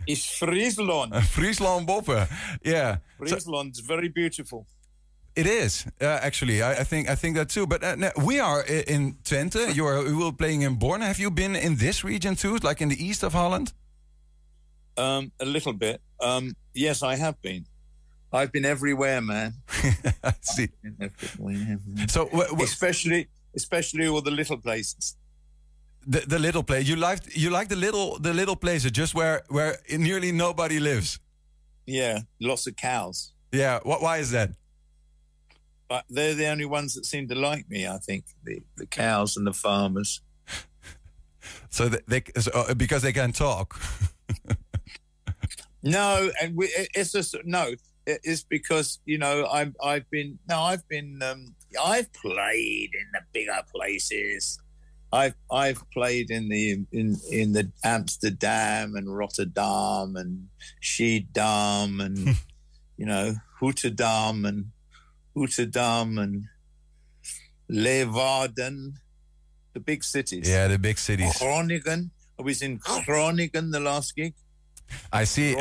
It's 0.08 0.38
Friesland. 0.38 1.14
Friesland 1.28 1.88
Boppen. 1.88 2.28
Yeah. 2.64 2.98
So- 3.20 3.28
Friesland 3.28 3.72
is 3.74 3.80
very 3.82 4.10
beautiful. 4.10 4.66
It 5.36 5.48
is 5.48 5.86
uh, 6.02 6.06
actually. 6.22 6.62
I, 6.62 6.72
I, 6.72 6.84
think 6.84 7.10
I 7.10 7.16
think 7.16 7.36
that 7.36 7.50
too. 7.50 7.68
But 7.68 7.84
uh, 7.84 8.12
we 8.24 8.40
are 8.40 8.64
in 8.64 9.16
Twente. 9.24 9.76
You 9.76 9.86
are 9.86 10.08
you 10.08 10.32
playing 10.32 10.62
in 10.62 10.76
Born. 10.76 11.02
Have 11.02 11.20
you 11.20 11.30
been 11.30 11.56
in 11.56 11.76
this 11.76 12.04
region 12.04 12.36
too, 12.36 12.58
like 12.64 12.82
in 12.82 12.90
the 12.90 13.06
east 13.06 13.24
of 13.24 13.34
Holland? 13.34 13.74
Um, 14.98 15.32
a 15.42 15.46
little 15.46 15.74
bit. 15.74 16.02
Um, 16.22 16.56
yes, 16.74 17.04
I 17.04 17.16
have 17.18 17.42
been. 17.42 17.66
I've 18.32 18.52
been 18.52 18.66
everywhere, 18.66 19.22
man. 19.22 19.54
See. 20.42 20.70
Everywhere. 21.02 21.80
So, 22.08 22.30
especially, 22.62 23.28
especially 23.56 24.08
all 24.08 24.22
the 24.22 24.32
little 24.32 24.58
places. 24.58 25.16
The, 26.08 26.20
the 26.20 26.38
little 26.38 26.64
place 26.64 26.88
you 26.88 26.98
like 26.98 27.36
you 27.36 27.50
like 27.50 27.68
the 27.68 27.76
little 27.76 28.20
the 28.20 28.32
little 28.32 28.56
places 28.56 28.92
just 28.92 29.16
where 29.16 29.42
where 29.50 29.80
nearly 29.90 30.32
nobody 30.32 30.80
lives. 30.80 31.20
Yeah, 31.88 32.20
lots 32.40 32.68
of 32.68 32.76
cows. 32.76 33.34
Yeah, 33.52 33.80
what? 33.84 34.02
Why 34.02 34.20
is 34.20 34.32
that? 34.32 34.52
They're 36.10 36.34
the 36.34 36.48
only 36.48 36.66
ones 36.66 36.96
that 36.96 37.06
seem 37.06 37.28
to 37.30 37.36
like 37.36 37.70
me. 37.70 37.88
I 37.88 37.98
think 37.98 38.26
the 38.44 38.62
the 38.78 38.86
cows 38.86 39.38
and 39.38 39.46
the 39.46 39.54
farmers. 39.54 40.22
so 41.70 41.90
they, 41.90 42.00
they 42.08 42.24
so, 42.40 42.52
uh, 42.54 42.74
because 42.74 43.02
they 43.02 43.14
can 43.14 43.32
talk. 43.32 43.80
no, 45.84 46.30
and 46.42 46.56
we, 46.56 46.66
it's 46.94 47.12
just 47.12 47.36
no 47.46 47.76
it's 48.08 48.44
because 48.44 49.00
you 49.06 49.18
know 49.18 49.48
I've 49.48 49.76
I've 49.84 50.10
been 50.10 50.40
no 50.48 50.60
I've 50.60 50.88
been 50.88 51.22
um, 51.24 51.56
I've 51.84 52.12
played 52.14 52.92
in 52.94 53.08
the 53.14 53.22
bigger 53.34 53.62
places. 53.74 54.60
I've 55.12 55.36
I've 55.52 55.84
played 55.92 56.30
in 56.30 56.50
the 56.50 56.86
in 56.92 57.18
in 57.32 57.54
the 57.54 57.72
Amsterdam 57.84 58.96
and 58.96 59.16
Rotterdam 59.16 60.16
and 60.16 60.48
Schiedam 60.82 62.04
and 62.04 62.38
you 62.98 63.06
know 63.06 63.36
Rotterdam 63.62 64.46
and 64.46 64.72
Rotterdam 65.36 66.18
and 66.18 66.46
Leeuwarden, 67.70 68.94
the 69.74 69.80
big 69.80 70.04
cities. 70.04 70.50
Yeah, 70.50 70.68
the 70.68 70.80
big 70.80 70.98
cities. 70.98 71.38
Groningen. 71.38 72.12
I 72.40 72.42
was 72.42 72.62
in 72.62 72.78
Groningen 72.78 73.72
the 73.72 73.80
last 73.80 74.16
gig. 74.16 74.34
I 75.12 75.24
see, 75.26 75.56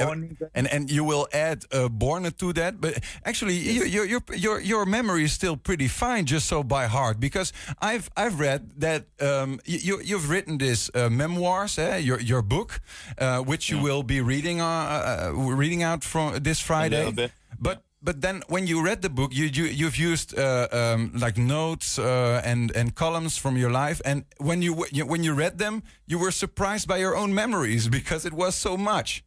and 0.54 0.68
and 0.68 0.90
you 0.90 1.04
will 1.04 1.26
add 1.32 1.64
uh, 1.72 1.88
Borne 1.88 2.30
to 2.30 2.52
that. 2.52 2.80
But 2.80 3.02
actually, 3.24 3.54
yes. 3.54 3.88
your 3.88 4.04
your 4.04 4.22
your 4.36 4.60
your 4.60 4.86
memory 4.86 5.24
is 5.24 5.32
still 5.32 5.56
pretty 5.56 5.88
fine, 5.88 6.26
just 6.26 6.46
so 6.46 6.62
by 6.62 6.86
heart. 6.86 7.20
Because 7.20 7.52
I've 7.80 8.10
I've 8.16 8.38
read 8.38 8.80
that 8.80 9.06
um, 9.20 9.60
you 9.64 10.00
you've 10.02 10.28
written 10.28 10.58
this 10.58 10.90
uh, 10.94 11.08
memoirs, 11.08 11.78
eh, 11.78 11.98
your 11.98 12.20
your 12.20 12.42
book, 12.42 12.80
uh, 13.18 13.38
which 13.38 13.70
you 13.70 13.76
yeah. 13.76 13.82
will 13.82 14.02
be 14.02 14.20
reading 14.20 14.60
uh, 14.60 14.66
uh, 14.66 15.32
reading 15.34 15.82
out 15.82 16.04
from 16.04 16.42
this 16.42 16.60
Friday. 16.60 17.12
But 17.58 17.83
but 18.04 18.20
then 18.20 18.42
when 18.48 18.66
you 18.66 18.84
read 18.84 19.00
the 19.00 19.08
book, 19.08 19.34
you, 19.34 19.46
you 19.46 19.64
you've 19.64 19.96
used 19.96 20.38
uh, 20.38 20.68
um, 20.70 21.10
like 21.14 21.38
notes 21.38 21.98
uh, 21.98 22.42
and 22.44 22.70
and 22.76 22.94
columns 22.94 23.38
from 23.38 23.56
your 23.56 23.70
life, 23.70 24.00
and 24.04 24.24
when 24.36 24.60
you 24.60 24.74
when 24.74 25.24
you 25.24 25.32
read 25.32 25.58
them, 25.58 25.82
you 26.06 26.18
were 26.18 26.30
surprised 26.30 26.86
by 26.86 26.98
your 26.98 27.16
own 27.16 27.34
memories 27.34 27.88
because 27.88 28.26
it 28.26 28.34
was 28.34 28.54
so 28.54 28.76
much. 28.76 29.24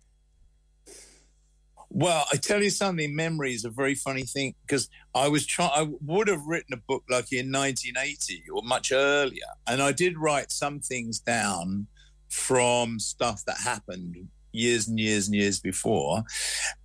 Well, 1.90 2.26
I 2.32 2.36
tell 2.38 2.62
you 2.62 2.70
something. 2.70 3.16
Memory 3.16 3.54
is 3.54 3.66
a 3.66 3.70
very 3.70 3.96
funny 3.96 4.24
thing 4.24 4.54
because 4.66 4.90
I 5.16 5.28
was 5.30 5.46
trying. 5.46 5.72
I 5.74 5.90
would 6.06 6.28
have 6.28 6.46
written 6.46 6.74
a 6.74 6.78
book 6.78 7.04
like 7.10 7.32
in 7.32 7.52
1980 7.52 8.44
or 8.54 8.62
much 8.62 8.92
earlier, 8.92 9.52
and 9.66 9.82
I 9.82 9.92
did 9.92 10.18
write 10.18 10.52
some 10.52 10.82
things 10.82 11.20
down 11.20 11.88
from 12.30 13.00
stuff 13.00 13.44
that 13.46 13.58
happened 13.64 14.28
years 14.52 14.88
and 14.88 15.00
years 15.00 15.28
and 15.28 15.36
years 15.36 15.60
before, 15.60 16.24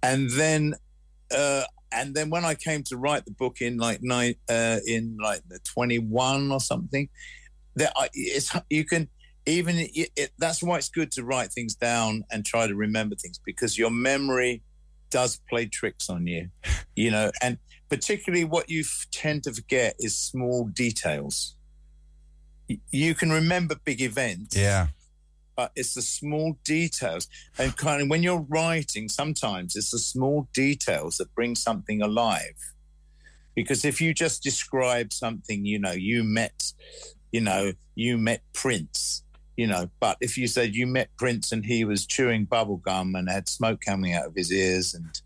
and 0.03 0.31
then 0.31 0.75
uh, 1.37 1.65
and 1.95 2.15
then 2.15 2.31
when 2.31 2.45
I 2.45 2.55
came 2.55 2.83
to 2.85 2.97
write 2.97 3.25
the 3.25 3.33
book 3.33 3.61
in 3.61 3.77
like 3.77 4.01
nine, 4.03 4.35
uh, 4.49 4.79
in 4.87 5.17
like 5.21 5.43
the 5.49 5.59
21 5.61 6.51
or 6.51 6.61
something, 6.61 7.09
that 7.77 7.93
I, 7.97 8.09
it's 8.15 8.55
you 8.71 8.85
can 8.85 9.09
even 9.47 9.77
it, 9.79 10.11
it, 10.17 10.31
that's 10.39 10.63
why 10.63 10.77
it's 10.77 10.89
good 10.89 11.11
to 11.13 11.25
write 11.25 11.53
things 11.53 11.75
down 11.75 12.25
and 12.31 12.45
try 12.45 12.67
to 12.67 12.75
remember 12.75 13.17
things 13.17 13.41
because 13.45 13.79
your 13.79 13.91
memory 13.91 14.63
does 15.11 15.41
play 15.49 15.67
tricks 15.67 16.09
on 16.09 16.27
you, 16.27 16.49
you 16.97 17.11
know, 17.11 17.31
and 17.43 17.59
particularly 17.89 18.45
what 18.45 18.71
you 18.71 18.81
f- 18.81 19.07
tend 19.13 19.45
to 19.45 19.53
forget 19.53 19.95
is 19.99 20.17
small 20.17 20.67
details. 20.69 21.57
you 22.91 23.15
can 23.15 23.31
remember 23.31 23.77
big 23.85 24.01
events, 24.01 24.57
yeah, 24.57 24.89
but 25.57 25.73
it's 25.77 25.95
the 25.95 26.03
small 26.03 26.59
details. 26.65 27.29
And 27.59 27.77
kind 27.77 28.03
of 28.03 28.09
when 28.09 28.23
you're 28.23 28.47
writing, 28.49 29.09
sometimes 29.09 29.77
it's 29.77 29.91
the 29.91 29.99
small 29.99 30.49
details 30.53 31.19
that 31.19 31.35
bring 31.35 31.55
something 31.55 32.03
alive. 32.03 32.75
Because 33.55 33.85
if 33.85 34.01
you 34.01 34.15
just 34.15 34.43
describe 34.43 35.13
something, 35.13 35.67
you 35.67 35.79
know, 35.79 35.93
you 35.93 36.25
met, 36.25 36.73
you 37.33 37.41
know, 37.41 37.73
you 37.95 38.17
met 38.17 38.43
Prince, 38.55 39.23
you 39.57 39.67
know, 39.67 39.91
but 40.01 40.17
if 40.21 40.39
you 40.39 40.47
said 40.47 40.75
you 40.75 40.87
met 40.87 41.09
Prince 41.19 41.53
and 41.53 41.65
he 41.65 41.85
was 41.85 42.07
chewing 42.07 42.45
bubble 42.45 42.79
gum 42.79 43.15
and 43.15 43.29
had 43.29 43.49
smoke 43.49 43.81
coming 43.81 44.15
out 44.15 44.27
of 44.27 44.35
his 44.35 44.53
ears 44.53 44.95
and 44.95 45.21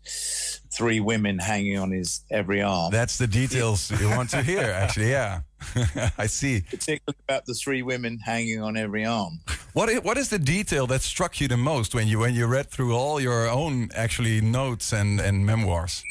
three 0.71 0.99
women 0.99 1.39
hanging 1.39 1.77
on 1.77 1.91
his 1.91 2.23
every 2.29 2.61
arm. 2.61 2.91
That's 2.91 3.17
the 3.17 3.27
details 3.27 3.89
you 4.01 4.09
want 4.09 4.29
to 4.31 4.43
hear, 4.43 4.59
actually, 4.75 5.11
yeah. 5.11 5.41
I 6.17 6.27
see. 6.27 6.61
Particularly 6.61 7.17
about 7.27 7.45
the 7.45 7.53
three 7.53 7.81
women 7.81 8.19
hanging 8.19 8.61
on 8.61 8.77
every 8.77 9.05
arm. 9.05 9.39
What 9.73 9.89
is, 9.89 10.01
what 10.01 10.17
is 10.17 10.29
the 10.29 10.39
detail 10.39 10.87
that 10.87 11.01
struck 11.01 11.39
you 11.39 11.47
the 11.47 11.57
most 11.57 11.95
when 11.95 12.07
you 12.07 12.19
when 12.19 12.35
you 12.35 12.45
read 12.47 12.69
through 12.69 12.95
all 12.95 13.19
your 13.19 13.49
own 13.49 13.89
actually 13.95 14.41
notes 14.41 14.93
and, 14.93 15.19
and 15.19 15.45
memoirs? 15.45 16.03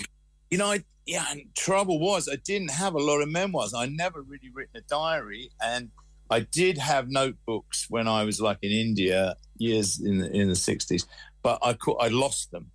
You 0.51 0.59
know, 0.59 0.73
I, 0.73 0.85
yeah, 1.07 1.27
and 1.31 1.43
trouble 1.55 2.01
was 2.01 2.29
I 2.29 2.37
didn't 2.37 2.71
have 2.71 2.95
a 2.95 2.99
lot 2.99 3.21
of 3.21 3.29
memoirs. 3.29 3.75
I 3.75 3.87
never 3.87 4.23
really 4.23 4.51
written 4.53 4.77
a 4.77 4.81
diary, 4.83 5.51
and 5.63 5.91
I 6.31 6.41
did 6.41 6.79
have 6.79 7.09
notebooks 7.09 7.87
when 7.89 8.09
I 8.09 8.25
was 8.25 8.41
like 8.41 8.59
in 8.63 8.73
India 8.73 9.37
years 9.57 10.01
in 10.01 10.19
the, 10.19 10.31
in 10.31 10.49
the 10.49 10.57
sixties, 10.57 11.07
but 11.43 11.59
I 11.63 11.77
I 12.01 12.09
lost 12.09 12.51
them. 12.51 12.71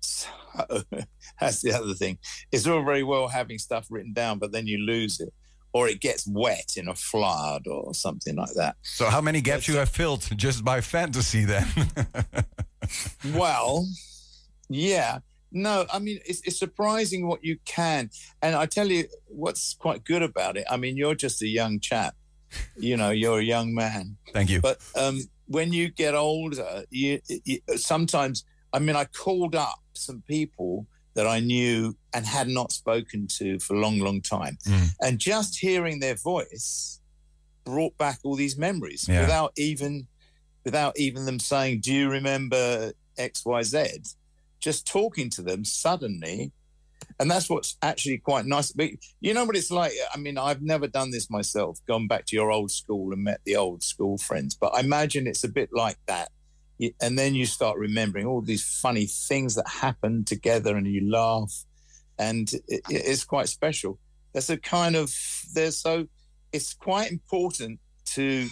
So 0.00 0.28
that's 1.40 1.62
the 1.62 1.72
other 1.72 1.94
thing. 1.94 2.18
It's 2.52 2.66
all 2.66 2.84
very 2.84 3.02
well 3.02 3.28
having 3.28 3.58
stuff 3.58 3.86
written 3.90 4.12
down, 4.12 4.38
but 4.38 4.52
then 4.52 4.66
you 4.66 4.78
lose 4.78 5.20
it 5.20 5.32
or 5.72 5.88
it 5.88 6.00
gets 6.00 6.26
wet 6.26 6.74
in 6.76 6.88
a 6.88 6.94
flood 6.94 7.66
or 7.66 7.94
something 7.94 8.36
like 8.36 8.54
that. 8.54 8.76
So, 8.82 9.06
how 9.06 9.20
many 9.20 9.40
gaps 9.40 9.66
but, 9.66 9.72
you 9.72 9.78
have 9.78 9.88
filled 9.88 10.28
just 10.36 10.64
by 10.64 10.80
fantasy 10.80 11.44
then? 11.44 11.66
well, 13.34 13.86
yeah. 14.68 15.18
No, 15.50 15.86
I 15.92 15.98
mean, 15.98 16.20
it's, 16.26 16.42
it's, 16.44 16.58
surprising 16.58 17.26
what 17.26 17.42
you 17.42 17.58
can. 17.64 18.10
And 18.42 18.54
I 18.54 18.66
tell 18.66 18.88
you 18.88 19.04
what's 19.26 19.74
quite 19.74 20.04
good 20.04 20.22
about 20.22 20.58
it. 20.58 20.66
I 20.68 20.76
mean, 20.76 20.96
you're 20.96 21.14
just 21.14 21.40
a 21.40 21.46
young 21.46 21.80
chap. 21.80 22.14
You 22.76 22.96
know, 22.96 23.10
you're 23.10 23.40
a 23.40 23.44
young 23.44 23.74
man. 23.74 24.16
Thank 24.32 24.50
you. 24.50 24.60
But 24.60 24.78
um, 24.96 25.20
when 25.46 25.72
you 25.72 25.90
get 25.90 26.14
older, 26.14 26.84
you, 26.90 27.20
you 27.44 27.60
sometimes, 27.76 28.44
I 28.72 28.78
mean, 28.78 28.96
I 28.96 29.04
called 29.04 29.54
up 29.54 29.80
some 29.94 30.22
people 30.26 30.86
that 31.14 31.26
I 31.26 31.40
knew 31.40 31.96
and 32.14 32.24
had 32.24 32.48
not 32.48 32.70
spoken 32.70 33.26
to 33.38 33.58
for 33.58 33.74
a 33.74 33.80
long, 33.80 33.98
long 33.98 34.22
time. 34.22 34.56
Mm. 34.66 34.88
And 35.00 35.18
just 35.18 35.58
hearing 35.58 36.00
their 36.00 36.14
voice 36.14 37.00
brought 37.64 37.98
back 37.98 38.18
all 38.22 38.36
these 38.36 38.56
memories 38.56 39.06
yeah. 39.08 39.20
without 39.20 39.52
even 39.56 40.06
without 40.64 40.98
even 40.98 41.24
them 41.24 41.38
saying, 41.38 41.80
Do 41.80 41.92
you 41.92 42.08
remember 42.08 42.92
XYZ? 43.18 44.14
Just 44.60 44.86
talking 44.86 45.30
to 45.30 45.42
them 45.42 45.64
suddenly. 45.64 46.52
And 47.20 47.30
that's 47.30 47.50
what's 47.50 47.76
actually 47.82 48.18
quite 48.18 48.46
nice. 48.46 48.70
But 48.70 48.90
you 49.20 49.34
know 49.34 49.44
what 49.44 49.56
it's 49.56 49.70
like? 49.70 49.92
I 50.14 50.18
mean, 50.18 50.38
I've 50.38 50.62
never 50.62 50.86
done 50.86 51.10
this 51.10 51.28
myself, 51.30 51.80
gone 51.86 52.06
back 52.06 52.26
to 52.26 52.36
your 52.36 52.52
old 52.52 52.70
school 52.70 53.12
and 53.12 53.24
met 53.24 53.40
the 53.44 53.56
old 53.56 53.82
school 53.82 54.18
friends. 54.18 54.54
But 54.54 54.74
I 54.74 54.80
imagine 54.80 55.26
it's 55.26 55.42
a 55.42 55.48
bit 55.48 55.70
like 55.72 55.98
that 56.06 56.30
and 57.00 57.18
then 57.18 57.34
you 57.34 57.46
start 57.46 57.78
remembering 57.78 58.26
all 58.26 58.40
these 58.40 58.62
funny 58.80 59.06
things 59.06 59.54
that 59.54 59.68
happened 59.68 60.26
together 60.26 60.76
and 60.76 60.86
you 60.86 61.10
laugh 61.10 61.64
and 62.18 62.52
it, 62.68 62.82
it's 62.88 63.24
quite 63.24 63.48
special 63.48 63.98
there's 64.32 64.50
a 64.50 64.56
kind 64.56 64.96
of 64.96 65.12
there's 65.54 65.78
so 65.78 66.06
it's 66.52 66.74
quite 66.74 67.10
important 67.10 67.80
to 68.04 68.48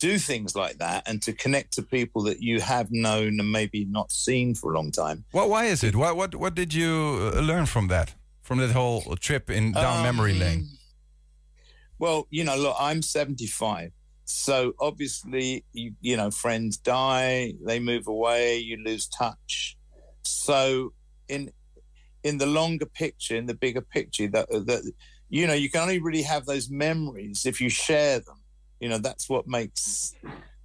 do 0.00 0.18
things 0.18 0.56
like 0.56 0.78
that 0.78 1.06
and 1.06 1.22
to 1.22 1.32
connect 1.32 1.74
to 1.74 1.82
people 1.82 2.22
that 2.22 2.40
you 2.40 2.60
have 2.60 2.88
known 2.90 3.38
and 3.38 3.52
maybe 3.52 3.84
not 3.84 4.10
seen 4.10 4.54
for 4.54 4.72
a 4.72 4.74
long 4.74 4.90
time. 4.90 5.24
Well 5.32 5.48
why 5.48 5.66
is 5.66 5.84
it? 5.84 5.94
What 5.94 6.16
what, 6.16 6.34
what 6.34 6.54
did 6.54 6.74
you 6.74 7.32
uh, 7.34 7.40
learn 7.40 7.66
from 7.66 7.88
that? 7.88 8.14
From 8.42 8.58
that 8.58 8.70
whole 8.70 9.02
trip 9.20 9.48
in 9.48 9.72
down 9.72 9.98
um, 9.98 10.02
memory 10.02 10.34
lane? 10.34 10.66
well 12.00 12.26
you 12.30 12.42
know 12.42 12.56
look 12.56 12.74
i'm 12.80 13.02
75 13.02 13.92
so 14.30 14.74
obviously, 14.78 15.64
you, 15.72 15.92
you 16.00 16.16
know, 16.16 16.30
friends 16.30 16.76
die, 16.76 17.54
they 17.66 17.80
move 17.80 18.06
away, 18.06 18.58
you 18.58 18.76
lose 18.76 19.08
touch. 19.08 19.76
So 20.22 20.92
in 21.28 21.50
in 22.22 22.38
the 22.38 22.46
longer 22.46 22.86
picture, 22.86 23.34
in 23.34 23.46
the 23.46 23.54
bigger 23.54 23.80
picture, 23.80 24.28
that 24.28 24.48
that 24.50 24.92
you 25.28 25.46
know, 25.46 25.54
you 25.54 25.68
can 25.68 25.82
only 25.82 25.98
really 25.98 26.22
have 26.22 26.46
those 26.46 26.70
memories 26.70 27.44
if 27.44 27.60
you 27.60 27.68
share 27.68 28.20
them. 28.20 28.39
You 28.80 28.88
know, 28.88 28.98
that's 28.98 29.28
what 29.28 29.46
makes 29.46 30.14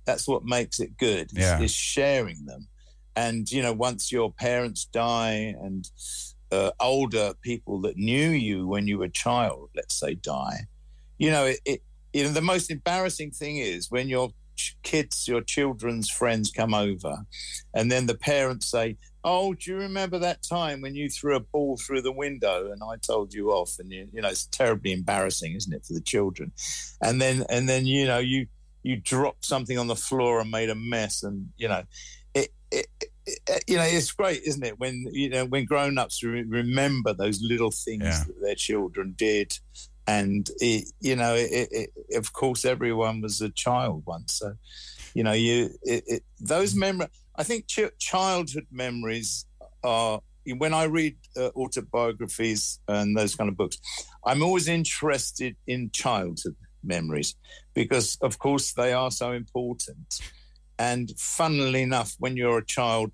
that's 0.05 0.28
what 0.28 0.45
makes 0.45 0.80
it 0.80 0.97
good. 0.97 1.30
Yeah. 1.34 1.57
Is, 1.57 1.66
is 1.66 1.72
sharing 1.72 2.45
them. 2.45 2.68
And 3.16 3.49
you 3.51 3.61
know, 3.61 3.74
once 3.74 4.11
your 4.11 4.32
parents 4.32 4.86
die 4.86 5.55
and 5.61 5.89
uh, 6.51 6.72
older 6.80 7.34
people 7.41 7.82
that 7.82 7.97
knew 7.97 8.30
you 8.30 8.68
when 8.68 8.88
you 8.88 8.99
were 8.99 9.05
a 9.05 9.09
child, 9.09 9.70
let's 9.76 9.95
say, 9.99 10.16
die, 10.16 10.68
you 11.18 11.32
know, 11.32 11.45
it, 11.45 11.59
it 11.66 11.82
you 12.13 12.24
know 12.24 12.30
the 12.30 12.41
most 12.41 12.72
embarrassing 12.72 13.32
thing 13.32 13.57
is 13.57 13.91
when 13.91 14.07
your 14.09 14.32
kids, 14.84 15.28
your 15.28 15.41
children's 15.41 16.09
friends 16.09 16.51
come 16.51 16.74
over, 16.74 17.26
and 17.74 17.91
then 17.91 18.05
the 18.05 18.16
parents 18.16 18.68
say, 18.68 18.97
"Oh, 19.26 19.53
do 19.55 19.71
you 19.71 19.78
remember 19.78 20.19
that 20.19 20.43
time 20.43 20.80
when 20.82 20.95
you 20.95 21.09
threw 21.09 21.36
a 21.36 21.41
ball 21.41 21.78
through 21.78 22.03
the 22.03 22.11
window 22.11 22.71
and 22.71 22.82
I 22.82 22.95
told 22.97 23.34
you 23.34 23.51
off?" 23.51 23.78
And 23.80 23.91
you, 23.91 24.07
you 24.13 24.21
know, 24.21 24.30
it's 24.30 24.45
terribly 24.45 24.93
embarrassing, 24.93 25.55
isn't 25.55 25.73
it, 25.73 25.84
for 25.86 25.93
the 25.93 26.01
children? 26.01 26.53
And 27.01 27.19
then, 27.21 27.43
and 27.49 27.67
then, 27.67 27.86
you 27.86 28.05
know, 28.05 28.19
you 28.19 28.47
you 28.86 28.95
dropped 28.95 29.45
something 29.45 29.80
on 29.80 29.88
the 29.88 29.95
floor 29.95 30.39
and 30.39 30.51
made 30.51 30.69
a 30.69 30.76
mess, 30.76 31.23
and 31.23 31.49
you 31.57 31.67
know, 31.67 31.84
it, 32.36 32.53
it, 32.71 32.88
it 33.26 33.63
you 33.67 33.78
know, 33.78 33.84
it's 33.84 34.11
great, 34.11 34.43
isn't 34.43 34.63
it? 34.63 34.80
When 34.80 35.07
you 35.11 35.30
know, 35.30 35.45
when 35.45 35.65
grown-ups 35.65 36.23
re- 36.23 36.43
remember 36.43 37.13
those 37.13 37.41
little 37.41 37.71
things 37.71 38.03
yeah. 38.03 38.23
that 38.28 38.41
their 38.41 38.55
children 38.55 39.15
did, 39.17 39.57
and 40.05 40.47
it, 40.59 40.88
you 40.99 41.15
know, 41.15 41.34
it, 41.36 41.89
of 42.13 42.32
course, 42.34 42.63
everyone 42.63 43.21
was 43.21 43.41
a 43.41 43.49
child 43.49 44.03
once, 44.05 44.34
so 44.34 44.53
you 45.15 45.23
know, 45.23 45.34
you 45.34 45.71
those 46.39 46.76
memories. 46.76 47.09
I 47.38 47.43
think 47.43 47.67
ch- 47.67 47.97
childhood 47.99 48.67
memories 48.71 49.45
are 49.83 50.21
when 50.57 50.73
I 50.73 50.83
read 50.83 51.17
uh, 51.36 51.49
autobiographies 51.55 52.79
and 52.88 53.17
those 53.17 53.36
kind 53.36 53.49
of 53.49 53.57
books, 53.57 53.77
I'm 54.25 54.43
always 54.43 54.67
interested 54.67 55.55
in 55.65 55.89
childhood 55.91 56.55
memories 56.83 57.36
because, 57.73 58.17
of 58.21 58.38
course, 58.38 58.73
they 58.73 58.93
are 58.93 59.09
so 59.11 59.31
important. 59.31 60.21
And 60.77 61.11
funnily 61.17 61.81
enough, 61.81 62.15
when 62.19 62.38
you're 62.38 62.59
a 62.59 62.65
child, 62.65 63.11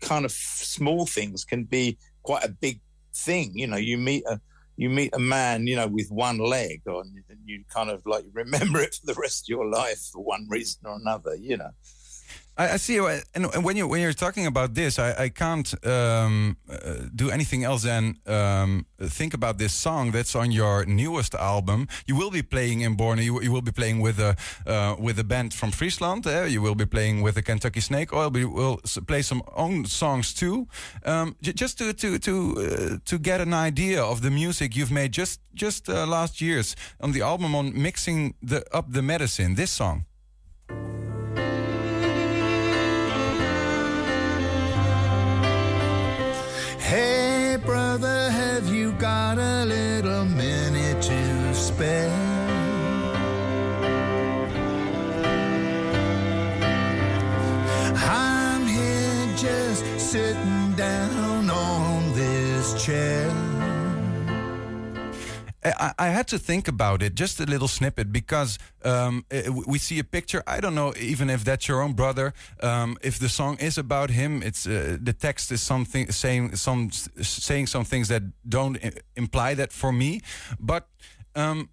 kind 0.00 0.24
of 0.24 0.32
small 0.32 1.06
things 1.06 1.44
can 1.44 1.64
be 1.64 1.98
quite 2.22 2.44
a 2.44 2.48
big 2.48 2.80
thing. 3.14 3.52
You 3.54 3.66
know, 3.66 3.76
you 3.76 3.98
meet 3.98 4.24
a 4.26 4.40
you 4.76 4.88
meet 4.88 5.14
a 5.14 5.18
man, 5.18 5.66
you 5.66 5.76
know, 5.76 5.86
with 5.86 6.08
one 6.10 6.38
leg, 6.38 6.82
and 6.86 7.14
you 7.44 7.62
kind 7.68 7.90
of 7.90 8.02
like 8.06 8.24
remember 8.32 8.80
it 8.80 8.94
for 8.94 9.06
the 9.06 9.20
rest 9.20 9.44
of 9.44 9.48
your 9.48 9.66
life 9.66 10.08
for 10.12 10.22
one 10.22 10.46
reason 10.48 10.82
or 10.84 10.94
another. 10.94 11.34
You 11.34 11.56
know. 11.58 11.70
I, 12.62 12.74
I 12.74 12.76
see, 12.78 12.98
and 13.34 13.64
when 13.64 13.76
you 13.76 13.88
when 13.88 14.00
you're 14.00 14.12
talking 14.12 14.46
about 14.46 14.74
this, 14.74 14.98
I, 14.98 15.24
I 15.24 15.28
can't 15.30 15.74
um, 15.86 16.56
uh, 16.70 17.08
do 17.14 17.30
anything 17.30 17.64
else 17.64 17.82
than 17.82 18.16
um, 18.26 18.86
think 18.98 19.34
about 19.34 19.58
this 19.58 19.74
song 19.74 20.12
that's 20.12 20.36
on 20.36 20.52
your 20.52 20.84
newest 20.86 21.34
album. 21.34 21.88
You 22.06 22.16
will 22.16 22.30
be 22.30 22.42
playing 22.42 22.82
in 22.82 22.94
Borne. 22.94 23.18
You, 23.18 23.42
you 23.42 23.50
will 23.50 23.62
be 23.62 23.72
playing 23.72 24.00
with 24.00 24.20
a 24.20 24.36
uh, 24.66 24.94
with 24.98 25.18
a 25.18 25.24
band 25.24 25.54
from 25.54 25.70
Friesland. 25.72 26.26
Uh, 26.26 26.44
you 26.44 26.62
will 26.62 26.76
be 26.76 26.86
playing 26.86 27.22
with 27.22 27.34
the 27.34 27.42
Kentucky 27.42 27.80
Snake 27.80 28.12
Oil. 28.12 28.30
We 28.30 28.44
will 28.44 28.80
play 29.06 29.22
some 29.22 29.42
own 29.56 29.86
songs 29.86 30.32
too, 30.32 30.68
um, 31.04 31.34
just 31.40 31.78
to 31.78 31.92
to 31.92 32.18
to 32.18 32.34
uh, 32.58 32.98
to 33.04 33.18
get 33.18 33.40
an 33.40 33.54
idea 33.54 34.02
of 34.02 34.20
the 34.20 34.30
music 34.30 34.76
you've 34.76 34.92
made 34.92 35.10
just 35.12 35.40
just 35.54 35.88
uh, 35.88 36.06
last 36.06 36.40
years 36.40 36.76
on 37.00 37.12
the 37.12 37.22
album 37.22 37.54
on 37.54 37.72
mixing 37.74 38.34
the 38.40 38.62
up 38.72 38.92
the 38.92 39.02
medicine. 39.02 39.56
This 39.56 39.72
song. 39.72 40.04
Spare? 51.72 52.10
I'm 57.96 58.66
here 58.66 59.36
just 59.36 59.82
sitting 59.98 60.74
down 60.76 61.50
on 61.50 62.12
this 62.14 62.84
chair. 62.84 63.30
I, 65.96 66.08
had 66.08 66.26
to 66.28 66.38
think 66.40 66.66
about 66.66 67.02
it, 67.02 67.14
just 67.14 67.38
a 67.38 67.44
little 67.44 67.68
snippet, 67.68 68.12
because 68.12 68.58
um, 68.84 69.24
eh, 69.30 69.48
we 69.48 69.78
see 69.78 70.00
a 70.00 70.04
picture. 70.04 70.42
I 70.44 70.58
don't 70.58 70.74
know 70.74 70.92
even 70.98 71.30
if 71.30 71.44
that's 71.44 71.68
your 71.68 71.82
own 71.82 71.92
brother. 71.92 72.34
Um, 72.60 72.96
if 73.00 73.20
the 73.20 73.28
song 73.28 73.58
is 73.60 73.78
about 73.78 74.10
him, 74.10 74.42
it's 74.42 74.66
uh, 74.66 74.96
the 75.00 75.12
text 75.12 75.52
is 75.52 75.62
something 75.62 76.10
saying 76.10 76.56
some 76.56 76.90
saying 77.20 77.68
some 77.68 77.84
things 77.84 78.08
that 78.08 78.22
don't 78.48 78.76
imply 79.14 79.54
that 79.54 79.72
for 79.72 79.92
me. 79.92 80.20
But 80.58 80.88
um, 81.34 81.68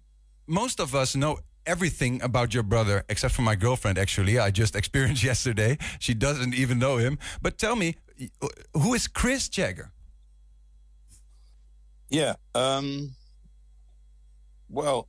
most 0.46 0.80
of 0.80 0.94
us 0.94 1.14
know 1.14 1.38
everything 1.66 2.22
about 2.22 2.54
your 2.54 2.62
brother 2.62 3.04
except 3.08 3.34
for 3.34 3.42
my 3.42 3.54
girlfriend. 3.54 3.98
Actually, 3.98 4.38
I 4.38 4.50
just 4.50 4.74
experienced 4.82 5.22
yesterday. 5.22 5.78
She 5.98 6.14
doesn't 6.14 6.54
even 6.54 6.78
know 6.78 6.96
him. 6.96 7.18
But 7.42 7.58
tell 7.58 7.76
me, 7.76 7.96
who 8.74 8.94
is 8.94 9.06
Chris 9.06 9.48
Jagger? 9.48 9.92
Yeah. 12.08 12.34
Um 12.54 13.14
well, 14.68 15.08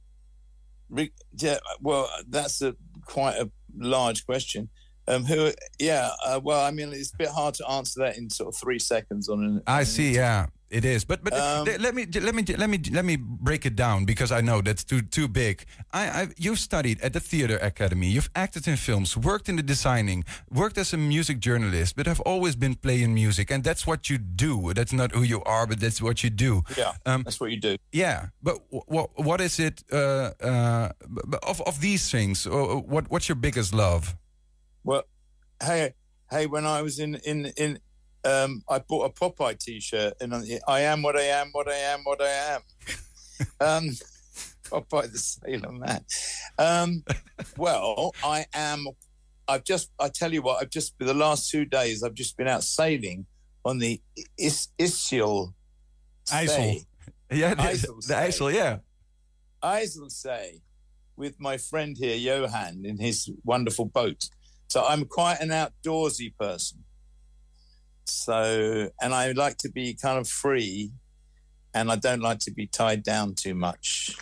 yeah, 1.37 1.57
well, 1.79 2.09
that's 2.27 2.61
a 2.61 2.75
quite 3.05 3.35
a 3.37 3.49
large 3.77 4.25
question. 4.25 4.69
Um, 5.07 5.25
who? 5.25 5.51
Yeah. 5.79 6.09
Uh, 6.23 6.39
well, 6.43 6.63
I 6.63 6.71
mean, 6.71 6.89
it's 6.93 7.13
a 7.13 7.17
bit 7.17 7.29
hard 7.29 7.53
to 7.55 7.69
answer 7.69 8.01
that 8.01 8.17
in 8.17 8.29
sort 8.29 8.49
of 8.49 8.59
three 8.59 8.79
seconds 8.79 9.29
on 9.29 9.43
an. 9.43 9.61
I 9.67 9.83
see. 9.83 10.15
Yeah. 10.15 10.47
It 10.71 10.85
is, 10.85 11.03
but 11.03 11.21
but 11.21 11.33
um, 11.33 11.65
let 11.65 11.93
me 11.93 12.05
let 12.05 12.33
me 12.33 12.43
let 12.57 12.69
me 12.69 12.79
let 12.91 13.03
me 13.03 13.17
break 13.17 13.65
it 13.65 13.75
down 13.75 14.05
because 14.05 14.31
I 14.31 14.39
know 14.39 14.61
that's 14.61 14.85
too 14.85 15.01
too 15.01 15.27
big. 15.27 15.65
I 15.91 16.03
i 16.21 16.27
you've 16.37 16.59
studied 16.59 17.01
at 17.01 17.11
the 17.11 17.19
theater 17.19 17.57
academy. 17.57 18.07
You've 18.07 18.29
acted 18.35 18.67
in 18.69 18.77
films, 18.77 19.17
worked 19.17 19.49
in 19.49 19.57
the 19.57 19.63
designing, 19.63 20.23
worked 20.49 20.77
as 20.77 20.93
a 20.93 20.97
music 20.97 21.39
journalist, 21.39 21.97
but 21.97 22.05
have 22.07 22.21
always 22.21 22.55
been 22.55 22.75
playing 22.75 23.13
music, 23.13 23.51
and 23.51 23.65
that's 23.65 23.85
what 23.85 24.09
you 24.09 24.17
do. 24.17 24.73
That's 24.73 24.93
not 24.93 25.11
who 25.11 25.23
you 25.23 25.43
are, 25.43 25.67
but 25.67 25.81
that's 25.81 26.01
what 26.01 26.23
you 26.23 26.29
do. 26.29 26.63
Yeah, 26.77 26.93
um, 27.05 27.23
that's 27.23 27.41
what 27.41 27.51
you 27.51 27.59
do. 27.59 27.75
Yeah, 27.91 28.27
but 28.41 28.55
what 28.69 29.09
what 29.15 29.41
is 29.41 29.59
it 29.59 29.83
uh, 29.91 30.31
uh, 30.39 30.89
of 31.43 31.59
of 31.61 31.81
these 31.81 32.09
things? 32.09 32.47
What 32.47 33.11
what's 33.11 33.27
your 33.27 33.35
biggest 33.35 33.73
love? 33.73 34.15
Well, 34.85 35.03
hey 35.61 35.95
hey, 36.31 36.47
when 36.47 36.65
I 36.65 36.81
was 36.81 36.97
in 36.97 37.15
in 37.15 37.51
in 37.57 37.79
um, 38.23 38.63
I 38.69 38.79
bought 38.79 39.05
a 39.05 39.09
Popeye 39.09 39.57
T-shirt, 39.57 40.13
and 40.21 40.33
I 40.67 40.81
am 40.81 41.01
what 41.01 41.17
I 41.17 41.23
am, 41.23 41.49
what 41.51 41.67
I 41.67 41.75
am, 41.75 42.01
what 42.03 42.21
I 42.21 42.29
am. 42.29 42.61
um, 43.59 43.89
Popeye 44.65 45.11
the 45.11 45.17
Sailor 45.17 45.71
Man. 45.71 46.05
Um, 46.57 47.03
well, 47.57 48.13
I 48.23 48.45
am. 48.53 48.87
I've 49.47 49.63
just. 49.63 49.91
I 49.99 50.09
tell 50.09 50.33
you 50.33 50.41
what. 50.41 50.61
I've 50.61 50.69
just 50.69 50.97
for 50.97 51.05
the 51.05 51.13
last 51.13 51.49
two 51.49 51.65
days. 51.65 52.03
I've 52.03 52.13
just 52.13 52.37
been 52.37 52.47
out 52.47 52.63
sailing 52.63 53.25
on 53.65 53.79
the 53.79 54.01
Is- 54.37 54.69
IJssel. 54.79 55.53
IJssel. 56.27 56.85
Yeah, 57.33 57.53
the, 57.53 57.61
IJssel, 57.61 58.07
the 58.07 58.13
IJssel. 58.13 58.53
Yeah. 58.53 58.77
IJssel 59.63 60.59
with 61.15 61.39
my 61.39 61.55
friend 61.55 61.95
here, 61.97 62.17
Johan, 62.17 62.81
in 62.83 62.97
his 62.97 63.31
wonderful 63.45 63.85
boat. 63.85 64.27
So 64.67 64.83
I'm 64.85 65.05
quite 65.05 65.39
an 65.39 65.49
outdoorsy 65.49 66.35
person. 66.37 66.83
So, 68.05 68.89
and 69.01 69.13
I 69.13 69.31
like 69.31 69.57
to 69.59 69.69
be 69.69 69.93
kind 69.93 70.19
of 70.19 70.27
free 70.27 70.91
and 71.73 71.91
I 71.91 71.95
don't 71.95 72.21
like 72.21 72.39
to 72.39 72.51
be 72.51 72.67
tied 72.67 73.03
down 73.03 73.35
too 73.35 73.55
much. 73.55 74.17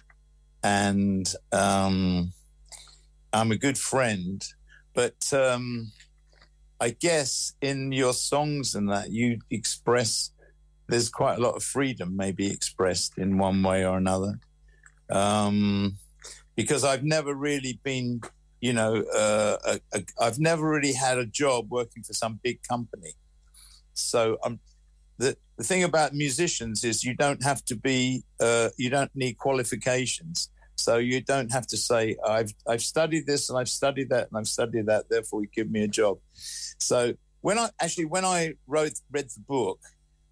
And 0.64 1.32
um, 1.52 2.34
I'm 3.34 3.52
a 3.52 3.58
good 3.58 3.78
friend, 3.78 4.44
but 4.94 5.32
um, 5.34 5.92
I 6.80 6.90
guess 6.92 7.54
in 7.62 7.92
your 7.92 8.14
songs 8.14 8.76
and 8.76 8.90
that 8.90 9.12
you 9.12 9.40
express, 9.50 10.32
there's 10.88 11.10
quite 11.10 11.38
a 11.38 11.42
lot 11.42 11.56
of 11.56 11.64
freedom, 11.64 12.16
maybe 12.16 12.48
expressed 12.48 13.18
in 13.18 13.38
one 13.38 13.64
way 13.64 13.86
or 13.86 13.98
another. 13.98 14.40
Um, 15.10 15.98
because 16.56 16.84
I've 16.84 17.04
never 17.04 17.34
really 17.34 17.80
been, 17.84 18.22
you 18.62 18.74
know, 18.74 19.04
uh, 19.16 19.58
a, 19.66 19.80
a, 19.94 20.04
I've 20.20 20.40
never 20.40 20.70
really 20.70 20.94
had 20.94 21.18
a 21.18 21.26
job 21.26 21.72
working 21.72 22.04
for 22.04 22.14
some 22.14 22.40
big 22.44 22.62
company. 22.68 23.14
So 23.94 24.38
um, 24.44 24.60
the 25.18 25.38
the 25.58 25.64
thing 25.64 25.84
about 25.84 26.14
musicians 26.14 26.84
is 26.84 27.04
you 27.04 27.14
don't 27.14 27.44
have 27.44 27.64
to 27.66 27.76
be 27.76 28.24
uh, 28.40 28.70
you 28.78 28.90
don't 28.90 29.12
need 29.16 29.38
qualifications. 29.38 30.50
So 30.76 30.96
you 30.98 31.20
don't 31.20 31.52
have 31.52 31.68
to 31.68 31.78
say 31.78 32.16
I've 32.26 32.54
I've 32.68 32.82
studied 32.82 33.26
this 33.28 33.50
and 33.50 33.60
I've 33.60 33.70
studied 33.70 34.10
that 34.10 34.30
and 34.30 34.40
I've 34.40 34.48
studied 34.48 34.86
that. 34.86 35.10
Therefore, 35.10 35.42
you 35.42 35.50
give 35.54 35.70
me 35.70 35.84
a 35.84 35.88
job. 35.88 36.20
So 36.34 37.14
when 37.42 37.60
I 37.60 37.70
actually 37.82 38.06
when 38.06 38.26
I 38.26 38.54
wrote 38.68 38.94
read 39.12 39.30
the 39.30 39.42
book, 39.42 39.80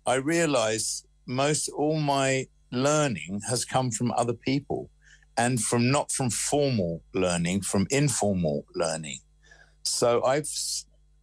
I 0.06 0.16
realized 0.16 1.06
most 1.26 1.68
all 1.70 2.00
my 2.00 2.48
learning 2.72 3.42
has 3.50 3.66
come 3.66 3.92
from 3.92 4.12
other 4.14 4.34
people 4.34 4.90
and 5.38 5.62
from 5.62 5.92
not 5.92 6.12
from 6.12 6.30
formal 6.30 7.02
learning, 7.14 7.62
from 7.62 7.86
informal 7.92 8.66
learning. 8.76 9.20
So 9.84 10.24
I've 10.24 10.50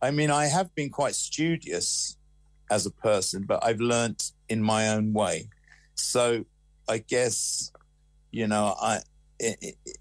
I 0.02 0.10
mean 0.10 0.30
I 0.30 0.46
have 0.46 0.74
been 0.74 0.90
quite 0.90 1.14
studious 1.14 2.18
as 2.74 2.86
a 2.86 2.90
person, 2.90 3.44
but 3.46 3.64
I've 3.64 3.80
learnt 3.80 4.32
in 4.48 4.60
my 4.60 4.88
own 4.88 5.12
way. 5.12 5.48
So 5.94 6.44
I 6.88 6.98
guess, 6.98 7.70
you 8.32 8.46
know, 8.48 8.74
I, 8.80 8.98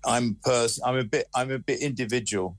I'm 0.06 0.38
person. 0.44 0.84
I'm 0.86 0.98
a 0.98 1.04
bit. 1.04 1.28
I'm 1.36 1.52
a 1.52 1.60
bit 1.60 1.82
individual. 1.82 2.58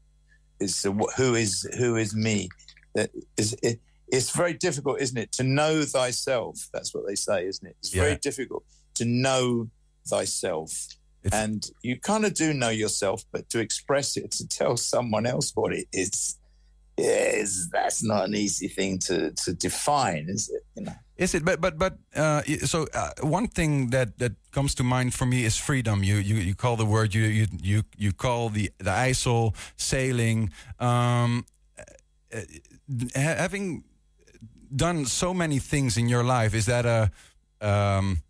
Is 0.60 0.86
who 1.16 1.34
is 1.34 1.68
who 1.78 1.96
is 1.96 2.14
me? 2.14 2.48
That 2.94 3.10
is. 3.36 3.56
It, 3.62 3.80
it's 4.08 4.30
very 4.30 4.52
difficult, 4.52 5.00
isn't 5.00 5.18
it, 5.18 5.32
to 5.32 5.42
know 5.42 5.82
thyself? 5.82 6.68
That's 6.72 6.94
what 6.94 7.04
they 7.08 7.16
say, 7.16 7.46
isn't 7.48 7.66
it? 7.66 7.74
It's 7.80 7.92
very 7.92 8.16
difficult 8.16 8.62
to 8.94 9.04
know 9.04 9.70
thyself. 10.06 10.70
and 11.32 11.66
you 11.82 11.98
kind 11.98 12.24
of 12.24 12.34
do 12.34 12.52
know 12.52 12.68
yourself, 12.68 13.24
but 13.32 13.48
to 13.50 13.58
express 13.58 14.16
it, 14.16 14.30
to 14.32 14.46
tell 14.46 14.76
someone 14.76 15.26
else 15.26 15.50
what 15.54 15.72
it 15.72 15.88
is, 15.92 16.38
is 16.96 17.68
that's 17.70 18.02
not 18.02 18.26
an 18.26 18.34
easy 18.34 18.68
thing 18.68 18.98
to, 19.00 19.32
to 19.32 19.52
define, 19.52 20.26
is 20.28 20.50
it? 20.50 20.64
You 20.76 20.84
know. 20.86 20.92
Is 21.16 21.34
it? 21.34 21.44
But 21.44 21.60
but 21.60 21.78
but 21.78 21.96
uh, 22.16 22.42
so 22.64 22.86
uh, 22.92 23.10
one 23.20 23.46
thing 23.46 23.90
that 23.90 24.18
that 24.18 24.32
comes 24.50 24.74
to 24.76 24.82
mind 24.82 25.14
for 25.14 25.26
me 25.26 25.44
is 25.44 25.56
freedom. 25.56 26.02
You 26.02 26.16
you, 26.16 26.36
you 26.36 26.54
call 26.54 26.76
the 26.76 26.84
word 26.84 27.14
you 27.14 27.22
you 27.22 27.46
you 27.62 27.82
you 27.96 28.12
call 28.12 28.48
the 28.48 28.70
the 28.78 28.90
ISIL 28.90 29.54
sailing. 29.76 30.50
Um, 30.80 31.46
uh, 32.34 32.40
having 33.14 33.84
done 34.74 35.06
so 35.06 35.32
many 35.32 35.60
things 35.60 35.96
in 35.96 36.08
your 36.08 36.24
life, 36.24 36.52
is 36.52 36.66
that 36.66 36.84
a 36.84 37.10
um, 37.60 38.23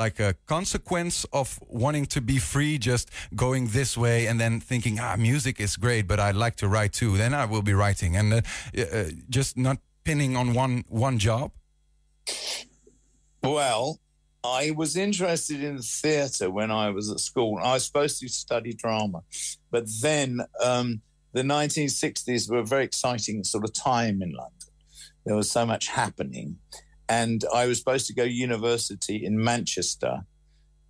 like 0.00 0.18
a 0.18 0.34
consequence 0.46 1.26
of 1.32 1.60
wanting 1.68 2.06
to 2.06 2.20
be 2.22 2.38
free, 2.38 2.78
just 2.78 3.10
going 3.36 3.68
this 3.68 3.96
way 3.96 4.26
and 4.26 4.40
then 4.40 4.58
thinking, 4.58 4.98
ah, 4.98 5.14
music 5.16 5.60
is 5.60 5.76
great, 5.76 6.08
but 6.08 6.18
I'd 6.18 6.40
like 6.44 6.56
to 6.56 6.68
write 6.68 6.92
too. 6.94 7.18
Then 7.18 7.34
I 7.34 7.44
will 7.44 7.62
be 7.62 7.74
writing, 7.74 8.16
and 8.16 8.32
uh, 8.32 8.40
uh, 8.78 9.04
just 9.28 9.56
not 9.56 9.76
pinning 10.02 10.36
on 10.36 10.54
one 10.54 10.84
one 10.88 11.18
job. 11.18 11.52
Well, 13.42 14.00
I 14.42 14.70
was 14.70 14.96
interested 14.96 15.62
in 15.62 15.78
theatre 15.78 16.50
when 16.50 16.70
I 16.70 16.90
was 16.90 17.10
at 17.10 17.20
school. 17.20 17.58
I 17.62 17.74
was 17.74 17.84
supposed 17.84 18.20
to 18.20 18.28
study 18.28 18.72
drama, 18.72 19.20
but 19.70 19.84
then 20.00 20.40
um, 20.64 21.02
the 21.34 21.42
1960s 21.42 22.50
were 22.50 22.58
a 22.58 22.64
very 22.64 22.84
exciting 22.84 23.44
sort 23.44 23.64
of 23.64 23.72
time 23.74 24.22
in 24.22 24.32
London. 24.32 24.70
There 25.26 25.36
was 25.36 25.50
so 25.50 25.66
much 25.66 25.88
happening, 25.88 26.56
and 27.10 27.44
I 27.52 27.66
was 27.66 27.78
supposed 27.78 28.06
to 28.06 28.14
go 28.14 28.22
university 28.22 29.24
in 29.24 29.42
Manchester, 29.42 30.20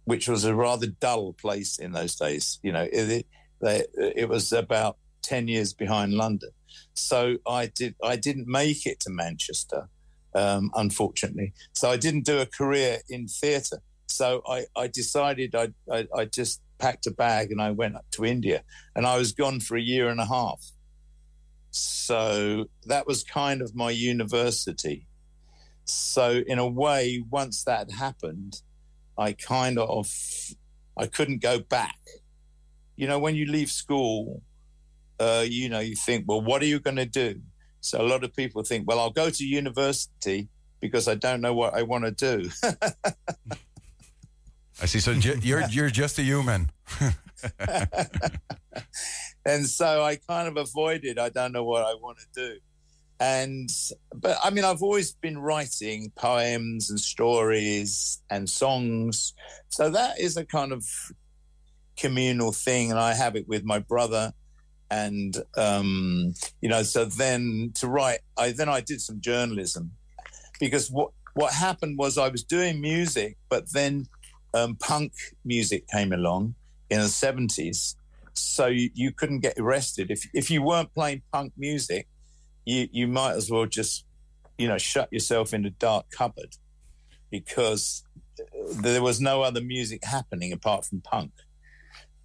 which 0.04 0.28
was 0.28 0.44
a 0.44 0.54
rather 0.54 0.86
dull 0.86 1.32
place 1.32 1.78
in 1.78 1.92
those 1.92 2.14
days. 2.14 2.60
You 2.62 2.72
know, 2.72 2.86
it, 2.92 3.26
it, 3.62 3.90
it 3.96 4.28
was 4.28 4.52
about 4.52 4.98
10 5.22 5.48
years 5.48 5.72
behind 5.72 6.12
London. 6.12 6.50
So 6.94 7.38
I 7.46 7.66
did. 7.66 7.96
I 8.04 8.16
didn't 8.16 8.46
make 8.46 8.86
it 8.86 9.00
to 9.00 9.10
Manchester 9.10 9.88
um, 10.34 10.70
unfortunately. 10.74 11.52
So 11.72 11.90
I 11.90 11.96
didn't 11.96 12.24
do 12.24 12.38
a 12.40 12.46
career 12.46 12.98
in 13.08 13.26
theatre. 13.26 13.82
So 14.08 14.42
I, 14.48 14.66
I 14.76 14.88
decided 14.88 15.54
I, 15.54 15.68
I, 15.90 16.06
I 16.14 16.24
just 16.24 16.60
packed 16.78 17.06
a 17.06 17.10
bag 17.10 17.50
and 17.50 17.60
I 17.60 17.70
went 17.70 17.96
up 17.96 18.06
to 18.12 18.24
India. 18.24 18.62
And 18.94 19.06
I 19.06 19.16
was 19.16 19.32
gone 19.32 19.60
for 19.60 19.76
a 19.76 19.82
year 19.82 20.08
and 20.08 20.20
a 20.20 20.26
half. 20.26 20.64
So 21.70 22.66
that 22.86 23.06
was 23.06 23.22
kind 23.22 23.62
of 23.62 23.74
my 23.74 23.90
university. 23.90 25.06
So 25.92 26.42
in 26.46 26.58
a 26.58 26.66
way, 26.66 27.22
once 27.30 27.64
that 27.64 27.90
happened, 27.90 28.62
I 29.18 29.32
kind 29.32 29.78
of 29.78 30.10
I 30.96 31.06
couldn't 31.06 31.42
go 31.42 31.60
back. 31.60 31.98
You 32.96 33.06
know, 33.06 33.18
when 33.18 33.34
you 33.34 33.46
leave 33.46 33.70
school, 33.70 34.42
uh, 35.18 35.44
you 35.46 35.68
know, 35.68 35.80
you 35.80 35.96
think, 35.96 36.24
well, 36.26 36.40
what 36.40 36.62
are 36.62 36.66
you 36.66 36.80
going 36.80 36.96
to 36.96 37.06
do? 37.06 37.40
So 37.80 38.00
a 38.00 38.06
lot 38.06 38.24
of 38.24 38.34
people 38.34 38.62
think, 38.62 38.86
well, 38.86 39.00
I'll 39.00 39.10
go 39.10 39.30
to 39.30 39.44
university 39.44 40.48
because 40.80 41.08
I 41.08 41.14
don't 41.14 41.40
know 41.40 41.54
what 41.54 41.74
I 41.74 41.82
want 41.82 42.04
to 42.04 42.10
do. 42.10 42.50
I 44.82 44.86
see. 44.86 45.00
So 45.00 45.12
you're 45.12 45.68
you're 45.68 45.90
just 45.90 46.18
a 46.18 46.22
human. 46.22 46.70
and 49.44 49.66
so 49.66 50.02
I 50.02 50.16
kind 50.16 50.48
of 50.48 50.56
avoided. 50.56 51.18
I 51.18 51.28
don't 51.28 51.52
know 51.52 51.64
what 51.64 51.84
I 51.84 51.94
want 51.94 52.18
to 52.18 52.26
do. 52.34 52.58
And 53.20 53.68
but 54.14 54.38
I 54.42 54.48
mean, 54.48 54.64
I've 54.64 54.82
always 54.82 55.12
been 55.12 55.38
writing 55.38 56.10
poems 56.16 56.88
and 56.88 56.98
stories 56.98 58.22
and 58.30 58.48
songs. 58.48 59.34
So 59.68 59.90
that 59.90 60.18
is 60.18 60.38
a 60.38 60.44
kind 60.44 60.72
of 60.72 60.86
communal 61.98 62.50
thing, 62.50 62.90
and 62.90 62.98
I 62.98 63.12
have 63.12 63.36
it 63.36 63.46
with 63.46 63.62
my 63.62 63.78
brother. 63.78 64.32
And 64.90 65.36
um, 65.56 66.32
you 66.62 66.68
know, 66.70 66.82
so 66.82 67.04
then 67.04 67.72
to 67.74 67.88
write, 67.88 68.20
I 68.38 68.52
then 68.52 68.70
I 68.70 68.80
did 68.80 69.02
some 69.02 69.20
journalism 69.20 69.92
because 70.58 70.90
what 70.90 71.10
what 71.34 71.52
happened 71.52 71.98
was 71.98 72.16
I 72.16 72.28
was 72.28 72.42
doing 72.42 72.80
music, 72.80 73.36
but 73.50 73.64
then 73.72 74.06
um, 74.54 74.76
punk 74.76 75.12
music 75.44 75.86
came 75.88 76.12
along 76.12 76.54
in 76.88 77.00
the 77.00 77.08
seventies, 77.08 77.96
so 78.32 78.66
you, 78.66 78.90
you 78.94 79.12
couldn't 79.12 79.40
get 79.40 79.58
arrested 79.58 80.10
if 80.10 80.26
if 80.32 80.50
you 80.50 80.62
weren't 80.62 80.92
playing 80.94 81.20
punk 81.32 81.52
music. 81.58 82.08
You 82.70 82.88
you 82.92 83.06
might 83.08 83.34
as 83.34 83.50
well 83.50 83.66
just 83.66 84.04
you 84.58 84.68
know 84.68 84.78
shut 84.78 85.08
yourself 85.12 85.52
in 85.52 85.64
a 85.66 85.70
dark 85.70 86.06
cupboard 86.10 86.56
because 87.30 88.04
there 88.82 89.02
was 89.02 89.20
no 89.20 89.42
other 89.42 89.60
music 89.60 90.04
happening 90.04 90.52
apart 90.52 90.84
from 90.84 91.00
punk, 91.00 91.32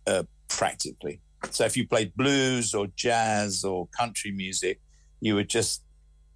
uh, 0.07 0.23
practically. 0.47 1.21
So 1.49 1.65
if 1.65 1.75
you 1.77 1.87
played 1.87 2.15
blues 2.15 2.73
or 2.73 2.87
jazz 2.95 3.63
or 3.63 3.87
country 3.87 4.31
music, 4.31 4.81
you 5.19 5.35
would 5.35 5.49
just 5.49 5.83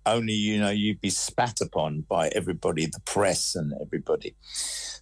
only 0.05 0.33
you 0.33 0.59
know 0.59 0.69
you'd 0.69 1.01
be 1.01 1.09
spat 1.09 1.61
upon 1.61 2.01
by 2.01 2.29
everybody, 2.29 2.85
the 2.85 3.01
press 3.05 3.55
and 3.55 3.73
everybody. 3.81 4.35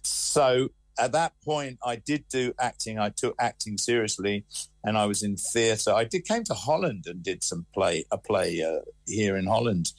So 0.02 0.68
at 0.98 1.12
that 1.12 1.32
point, 1.44 1.78
I 1.84 1.96
did 1.96 2.24
do 2.28 2.52
acting. 2.60 2.98
I 2.98 3.10
took 3.10 3.34
acting 3.38 3.78
seriously, 3.78 4.44
and 4.84 4.98
I 4.98 5.06
was 5.06 5.22
in 5.22 5.36
theatre. 5.36 5.92
I 5.92 6.04
did 6.04 6.24
came 6.26 6.44
to 6.44 6.54
Holland 6.54 7.04
and 7.06 7.22
did 7.22 7.42
some 7.44 7.66
play 7.74 8.04
a 8.10 8.18
play 8.18 8.62
uh, 8.62 8.80
here 9.06 9.36
in 9.36 9.46
Holland 9.46 9.92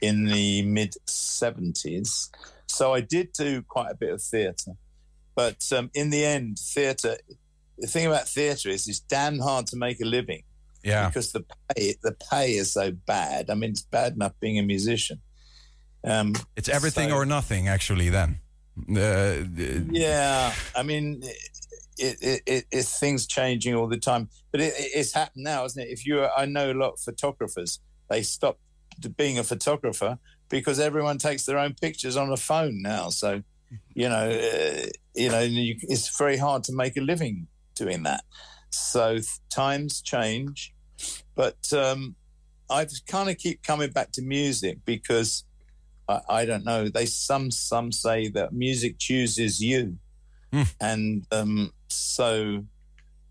in 0.00 0.24
the 0.24 0.62
mid 0.62 0.94
seventies. 1.06 2.30
So 2.68 2.94
I 2.94 3.00
did 3.00 3.32
do 3.32 3.62
quite 3.62 3.90
a 3.90 3.96
bit 3.96 4.12
of 4.12 4.22
theatre, 4.22 4.72
but 5.34 5.64
um, 5.76 5.90
in 5.94 6.10
the 6.10 6.24
end, 6.24 6.58
theatre. 6.58 7.16
The 7.78 7.86
thing 7.86 8.06
about 8.06 8.26
theatre 8.26 8.70
is 8.70 8.88
it's 8.88 9.00
damn 9.00 9.38
hard 9.38 9.66
to 9.66 9.76
make 9.76 10.00
a 10.00 10.06
living. 10.06 10.44
Yeah. 10.82 11.08
Because 11.08 11.32
the 11.32 11.44
pay 11.68 11.94
the 12.02 12.16
pay 12.30 12.52
is 12.52 12.72
so 12.72 12.90
bad. 12.90 13.50
I 13.50 13.54
mean, 13.54 13.70
it's 13.70 13.82
bad 13.82 14.14
enough 14.14 14.32
being 14.40 14.58
a 14.58 14.62
musician. 14.62 15.20
Um, 16.02 16.34
It's 16.56 16.70
everything 16.70 17.10
so- 17.10 17.16
or 17.16 17.26
nothing, 17.26 17.68
actually. 17.68 18.08
Then. 18.08 18.40
Uh, 18.78 19.42
yeah, 19.90 20.52
I 20.74 20.82
mean, 20.82 21.22
it, 21.98 22.18
it, 22.20 22.42
it, 22.46 22.64
it's 22.70 22.98
things 22.98 23.26
changing 23.26 23.74
all 23.74 23.88
the 23.88 23.96
time, 23.96 24.28
but 24.52 24.60
it, 24.60 24.74
it- 24.78 24.90
it's 24.94 25.12
happened 25.12 25.44
now, 25.44 25.64
isn't 25.64 25.82
it? 25.82 25.88
If 25.88 26.06
you, 26.06 26.24
I 26.24 26.46
know 26.46 26.70
a 26.70 26.74
lot 26.74 26.92
of 26.94 27.00
photographers, 27.00 27.80
they 28.10 28.22
stop 28.22 28.58
being 29.16 29.38
a 29.38 29.44
photographer 29.44 30.18
because 30.48 30.78
everyone 30.78 31.18
takes 31.18 31.44
their 31.44 31.58
own 31.58 31.74
pictures 31.74 32.16
on 32.16 32.30
a 32.30 32.36
phone 32.36 32.82
now. 32.82 33.08
So, 33.08 33.42
you 33.94 34.08
know, 34.08 34.30
uh, 34.30 34.86
you 35.14 35.28
know, 35.30 35.40
you, 35.40 35.76
it's 35.82 36.16
very 36.16 36.36
hard 36.36 36.62
to 36.64 36.72
make 36.72 36.96
a 36.96 37.00
living 37.00 37.46
doing 37.74 38.02
that. 38.04 38.24
So 38.70 39.18
times 39.50 40.00
change, 40.02 40.74
but 41.34 41.72
um, 41.72 42.14
I 42.70 42.86
kind 43.08 43.30
of 43.30 43.38
keep 43.38 43.62
coming 43.62 43.90
back 43.90 44.12
to 44.12 44.22
music 44.22 44.78
because 44.84 45.44
I, 46.08 46.20
I 46.28 46.44
don't 46.44 46.64
know. 46.64 46.88
They 46.88 47.06
some 47.06 47.50
some 47.50 47.92
say 47.92 48.28
that 48.28 48.52
music 48.52 48.98
chooses 48.98 49.60
you, 49.60 49.98
and 50.80 51.26
um, 51.32 51.72
so 51.88 52.64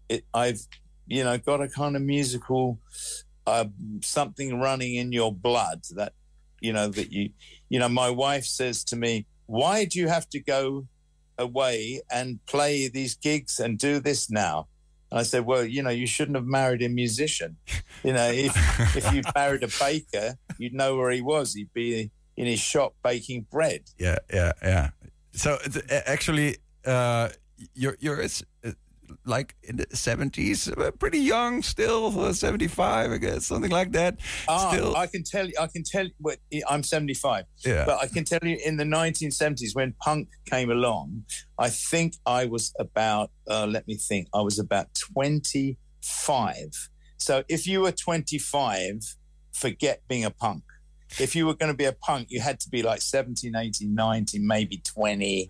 it. 0.10 0.26
I've 0.34 0.62
you 1.08 1.24
know 1.24 1.38
got 1.38 1.62
a 1.62 1.68
kind 1.68 1.96
of 1.96 2.02
musical 2.02 2.80
uh, 3.48 3.66
something 4.02 4.60
running 4.60 4.96
in 4.96 5.12
your 5.12 5.34
blood 5.34 5.82
that 5.96 6.14
you 6.62 6.74
know 6.74 6.88
that 6.90 7.12
you 7.12 7.30
you 7.70 7.80
know. 7.80 7.90
My 7.90 8.10
wife 8.10 8.46
says 8.46 8.84
to 8.86 8.96
me, 8.96 9.26
"Why 9.46 9.86
do 9.86 10.00
you 10.00 10.08
have 10.08 10.30
to 10.30 10.40
go 10.40 10.88
away 11.38 12.02
and 12.12 12.40
play 12.46 12.88
these 12.88 13.16
gigs 13.16 13.60
and 13.60 13.78
do 13.78 14.00
this 14.00 14.30
now?" 14.30 14.68
And 15.12 15.20
I 15.20 15.24
said, 15.24 15.46
"Well, 15.46 15.64
you 15.64 15.84
know, 15.84 15.92
you 15.92 16.08
shouldn't 16.08 16.36
have 16.36 16.46
married 16.46 16.82
a 16.82 16.90
musician. 16.90 17.58
You 18.04 18.14
know, 18.14 18.30
if 18.32 18.54
if 18.96 19.14
you 19.14 19.22
married 19.36 19.64
a 19.64 19.70
baker, 19.80 20.38
you'd 20.58 20.74
know 20.74 20.96
where 20.96 21.12
he 21.12 21.22
was. 21.22 21.54
He'd 21.54 21.74
be 21.74 22.12
in 22.38 22.46
his 22.46 22.60
shop 22.60 22.96
baking 23.04 23.48
bread." 23.52 23.82
Yeah, 23.98 24.18
yeah, 24.34 24.52
yeah. 24.62 24.90
So 25.34 25.58
actually, 26.08 26.58
uh, 26.86 27.30
you're 27.74 27.98
you're 28.00 28.22
it's, 28.22 28.44
uh, 28.64 28.72
like 29.26 29.56
in 29.64 29.78
the 29.78 29.88
seventies, 29.94 30.70
uh, 30.70 30.92
pretty 30.92 31.20
young 31.20 31.62
still, 31.62 32.18
uh, 32.20 32.34
seventy 32.34 32.68
five, 32.68 33.12
I 33.12 33.18
guess, 33.18 33.46
something 33.46 33.72
like 33.72 33.92
that. 33.94 34.20
Ah, 34.48 34.72
still, 34.72 34.96
I 34.96 35.08
can 35.08 35.24
tell 35.24 35.48
you. 35.48 35.54
I 35.60 35.68
can 35.68 35.84
tell 35.84 36.06
you. 36.06 36.12
What, 36.20 36.38
I'm 36.70 36.84
75. 36.84 37.46
Yeah. 37.66 37.86
But 37.86 38.00
I 38.02 38.08
can 38.08 38.24
tell 38.24 38.40
you, 38.44 38.58
in 38.66 38.78
the 38.78 38.84
1970s, 38.84 39.74
when 39.74 39.94
punk 40.02 40.30
came 40.46 40.70
along, 40.72 41.26
I 41.58 41.70
think 41.70 42.14
I 42.26 42.46
was 42.46 42.74
about. 42.80 43.32
Uh, 43.50 43.66
let 43.68 43.88
me 43.88 43.96
think. 43.96 44.28
I 44.34 44.42
was 44.42 44.60
about 44.60 44.88
25. 45.14 46.90
So 47.18 47.44
if 47.50 47.66
you 47.66 47.82
were 47.82 47.92
25, 47.92 49.16
forget 49.54 50.02
being 50.08 50.26
a 50.26 50.32
punk. 50.32 50.64
If 51.20 51.36
you 51.36 51.46
were 51.46 51.54
going 51.54 51.72
to 51.72 51.78
be 51.78 51.86
a 51.86 51.94
punk, 51.94 52.28
you 52.30 52.42
had 52.42 52.60
to 52.62 52.70
be 52.70 52.84
like 52.84 53.02
17, 53.02 53.56
18, 53.56 53.94
19, 53.94 54.46
maybe 54.46 54.78
20. 54.78 55.50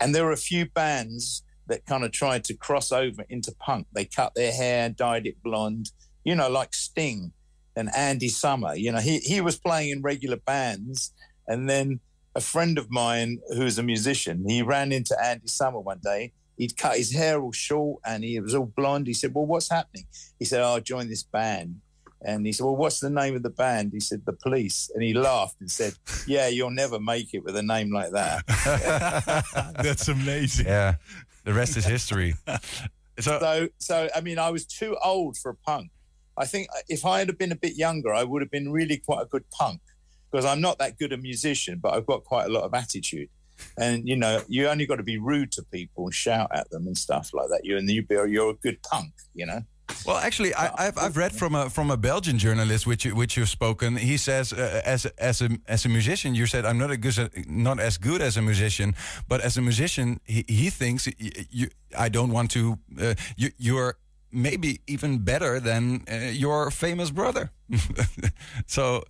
And 0.00 0.14
there 0.14 0.24
were 0.24 0.32
a 0.32 0.36
few 0.36 0.66
bands 0.66 1.44
that 1.68 1.86
kind 1.86 2.04
of 2.04 2.12
tried 2.12 2.44
to 2.44 2.54
cross 2.54 2.90
over 2.90 3.24
into 3.28 3.54
punk. 3.60 3.86
They 3.94 4.04
cut 4.04 4.34
their 4.34 4.52
hair, 4.52 4.88
dyed 4.88 5.26
it 5.26 5.42
blonde, 5.42 5.90
you 6.24 6.34
know, 6.34 6.48
like 6.48 6.74
Sting. 6.74 7.32
and 7.76 7.88
Andy 7.96 8.28
Summer. 8.28 8.74
You 8.74 8.92
know, 8.92 8.98
he 8.98 9.18
he 9.18 9.40
was 9.40 9.58
playing 9.58 9.90
in 9.90 10.02
regular 10.02 10.36
bands, 10.36 11.14
and 11.46 11.68
then 11.70 12.00
a 12.34 12.40
friend 12.40 12.78
of 12.78 12.90
mine 12.90 13.38
who's 13.56 13.78
a 13.78 13.82
musician, 13.82 14.44
he 14.46 14.62
ran 14.62 14.92
into 14.92 15.16
Andy 15.22 15.46
Summer 15.46 15.80
one 15.80 16.00
day. 16.02 16.32
He'd 16.56 16.76
cut 16.76 16.96
his 16.96 17.14
hair 17.14 17.40
all 17.40 17.52
short 17.52 18.00
and 18.04 18.22
he 18.22 18.38
was 18.40 18.54
all 18.54 18.66
blonde. 18.66 19.06
He 19.06 19.14
said, 19.14 19.34
"Well, 19.34 19.46
what's 19.46 19.70
happening?" 19.70 20.06
He 20.38 20.44
said, 20.44 20.62
"Oh, 20.62 20.76
I 20.76 20.80
joined 20.80 21.10
this 21.10 21.22
band." 21.22 21.80
And 22.24 22.46
he 22.46 22.52
said, 22.52 22.64
Well, 22.64 22.76
what's 22.76 23.00
the 23.00 23.10
name 23.10 23.34
of 23.34 23.42
the 23.42 23.50
band? 23.50 23.92
He 23.92 24.00
said, 24.00 24.22
The 24.24 24.32
Police. 24.32 24.90
And 24.94 25.02
he 25.02 25.14
laughed 25.14 25.56
and 25.60 25.70
said, 25.70 25.94
Yeah, 26.26 26.48
you'll 26.48 26.70
never 26.70 27.00
make 27.00 27.34
it 27.34 27.44
with 27.44 27.56
a 27.56 27.62
name 27.62 27.92
like 27.92 28.12
that. 28.12 28.46
That's 29.82 30.08
amazing. 30.08 30.66
Yeah. 30.66 30.96
The 31.44 31.52
rest 31.52 31.76
is 31.76 31.84
history. 31.84 32.34
So, 33.20 33.38
so, 33.38 33.68
so, 33.78 34.08
I 34.16 34.22
mean, 34.22 34.38
I 34.38 34.48
was 34.48 34.64
too 34.64 34.96
old 35.04 35.36
for 35.36 35.50
a 35.50 35.54
punk. 35.54 35.90
I 36.38 36.46
think 36.46 36.68
if 36.88 37.04
I 37.04 37.18
had 37.18 37.36
been 37.36 37.52
a 37.52 37.56
bit 37.56 37.76
younger, 37.76 38.12
I 38.12 38.24
would 38.24 38.40
have 38.40 38.50
been 38.50 38.72
really 38.72 38.96
quite 38.96 39.20
a 39.20 39.26
good 39.26 39.44
punk 39.50 39.80
because 40.30 40.46
I'm 40.46 40.62
not 40.62 40.78
that 40.78 40.98
good 40.98 41.12
a 41.12 41.18
musician, 41.18 41.78
but 41.80 41.92
I've 41.92 42.06
got 42.06 42.24
quite 42.24 42.46
a 42.46 42.48
lot 42.48 42.64
of 42.64 42.72
attitude. 42.72 43.28
And 43.76 44.08
you 44.08 44.16
know, 44.16 44.42
you 44.48 44.66
only 44.66 44.86
got 44.86 44.96
to 44.96 45.02
be 45.02 45.18
rude 45.18 45.52
to 45.52 45.62
people 45.64 46.06
and 46.06 46.14
shout 46.14 46.50
at 46.54 46.70
them 46.70 46.86
and 46.86 46.96
stuff 46.96 47.30
like 47.34 47.48
that. 47.50 47.60
You 47.64 47.76
and 47.76 47.88
you, 47.88 48.04
you're 48.08 48.50
a 48.50 48.54
good 48.54 48.82
punk, 48.82 49.12
you 49.34 49.46
know. 49.46 49.62
Well, 50.06 50.16
actually, 50.16 50.54
I, 50.54 50.84
have 50.84 50.98
I've 50.98 51.16
read 51.16 51.32
from 51.32 51.54
a 51.54 51.70
from 51.70 51.90
a 51.90 51.96
Belgian 51.96 52.38
journalist 52.38 52.86
which 52.86 53.04
you, 53.04 53.14
which 53.14 53.36
you've 53.36 53.48
spoken. 53.48 53.96
He 53.96 54.16
says 54.16 54.52
uh, 54.52 54.82
as 54.84 55.06
as 55.18 55.42
a 55.42 55.50
as 55.68 55.84
a 55.84 55.88
musician, 55.88 56.34
you 56.34 56.46
said 56.46 56.64
I'm 56.64 56.78
not 56.78 56.90
a 56.90 56.96
good 56.96 57.30
not 57.48 57.78
as 57.78 57.98
good 57.98 58.20
as 58.20 58.36
a 58.36 58.42
musician, 58.42 58.94
but 59.28 59.40
as 59.40 59.56
a 59.56 59.60
musician, 59.60 60.20
he, 60.24 60.44
he 60.48 60.70
thinks 60.70 61.08
you, 61.50 61.68
I 61.96 62.08
don't 62.08 62.30
want 62.30 62.50
to. 62.52 62.78
Uh, 63.00 63.14
you 63.36 63.50
you're 63.58 63.96
maybe 64.32 64.80
even 64.86 65.18
better 65.18 65.60
than 65.60 66.04
uh, 66.10 66.30
your 66.32 66.70
famous 66.70 67.10
brother. 67.10 67.50
so 68.66 69.04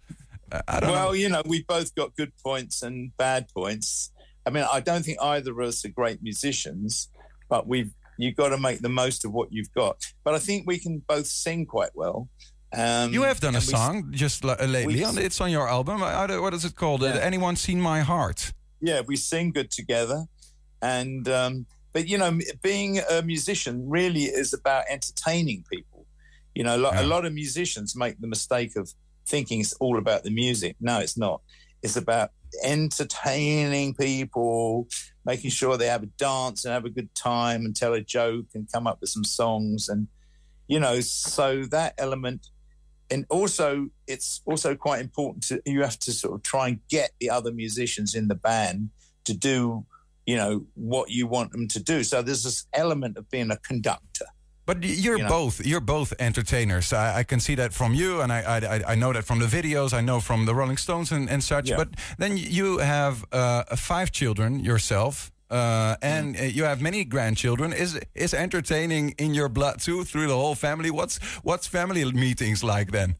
uh, 0.51 0.61
I 0.68 0.81
don't. 0.81 0.91
Well, 0.91 1.09
know. 1.09 1.12
you 1.12 1.29
know, 1.29 1.43
we 1.47 1.62
both 1.62 1.95
got 1.95 2.16
good 2.16 2.33
points 2.45 2.83
and 2.83 3.16
bad 3.16 3.49
points. 3.55 4.12
I 4.45 4.51
mean, 4.51 4.66
I 4.70 4.81
don't 4.81 5.05
think 5.05 5.18
either 5.23 5.53
of 5.53 5.68
us 5.68 5.85
are 5.85 5.91
great 5.91 6.23
musicians, 6.23 7.09
but 7.49 7.66
we've 7.66 7.93
you've 8.18 8.36
got 8.36 8.50
to 8.50 8.58
make 8.58 8.80
the 8.80 8.88
most 8.88 9.24
of 9.24 9.32
what 9.32 9.52
you've 9.52 9.72
got. 9.72 9.96
But 10.24 10.34
I 10.34 10.38
think 10.38 10.66
we 10.66 10.78
can 10.78 11.02
both 11.08 11.26
sing 11.26 11.66
quite 11.66 11.90
well. 11.94 12.28
Um, 12.74 13.12
you 13.12 13.22
have 13.22 13.40
done 13.40 13.54
a 13.54 13.60
song 13.60 14.08
just 14.12 14.44
uh, 14.44 14.56
lately. 14.64 15.04
On, 15.04 15.18
it's 15.18 15.40
on 15.40 15.50
your 15.50 15.68
album. 15.68 16.00
What 16.00 16.54
is 16.54 16.64
it 16.64 16.74
called? 16.74 17.02
Yeah. 17.02 17.18
Anyone 17.22 17.56
seen 17.56 17.80
my 17.80 18.00
heart? 18.00 18.52
Yeah, 18.80 19.02
we 19.06 19.16
sing 19.16 19.52
good 19.52 19.70
together, 19.70 20.24
and 20.80 21.28
um, 21.28 21.66
but 21.92 22.08
you 22.08 22.16
know, 22.18 22.38
being 22.62 22.98
a 22.98 23.22
musician 23.22 23.88
really 23.88 24.24
is 24.24 24.54
about 24.54 24.84
entertaining 24.88 25.64
people. 25.70 26.06
You 26.54 26.64
know, 26.64 26.76
yeah. 26.76 27.02
a 27.02 27.04
lot 27.04 27.24
of 27.24 27.32
musicians 27.34 27.94
make 27.94 28.20
the 28.20 28.26
mistake 28.26 28.74
of 28.76 28.90
thinking 29.26 29.60
it's 29.60 29.74
all 29.74 29.98
about 29.98 30.24
the 30.24 30.30
music. 30.30 30.76
No, 30.80 30.98
it's 30.98 31.16
not. 31.16 31.42
It's 31.82 31.96
about 31.96 32.30
entertaining 32.62 33.94
people, 33.94 34.88
making 35.24 35.50
sure 35.50 35.76
they 35.76 35.86
have 35.86 36.03
a 36.03 36.11
dance 36.18 36.64
and 36.64 36.72
have 36.72 36.84
a 36.84 36.90
good 36.90 37.14
time 37.14 37.64
and 37.64 37.74
tell 37.74 37.94
a 37.94 38.00
joke 38.00 38.46
and 38.55 38.70
come 38.72 38.86
up 38.86 39.00
with 39.00 39.11
some 39.11 39.24
songs 39.24 39.88
and 39.88 40.09
you 40.68 40.78
know 40.78 41.00
so 41.00 41.64
that 41.64 41.92
element 41.98 42.46
and 43.11 43.26
also 43.28 43.88
it's 44.07 44.40
also 44.46 44.74
quite 44.74 45.00
important 45.00 45.42
to 45.42 45.61
you 45.66 45.82
have 45.82 45.98
to 45.98 46.12
sort 46.12 46.34
of 46.34 46.42
try 46.42 46.68
and 46.68 46.80
get 46.88 47.11
the 47.20 47.28
other 47.28 47.53
musicians 47.53 48.14
in 48.14 48.28
the 48.28 48.34
band 48.34 48.90
to 49.24 49.34
do 49.34 49.84
you 50.26 50.36
know 50.36 50.64
what 50.74 51.11
you 51.11 51.26
want 51.26 51.53
them 51.53 51.68
to 51.68 51.82
do. 51.82 52.05
So 52.05 52.22
there's 52.22 52.44
this 52.44 52.66
element 52.72 53.16
of 53.16 53.28
being 53.30 53.50
a 53.50 53.57
conductor 53.57 54.26
but 54.66 54.82
you're 54.82 55.16
you 55.16 55.24
know? 55.24 55.28
both 55.28 55.64
you're 55.66 55.80
both 55.80 56.12
entertainers. 56.18 56.92
I, 56.92 57.18
I, 57.18 57.24
can 57.24 57.40
see 57.40 57.54
that 57.56 57.72
from 57.72 57.94
you, 57.94 58.20
and 58.20 58.32
I, 58.32 58.40
I, 58.40 58.92
I 58.92 58.94
know 58.94 59.12
that 59.12 59.24
from 59.24 59.38
the 59.40 59.46
videos. 59.46 59.92
I 59.92 60.00
know 60.00 60.20
from 60.20 60.46
the 60.46 60.54
Rolling 60.54 60.76
Stones 60.76 61.12
and, 61.12 61.28
and 61.28 61.42
such. 61.42 61.68
Yeah. 61.68 61.76
But 61.76 61.88
then 62.18 62.36
you 62.36 62.78
have 62.78 63.24
uh, 63.32 63.64
five 63.76 64.12
children 64.12 64.60
yourself. 64.60 65.30
Uh, 65.50 65.96
and 66.00 66.34
mm. 66.34 66.54
you 66.54 66.64
have 66.64 66.80
many 66.80 67.04
grandchildren. 67.04 67.74
Is 67.74 68.00
is 68.14 68.32
entertaining 68.32 69.10
in 69.18 69.34
your 69.34 69.50
blood 69.50 69.80
too 69.80 70.02
through 70.04 70.28
the 70.28 70.36
whole 70.36 70.54
family? 70.54 70.90
What's 70.90 71.18
what's 71.42 71.66
family 71.66 72.10
meetings 72.10 72.64
like 72.64 72.90
then? 72.90 73.16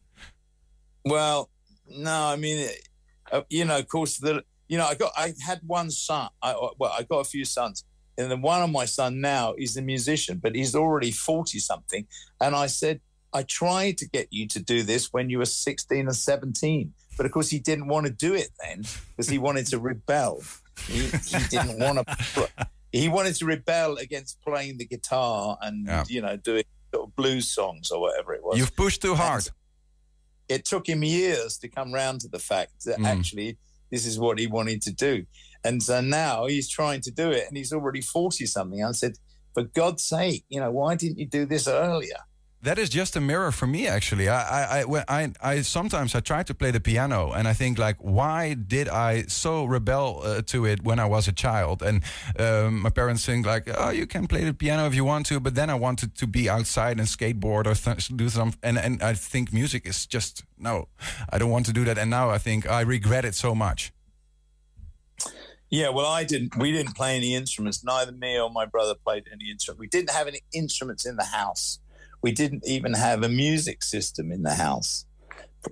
Well, 1.05 1.51
no, 1.87 2.27
I 2.33 2.35
mean, 2.37 2.69
uh, 3.31 3.41
you 3.49 3.65
know, 3.65 3.77
of 3.77 3.87
course, 3.87 4.17
the 4.17 4.43
you 4.67 4.79
know, 4.79 4.85
I 4.85 4.95
got 4.95 5.11
I 5.15 5.33
had 5.45 5.59
one 5.67 5.91
son. 5.91 6.29
I 6.41 6.55
well, 6.79 6.91
I 6.97 7.03
got 7.03 7.19
a 7.19 7.23
few 7.25 7.45
sons, 7.45 7.85
and 8.17 8.31
the 8.31 8.37
one 8.37 8.61
of 8.61 8.69
my 8.69 8.85
son 8.85 9.21
now 9.21 9.53
is 9.57 9.77
a 9.77 9.81
musician, 9.81 10.39
but 10.41 10.55
he's 10.55 10.75
already 10.75 11.11
40 11.11 11.59
something. 11.59 12.07
And 12.39 12.55
I 12.55 12.67
said, 12.67 13.01
I 13.33 13.43
tried 13.43 13.97
to 13.99 14.07
get 14.07 14.27
you 14.31 14.47
to 14.49 14.59
do 14.59 14.83
this 14.83 15.11
when 15.11 15.29
you 15.29 15.39
were 15.39 15.45
16 15.45 16.07
or 16.07 16.13
17. 16.13 16.93
But 17.17 17.25
of 17.25 17.31
course, 17.31 17.49
he 17.49 17.59
didn't 17.59 17.87
want 17.87 18.05
to 18.05 18.11
do 18.11 18.33
it 18.33 18.49
then 18.63 18.83
because 19.09 19.29
he 19.29 19.37
wanted 19.37 19.67
to 19.67 19.79
rebel. 19.79 20.41
He, 20.87 21.05
he 21.05 21.37
didn't 21.49 21.79
want 21.79 22.07
to. 22.07 22.49
He 22.91 23.09
wanted 23.09 23.33
to 23.35 23.45
rebel 23.45 23.97
against 23.97 24.39
playing 24.43 24.77
the 24.77 24.85
guitar 24.85 25.57
and 25.61 25.87
yeah. 25.87 26.03
you 26.07 26.21
know 26.21 26.37
doing 26.37 26.63
sort 26.93 27.07
of 27.07 27.15
blues 27.15 27.49
songs 27.49 27.89
or 27.89 27.99
whatever 27.99 28.33
it 28.33 28.43
was. 28.43 28.57
You've 28.57 28.75
pushed 28.75 29.01
too 29.01 29.15
hard. 29.15 29.47
And 29.47 29.55
it 30.47 30.65
took 30.65 30.87
him 30.87 31.03
years 31.03 31.57
to 31.59 31.67
come 31.67 31.93
round 31.93 32.21
to 32.21 32.27
the 32.27 32.39
fact 32.39 32.85
that 32.85 32.99
mm. 32.99 33.05
actually 33.07 33.57
this 33.93 34.07
is 34.07 34.19
what 34.19 34.39
he 34.39 34.47
wanted 34.47 34.81
to 34.81 34.91
do. 34.91 35.23
And 35.63 35.81
so 35.81 36.01
now 36.01 36.47
he's 36.47 36.67
trying 36.67 37.01
to 37.01 37.11
do 37.11 37.29
it 37.29 37.45
and 37.47 37.55
he's 37.55 37.71
already 37.71 38.01
40 38.01 38.47
something. 38.47 38.83
I 38.83 38.91
said, 38.91 39.13
for 39.53 39.63
God's 39.63 40.03
sake, 40.03 40.45
you 40.49 40.59
know, 40.59 40.71
why 40.71 40.95
didn't 40.95 41.19
you 41.19 41.27
do 41.27 41.45
this 41.45 41.67
earlier? 41.67 42.17
That 42.63 42.79
is 42.79 42.89
just 42.89 43.17
a 43.17 43.19
mirror 43.19 43.51
for 43.51 43.67
me, 43.67 43.87
actually. 43.87 44.29
I, 44.29 44.83
I, 44.83 45.03
I, 45.09 45.31
I, 45.41 45.61
sometimes 45.63 46.15
I 46.15 46.21
try 46.21 46.43
to 46.43 46.53
play 46.53 46.71
the 46.71 46.79
piano, 46.79 47.33
and 47.33 47.45
I 47.45 47.51
think 47.51 47.77
like, 47.77 47.97
why 47.97 48.53
did 48.53 48.87
I 48.87 49.23
so 49.23 49.65
rebel 49.65 50.21
uh, 50.23 50.41
to 50.43 50.65
it 50.65 50.81
when 50.81 50.97
I 50.97 51.05
was 51.05 51.27
a 51.27 51.33
child? 51.33 51.81
And 51.81 52.03
um, 52.39 52.79
my 52.79 52.89
parents 52.89 53.25
think 53.25 53.45
like, 53.45 53.69
oh, 53.77 53.89
you 53.89 54.07
can 54.07 54.27
play 54.27 54.45
the 54.45 54.53
piano 54.53 54.87
if 54.87 54.95
you 54.95 55.03
want 55.03 55.25
to, 55.25 55.41
but 55.41 55.55
then 55.55 55.69
I 55.69 55.75
wanted 55.75 56.15
to 56.15 56.25
be 56.25 56.49
outside 56.49 56.99
and 56.99 57.07
skateboard 57.07 57.67
or 57.67 57.75
th- 57.75 58.07
do 58.15 58.29
some. 58.29 58.53
And 58.63 58.77
and 58.77 59.03
I 59.03 59.13
think 59.13 59.51
music 59.51 59.85
is 59.85 60.05
just 60.05 60.43
no, 60.57 60.87
I 61.29 61.39
don't 61.39 61.51
want 61.51 61.65
to 61.65 61.73
do 61.73 61.83
that. 61.83 61.97
And 61.97 62.09
now 62.09 62.29
I 62.29 62.37
think 62.37 62.65
I 62.65 62.79
regret 62.79 63.25
it 63.25 63.35
so 63.35 63.53
much. 63.53 63.91
Yeah, 65.69 65.89
well, 65.89 66.05
I 66.05 66.23
didn't. 66.23 66.55
We 66.55 66.71
didn't 66.71 66.95
play 66.95 67.17
any 67.17 67.35
instruments. 67.35 67.83
Neither 67.83 68.11
me 68.11 68.39
or 68.39 68.49
my 68.49 68.65
brother 68.65 68.93
played 68.95 69.27
any 69.33 69.49
instrument. 69.51 69.79
We 69.79 69.87
didn't 69.87 70.11
have 70.11 70.27
any 70.27 70.41
instruments 70.53 71.05
in 71.05 71.17
the 71.17 71.25
house. 71.25 71.79
We 72.23 72.31
didn't 72.31 72.65
even 72.65 72.93
have 72.93 73.21
a 73.23 73.29
music 73.29 73.83
system 73.83 74.31
in 74.31 74.43
the 74.43 74.55
house, 74.55 75.05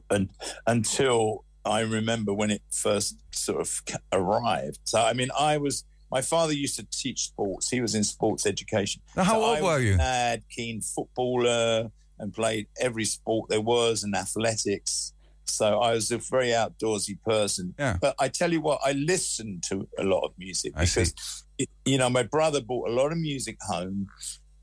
and 0.10 0.30
until 0.68 1.46
I 1.66 1.80
remember 1.82 2.34
when 2.34 2.52
it 2.52 2.62
first 2.72 3.18
sort 3.32 3.62
of 3.62 3.82
arrived. 4.12 4.80
So, 4.84 5.02
I 5.02 5.14
mean, 5.14 5.30
I 5.38 5.58
was. 5.58 5.84
My 6.12 6.22
father 6.22 6.52
used 6.52 6.76
to 6.76 6.86
teach 6.92 7.22
sports. 7.22 7.70
He 7.70 7.80
was 7.80 7.96
in 7.96 8.04
sports 8.04 8.46
education. 8.46 9.02
Now, 9.16 9.24
how 9.24 9.40
so 9.40 9.46
old 9.46 9.58
I 9.60 9.62
were 9.62 9.80
you? 9.80 9.96
Mad, 9.96 10.44
keen 10.50 10.82
footballer, 10.82 11.90
and 12.20 12.34
played 12.34 12.68
every 12.82 13.06
sport 13.06 13.50
there 13.50 13.62
was 13.62 14.04
and 14.04 14.14
athletics 14.14 15.14
so 15.52 15.80
I 15.80 15.94
was 15.94 16.12
a 16.12 16.18
very 16.18 16.50
outdoorsy 16.50 17.22
person. 17.24 17.76
Yeah. 17.78 17.98
But 18.02 18.16
I 18.20 18.30
tell 18.30 18.52
you 18.52 18.62
what, 18.62 18.80
I 18.84 18.94
listened 18.94 19.64
to 19.70 19.88
a 19.98 20.04
lot 20.04 20.22
of 20.22 20.32
music 20.38 20.74
because, 20.76 21.14
it, 21.58 21.70
you 21.86 21.98
know, 21.98 22.10
my 22.10 22.24
brother 22.24 22.62
brought 22.62 22.90
a 22.90 22.94
lot 22.94 23.12
of 23.12 23.18
music 23.18 23.58
home, 23.62 24.08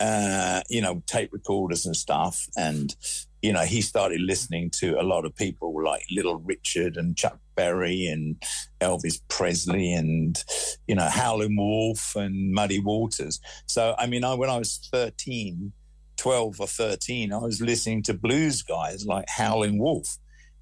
uh, 0.01 0.63
you 0.69 0.81
know, 0.81 1.03
tape 1.07 1.33
recorders 1.33 1.87
and 1.87 1.97
stuff. 1.97 2.47
And, 2.57 2.95
you 3.43 3.53
know, 3.53 3.63
he 3.63 3.81
started 3.81 4.21
listening 4.21 4.71
to 4.79 5.01
a 5.01 5.03
lot 5.03 5.25
of 5.25 5.35
people 5.35 5.83
like 5.83 6.05
Little 6.11 6.39
Richard 6.39 6.97
and 6.97 7.17
Chuck 7.17 7.39
Berry 7.55 8.07
and 8.07 8.43
Elvis 8.81 9.21
Presley 9.29 9.93
and, 9.93 10.43
you 10.87 10.95
know, 10.95 11.09
Howlin' 11.09 11.57
Wolf 11.57 12.15
and 12.17 12.53
Muddy 12.53 12.81
Waters. 12.81 13.41
So, 13.67 13.95
I 13.99 14.07
mean, 14.07 14.25
I, 14.25 14.35
when 14.35 14.51
I 14.51 14.59
was 14.59 14.89
13, 14.93 15.73
12 16.17 16.61
or 16.61 16.67
13, 16.67 17.33
I 17.33 17.39
was 17.39 17.61
listening 17.61 18.03
to 18.05 18.15
blues 18.15 18.63
guys 18.63 19.07
like 19.07 19.29
Howlin' 19.29 19.79
Wolf 19.79 20.19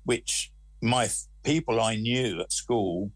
which 0.06 0.52
my 0.80 1.08
people 1.42 1.80
I 1.80 1.96
knew 1.96 2.40
at 2.40 2.52
school 2.52 3.10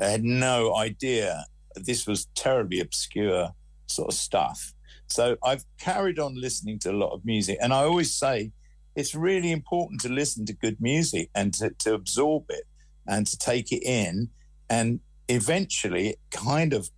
had 0.00 0.24
no 0.24 0.74
idea 0.74 1.44
this 1.74 2.06
was 2.06 2.26
terribly 2.34 2.80
obscure 2.80 3.50
sort 3.86 4.08
of 4.08 4.14
stuff. 4.14 4.72
So 5.08 5.36
I've 5.42 5.64
carried 5.78 6.18
on 6.18 6.40
listening 6.40 6.78
to 6.80 6.90
a 6.90 6.96
lot 6.96 7.12
of 7.12 7.24
music, 7.24 7.58
and 7.60 7.72
I 7.72 7.84
always 7.84 8.14
say 8.14 8.52
it's 8.94 9.14
really 9.14 9.52
important 9.52 10.00
to 10.02 10.08
listen 10.08 10.46
to 10.46 10.52
good 10.52 10.80
music 10.80 11.30
and 11.34 11.52
to, 11.54 11.70
to 11.80 11.94
absorb 11.94 12.44
it 12.48 12.64
and 13.06 13.26
to 13.26 13.38
take 13.38 13.72
it 13.72 13.82
in, 13.84 14.30
and 14.68 15.00
eventually, 15.28 16.08
it 16.08 16.18
kind 16.30 16.72
of 16.72 16.88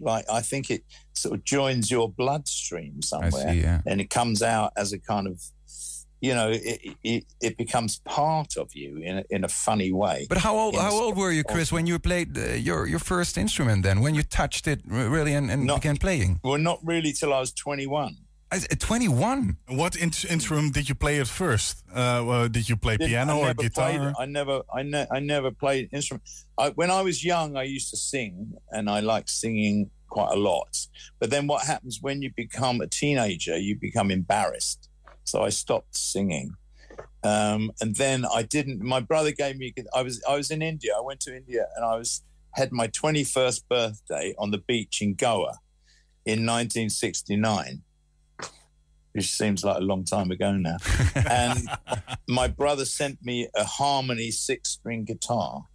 like 0.00 0.24
I 0.30 0.40
think 0.40 0.70
it 0.70 0.82
sort 1.14 1.34
of 1.34 1.44
joins 1.44 1.90
your 1.90 2.10
bloodstream 2.10 3.02
somewhere, 3.02 3.52
see, 3.52 3.60
yeah. 3.60 3.80
and 3.86 4.00
it 4.00 4.10
comes 4.10 4.42
out 4.42 4.72
as 4.76 4.92
a 4.92 4.98
kind 4.98 5.26
of 5.26 5.40
you 6.20 6.34
know, 6.34 6.50
it, 6.50 6.96
it, 7.02 7.24
it, 7.40 7.56
becomes 7.56 8.00
part 8.04 8.56
of 8.56 8.74
you 8.74 8.98
in 8.98 9.18
a, 9.18 9.24
in 9.30 9.44
a 9.44 9.48
funny 9.48 9.92
way. 9.92 10.26
But 10.28 10.38
how 10.38 10.56
old 10.56 10.76
how 10.76 10.92
old 10.92 11.16
were 11.16 11.32
you, 11.32 11.44
Chris, 11.44 11.70
when 11.70 11.86
you 11.86 11.98
played 11.98 12.38
uh, 12.38 12.52
your 12.68 12.86
your 12.86 12.98
first 12.98 13.36
instrument? 13.36 13.82
Then 13.82 14.00
when 14.00 14.14
you 14.14 14.22
touched 14.22 14.66
it 14.66 14.80
really 14.86 15.34
and, 15.34 15.50
and 15.50 15.66
not, 15.66 15.82
began 15.82 15.96
playing? 15.96 16.40
Well, 16.42 16.58
not 16.58 16.78
really 16.82 17.12
till 17.12 17.32
I 17.32 17.40
was 17.40 17.52
twenty 17.52 17.86
one. 17.86 18.16
Twenty 18.78 19.08
one. 19.08 19.56
What 19.68 19.96
in- 19.96 20.12
instrument 20.30 20.74
did 20.74 20.88
you 20.88 20.94
play 20.94 21.20
at 21.20 21.26
first? 21.26 21.82
Uh, 21.92 22.22
well, 22.24 22.48
did 22.48 22.68
you 22.68 22.76
play 22.76 22.96
Didn't- 22.96 23.10
piano 23.10 23.38
or 23.38 23.54
guitar? 23.54 23.90
Played, 23.90 24.14
I 24.18 24.26
never, 24.26 24.62
I, 24.72 24.82
ne- 24.82 25.06
I 25.10 25.20
never 25.20 25.50
played 25.50 25.88
instrument. 25.92 26.22
I, 26.56 26.70
when 26.70 26.90
I 26.90 27.02
was 27.02 27.24
young, 27.24 27.56
I 27.56 27.64
used 27.64 27.90
to 27.90 27.96
sing, 27.96 28.52
and 28.70 28.88
I 28.88 29.00
liked 29.00 29.30
singing 29.30 29.90
quite 30.08 30.32
a 30.32 30.38
lot. 30.38 30.86
But 31.18 31.30
then, 31.30 31.46
what 31.46 31.66
happens 31.66 31.98
when 32.00 32.22
you 32.22 32.30
become 32.36 32.80
a 32.80 32.86
teenager? 32.86 33.58
You 33.58 33.76
become 33.76 34.10
embarrassed. 34.10 34.88
So 35.24 35.42
I 35.42 35.48
stopped 35.48 35.96
singing, 35.96 36.54
um, 37.22 37.72
and 37.80 37.96
then 37.96 38.24
I 38.24 38.42
didn't. 38.42 38.82
My 38.82 39.00
brother 39.00 39.32
gave 39.32 39.56
me. 39.56 39.74
I 39.94 40.02
was 40.02 40.22
I 40.28 40.36
was 40.36 40.50
in 40.50 40.62
India. 40.62 40.92
I 40.96 41.00
went 41.00 41.20
to 41.20 41.36
India, 41.36 41.66
and 41.76 41.84
I 41.84 41.96
was 41.96 42.22
had 42.52 42.72
my 42.72 42.86
twenty 42.88 43.24
first 43.24 43.68
birthday 43.68 44.34
on 44.38 44.50
the 44.50 44.58
beach 44.58 45.00
in 45.00 45.14
Goa 45.14 45.58
in 46.26 46.46
1969 46.46 47.82
which 49.14 49.30
seems 49.30 49.64
like 49.64 49.76
a 49.76 49.80
long 49.80 50.04
time 50.04 50.30
ago 50.32 50.52
now. 50.52 50.76
and 51.30 51.68
my 52.28 52.48
brother 52.48 52.84
sent 52.84 53.24
me 53.24 53.48
a 53.54 53.62
Harmony 53.64 54.32
six 54.32 54.70
string 54.70 55.04
guitar. 55.04 55.66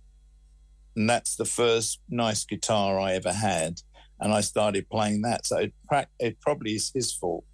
And 0.95 1.10
that's 1.10 1.38
the 1.38 1.45
first 1.45 2.02
nice 2.10 2.43
guitar 2.43 3.00
I 3.00 3.14
ever 3.14 3.32
had. 3.32 3.82
And 4.20 4.34
I 4.34 4.41
started 4.41 4.89
playing 4.89 5.22
that. 5.22 5.45
So 5.45 5.58
it, 5.58 5.74
it 6.20 6.41
probably 6.41 6.74
is 6.74 6.91
his 6.93 7.14
fault. 7.14 7.45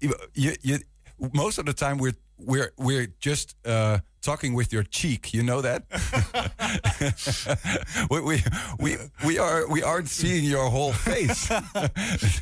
You, 0.00 0.14
you, 0.34 0.52
you, 0.62 0.78
most 1.32 1.58
of 1.58 1.66
the 1.66 1.72
time 1.72 1.98
we're 1.98 2.14
we're 2.38 2.72
we're 2.78 3.08
just 3.20 3.54
uh, 3.66 3.98
talking 4.22 4.54
with 4.54 4.72
your 4.72 4.82
cheek. 4.82 5.34
You 5.34 5.42
know 5.42 5.60
that. 5.60 5.84
we, 8.10 8.20
we 8.20 8.42
we 8.78 8.96
we 9.24 9.38
are 9.38 9.68
we 9.68 9.82
aren't 9.82 10.08
seeing 10.08 10.44
your 10.44 10.70
whole 10.70 10.92
face. 10.92 11.50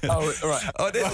oh 0.04 0.32
right. 0.44 0.70
Oh, 0.78 0.90
this 0.90 1.06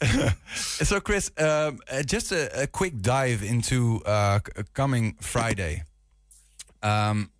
is 0.00 0.88
so, 0.88 1.00
Chris, 1.00 1.30
um, 1.38 1.78
uh, 1.90 2.02
just 2.02 2.32
a, 2.32 2.62
a, 2.62 2.66
quick 2.66 3.00
dive 3.00 3.42
into 3.42 4.00
uh, 4.06 4.40
coming 4.72 5.14
Friday. 5.20 5.82
Um, 6.82 7.30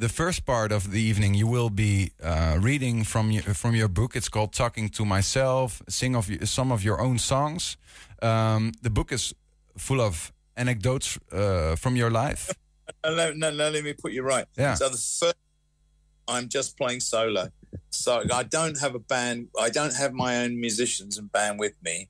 the 0.00 0.08
first 0.08 0.46
part 0.46 0.72
of 0.72 0.90
the 0.90 1.00
evening, 1.00 1.34
you 1.34 1.46
will 1.46 1.70
be 1.70 2.12
uh, 2.22 2.56
reading 2.58 3.04
from 3.04 3.30
your, 3.30 3.42
from 3.54 3.74
your 3.74 3.88
book. 3.88 4.16
It's 4.16 4.28
called 4.28 4.52
"Talking 4.52 4.88
to 4.90 5.04
Myself." 5.04 5.82
Sing 5.88 6.16
of 6.16 6.24
some 6.48 6.72
of 6.72 6.82
your 6.82 7.00
own 7.00 7.18
songs. 7.18 7.76
Um, 8.22 8.72
the 8.82 8.90
book 8.90 9.12
is 9.12 9.34
full 9.76 10.00
of 10.00 10.32
anecdotes 10.56 11.18
uh, 11.32 11.76
from 11.76 11.96
your 11.96 12.10
life. 12.10 12.52
No, 13.04 13.32
no, 13.32 13.50
no, 13.50 13.70
let 13.70 13.84
me 13.84 13.92
put 13.92 14.12
you 14.12 14.22
right. 14.22 14.46
Yeah. 14.58 14.74
So 14.74 14.88
the 14.88 14.96
first, 14.96 15.36
I'm 16.26 16.48
just 16.48 16.76
playing 16.76 17.00
solo. 17.00 17.50
So 17.90 18.24
I 18.32 18.42
don't 18.42 18.78
have 18.80 18.94
a 18.94 18.98
band. 18.98 19.48
I 19.58 19.70
don't 19.70 19.94
have 19.94 20.12
my 20.12 20.42
own 20.42 20.60
musicians 20.60 21.18
and 21.18 21.30
band 21.30 21.60
with 21.60 21.74
me 21.82 22.08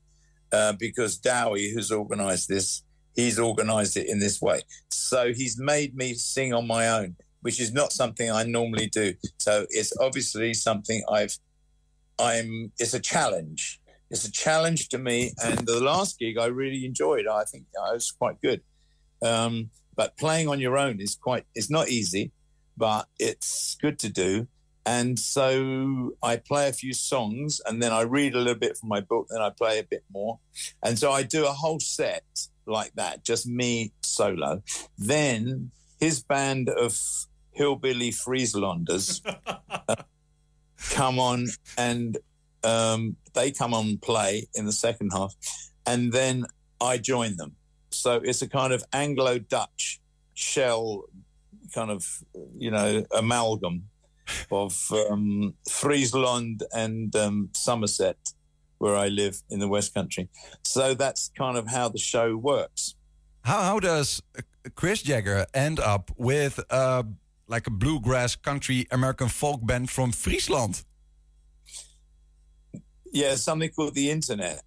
uh, 0.51 0.73
because 0.73 1.17
Dowie, 1.17 1.71
who's 1.71 1.91
organised 1.91 2.47
this, 2.47 2.83
he's 3.15 3.37
organised 3.39 3.95
it 3.97 4.07
in 4.07 4.19
this 4.19 4.41
way. 4.41 4.61
So 4.89 5.33
he's 5.33 5.59
made 5.59 5.95
me 5.95 6.13
sing 6.15 6.53
on 6.53 6.67
my 6.67 6.87
own, 6.89 7.15
which 7.41 7.59
is 7.59 7.73
not 7.73 7.91
something 7.91 8.31
I 8.31 8.43
normally 8.43 8.87
do. 8.87 9.13
So 9.37 9.65
it's 9.69 9.93
obviously 9.97 10.53
something 10.53 11.03
I've. 11.11 11.37
I'm. 12.19 12.71
It's 12.79 12.93
a 12.93 12.99
challenge. 12.99 13.79
It's 14.09 14.25
a 14.25 14.31
challenge 14.31 14.89
to 14.89 14.97
me. 14.97 15.33
And 15.43 15.59
the 15.65 15.79
last 15.81 16.19
gig 16.19 16.37
I 16.37 16.45
really 16.45 16.85
enjoyed. 16.85 17.27
I 17.27 17.43
think 17.43 17.65
I 17.81 17.93
was 17.93 18.11
quite 18.11 18.41
good. 18.41 18.61
Um, 19.23 19.69
but 19.95 20.17
playing 20.17 20.47
on 20.47 20.59
your 20.59 20.77
own 20.77 20.99
is 20.99 21.15
quite. 21.15 21.45
It's 21.55 21.69
not 21.69 21.89
easy, 21.89 22.31
but 22.77 23.07
it's 23.19 23.77
good 23.81 23.99
to 23.99 24.09
do. 24.09 24.47
And 24.85 25.19
so 25.19 26.13
I 26.23 26.37
play 26.37 26.67
a 26.67 26.73
few 26.73 26.93
songs 26.93 27.61
and 27.65 27.81
then 27.81 27.91
I 27.91 28.01
read 28.01 28.33
a 28.33 28.39
little 28.39 28.55
bit 28.55 28.77
from 28.77 28.89
my 28.89 29.01
book, 29.01 29.27
then 29.29 29.41
I 29.41 29.51
play 29.51 29.77
a 29.77 29.83
bit 29.83 30.03
more. 30.11 30.39
And 30.83 30.97
so 30.97 31.11
I 31.11 31.21
do 31.23 31.45
a 31.45 31.51
whole 31.51 31.79
set 31.79 32.23
like 32.65 32.93
that, 32.95 33.23
just 33.23 33.45
me 33.45 33.93
solo. 34.01 34.63
Then 34.97 35.71
his 35.99 36.23
band 36.23 36.69
of 36.69 36.97
hillbilly 37.51 38.11
Frieslanders 38.11 39.21
uh, 39.25 39.95
come 40.91 41.19
on 41.19 41.47
and 41.77 42.17
um, 42.63 43.15
they 43.33 43.51
come 43.51 43.73
on 43.73 43.97
play 43.97 44.47
in 44.53 44.65
the 44.65 44.71
second 44.71 45.11
half. 45.11 45.35
And 45.85 46.11
then 46.11 46.45
I 46.79 46.97
join 46.97 47.37
them. 47.37 47.55
So 47.91 48.21
it's 48.23 48.41
a 48.41 48.47
kind 48.47 48.73
of 48.73 48.83
Anglo 48.93 49.39
Dutch 49.39 49.99
shell 50.33 51.05
kind 51.73 51.91
of, 51.91 52.05
you 52.57 52.71
know, 52.71 53.05
amalgam 53.15 53.89
of 54.51 54.91
um, 55.09 55.53
Friesland 55.69 56.63
and 56.73 57.15
um, 57.15 57.49
Somerset, 57.53 58.33
where 58.77 58.95
I 58.95 59.07
live 59.07 59.41
in 59.49 59.59
the 59.59 59.67
West 59.67 59.93
Country. 59.93 60.29
So 60.63 60.93
that's 60.93 61.31
kind 61.37 61.57
of 61.57 61.67
how 61.67 61.89
the 61.89 61.99
show 61.99 62.35
works. 62.35 62.95
How 63.43 63.61
how 63.61 63.79
does 63.79 64.21
uh, 64.37 64.41
Chris 64.75 65.01
Jagger 65.01 65.45
end 65.53 65.79
up 65.79 66.11
with 66.17 66.59
uh, 66.69 67.03
like 67.51 67.67
a 67.67 67.71
bluegrass 67.71 68.35
country 68.35 68.87
American 68.91 69.27
folk 69.27 69.59
band 69.63 69.89
from 69.89 70.11
Friesland? 70.11 70.83
Yeah, 73.11 73.35
something 73.35 73.69
called 73.69 73.93
the 73.93 74.09
internet. 74.09 74.63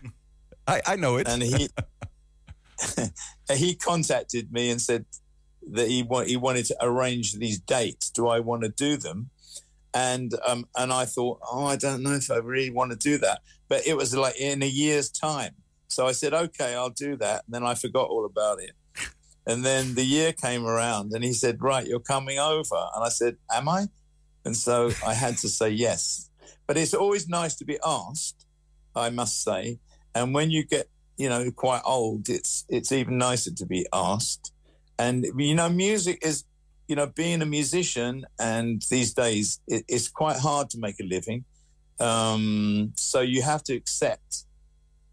I, 0.68 0.82
I 0.86 0.96
know 0.96 1.16
it. 1.16 1.26
And 1.26 1.42
he 1.42 1.68
he 3.56 3.74
contacted 3.74 4.52
me 4.52 4.70
and 4.70 4.80
said 4.80 5.06
that 5.72 5.88
he 5.88 6.02
wa- 6.02 6.24
he 6.24 6.36
wanted 6.36 6.66
to 6.66 6.76
arrange 6.80 7.32
these 7.32 7.58
dates. 7.58 8.10
Do 8.10 8.28
I 8.28 8.40
want 8.40 8.62
to 8.62 8.68
do 8.68 8.98
them? 8.98 9.30
And 9.94 10.32
um, 10.46 10.66
and 10.76 10.92
I 10.92 11.06
thought, 11.06 11.40
oh, 11.50 11.64
I 11.64 11.76
don't 11.76 12.02
know 12.02 12.12
if 12.12 12.30
I 12.30 12.36
really 12.36 12.70
want 12.70 12.92
to 12.92 12.96
do 12.96 13.16
that. 13.18 13.40
But 13.68 13.86
it 13.86 13.96
was 13.96 14.14
like 14.14 14.38
in 14.38 14.62
a 14.62 14.66
year's 14.66 15.10
time. 15.10 15.54
So 15.88 16.06
I 16.06 16.12
said, 16.12 16.34
okay, 16.34 16.74
I'll 16.74 16.90
do 16.90 17.16
that. 17.16 17.44
And 17.46 17.54
then 17.54 17.64
I 17.64 17.74
forgot 17.74 18.10
all 18.10 18.26
about 18.26 18.60
it. 18.60 18.72
And 19.48 19.64
then 19.64 19.94
the 19.94 20.04
year 20.04 20.32
came 20.34 20.66
around 20.66 21.12
and 21.14 21.24
he 21.24 21.32
said, 21.32 21.62
right, 21.62 21.86
you're 21.86 22.00
coming 22.00 22.38
over. 22.38 22.80
And 22.94 23.02
I 23.02 23.08
said, 23.08 23.36
am 23.50 23.68
I? 23.68 23.86
And 24.44 24.54
so 24.54 24.90
I 25.04 25.14
had 25.14 25.38
to 25.38 25.48
say 25.48 25.70
yes. 25.70 26.30
But 26.66 26.76
it's 26.76 26.92
always 26.92 27.28
nice 27.28 27.54
to 27.56 27.64
be 27.64 27.78
asked, 27.84 28.44
I 28.94 29.08
must 29.08 29.42
say. 29.42 29.80
And 30.14 30.34
when 30.34 30.50
you 30.50 30.66
get, 30.66 30.88
you 31.16 31.30
know, 31.30 31.50
quite 31.50 31.80
old, 31.84 32.28
it's 32.28 32.64
it's 32.68 32.92
even 32.92 33.18
nicer 33.18 33.52
to 33.54 33.66
be 33.66 33.86
asked. 33.92 34.52
And 34.98 35.26
you 35.36 35.54
know, 35.54 35.70
music 35.70 36.18
is, 36.22 36.44
you 36.86 36.96
know, 36.96 37.06
being 37.06 37.40
a 37.40 37.46
musician, 37.46 38.24
and 38.38 38.82
these 38.90 39.14
days 39.14 39.60
it, 39.66 39.84
it's 39.88 40.08
quite 40.08 40.36
hard 40.36 40.70
to 40.70 40.78
make 40.78 41.00
a 41.00 41.04
living. 41.04 41.44
Um, 41.98 42.92
so 42.96 43.20
you 43.20 43.42
have 43.42 43.64
to 43.64 43.74
accept 43.74 44.44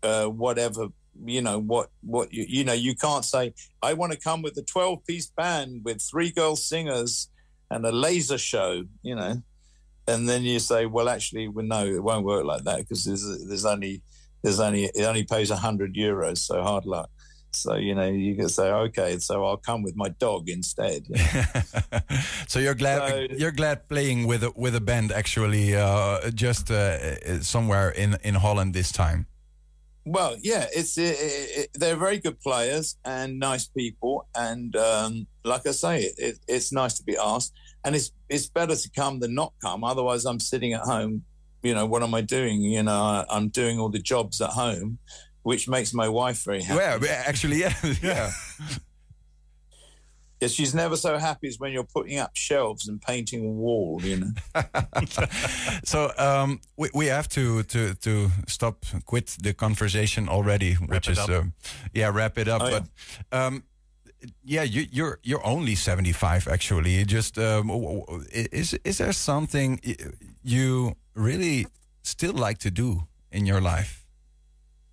uh, 0.04 0.26
whatever 0.26 0.88
you 1.24 1.42
know 1.42 1.60
what 1.60 1.90
what 2.02 2.34
you 2.34 2.46
you 2.48 2.64
know 2.64 2.74
you 2.74 2.94
can't 2.96 3.24
say 3.24 3.54
I 3.82 3.94
want 3.94 4.12
to 4.12 4.20
come 4.20 4.42
with 4.42 4.58
a 4.58 4.64
twelve 4.64 5.06
piece 5.06 5.28
band 5.28 5.82
with 5.86 6.02
three 6.02 6.32
girl 6.32 6.56
singers 6.56 7.30
and 7.72 7.86
a 7.86 7.92
laser 7.92 8.38
show, 8.38 8.84
you 9.02 9.16
know, 9.16 9.42
and 10.08 10.30
then 10.30 10.44
you 10.44 10.60
say, 10.60 10.86
well, 10.86 11.10
actually, 11.10 11.48
well, 11.48 11.66
no, 11.66 11.86
it 11.86 12.04
won't 12.04 12.26
work 12.26 12.46
like 12.46 12.64
that 12.66 12.80
because 12.80 13.06
there's 13.06 13.26
there's 13.48 13.66
only 13.66 14.02
there's 14.44 14.60
only 14.60 14.84
it 14.86 15.04
only 15.06 15.24
pays 15.24 15.50
hundred 15.50 15.96
euros, 15.96 16.40
so 16.40 16.62
hard 16.62 16.86
luck. 16.86 17.10
So 17.54 17.76
you 17.76 17.96
know 17.96 18.08
you 18.10 18.36
can 18.36 18.50
say, 18.50 18.70
okay, 18.70 19.18
so 19.20 19.46
I'll 19.46 19.58
come 19.58 19.82
with 19.82 19.96
my 19.96 20.10
dog 20.10 20.50
instead. 20.50 21.04
you 21.10 21.16
know. 21.16 22.00
So 22.48 22.60
you're 22.60 22.76
glad 22.76 23.10
So- 23.10 23.28
you're 23.38 23.52
glad 23.56 23.88
playing 23.88 24.28
with 24.28 24.44
a, 24.44 24.52
with 24.56 24.76
a 24.76 24.82
band 24.82 25.12
actually 25.12 25.76
uh, 25.76 26.30
just 26.32 26.70
uh, 26.70 27.42
somewhere 27.42 27.90
in 27.92 28.18
in 28.24 28.36
Holland 28.36 28.74
this 28.74 28.92
time. 28.92 29.26
Well, 30.06 30.38
yeah, 30.42 30.68
it's 30.72 30.98
it, 31.00 31.16
it, 31.20 31.70
they're 31.74 31.96
very 31.96 32.20
good 32.20 32.40
players 32.40 32.96
and 33.04 33.40
nice 33.40 33.68
people, 33.68 34.28
and 34.36 34.76
um, 34.76 35.28
like 35.44 35.66
I 35.66 35.72
say, 35.72 36.12
it, 36.18 36.38
it's 36.48 36.72
nice 36.72 36.94
to 37.00 37.04
be 37.04 37.18
asked, 37.18 37.54
and 37.84 37.96
it's 37.96 38.12
it's 38.30 38.48
better 38.48 38.76
to 38.76 38.90
come 38.96 39.20
than 39.20 39.34
not 39.34 39.54
come. 39.64 39.84
Otherwise, 39.84 40.26
I'm 40.26 40.40
sitting 40.40 40.74
at 40.74 40.82
home. 40.82 41.24
You 41.64 41.74
know, 41.74 41.88
what 41.88 42.04
am 42.04 42.14
I 42.14 42.22
doing? 42.22 42.62
You 42.62 42.84
know, 42.84 43.26
I'm 43.28 43.50
doing 43.50 43.80
all 43.80 43.90
the 43.90 44.00
jobs 44.00 44.40
at 44.42 44.52
home, 44.52 45.00
which 45.42 45.68
makes 45.68 45.92
my 45.92 46.08
wife 46.08 46.44
very 46.44 46.62
happy. 46.62 47.08
Yeah, 47.08 47.24
actually, 47.26 47.62
yeah, 47.62 47.74
yeah. 48.04 48.32
Yeah, 50.42 50.50
she's 50.50 50.74
never 50.76 50.98
so 50.98 51.18
happy 51.18 51.48
as 51.48 51.60
when 51.60 51.72
you're 51.72 51.88
putting 51.94 52.20
up 52.20 52.32
shelves 52.34 52.88
and 52.88 53.02
painting 53.02 53.46
a 53.46 53.50
wall. 53.50 54.02
You 54.04 54.18
know. 54.18 54.32
so 55.84 56.12
um, 56.18 56.60
we 56.78 56.90
we 56.94 57.06
have 57.08 57.28
to 57.30 57.64
to 57.64 57.94
to 57.96 58.30
stop 58.48 58.86
quit 59.06 59.38
the 59.42 59.54
conversation 59.54 60.30
already, 60.30 60.74
which 60.74 61.08
it 61.08 61.12
is 61.12 61.20
up. 61.20 61.30
um, 61.30 61.54
yeah 61.94 62.12
wrap 62.14 62.38
it 62.38 62.48
up. 62.48 62.62
Oh, 62.62 62.68
yeah. 62.68 62.80
But 63.30 63.38
um, 63.46 63.64
yeah, 64.44 64.64
you, 64.64 64.86
you're 64.92 65.20
you're 65.24 65.46
only 65.46 65.76
seventy 65.76 66.12
five 66.14 66.48
actually. 66.48 66.92
You 66.92 67.06
Just 67.06 67.38
um, 67.38 67.68
w- 67.68 68.00
w- 68.06 68.26
is 68.32 68.74
is 68.84 68.98
there 68.98 69.14
something 69.14 69.80
you 70.44 70.96
really 71.14 71.68
still 72.04 72.34
like 72.34 72.58
to 72.60 72.72
do 72.72 73.08
in 73.32 73.46
your 73.46 73.62
life? 73.62 74.05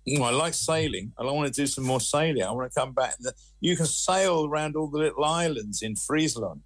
I 0.07 0.31
like 0.31 0.53
sailing. 0.53 1.13
I 1.17 1.23
want 1.23 1.53
to 1.53 1.61
do 1.61 1.65
some 1.65 1.85
more 1.85 2.01
sailing. 2.01 2.43
I 2.43 2.51
want 2.51 2.71
to 2.71 2.79
come 2.79 2.93
back. 2.93 3.15
You 3.61 3.77
can 3.77 3.85
sail 3.85 4.45
around 4.45 4.75
all 4.75 4.89
the 4.89 4.97
little 4.97 5.23
islands 5.23 5.81
in 5.81 5.95
Friesland. 5.95 6.61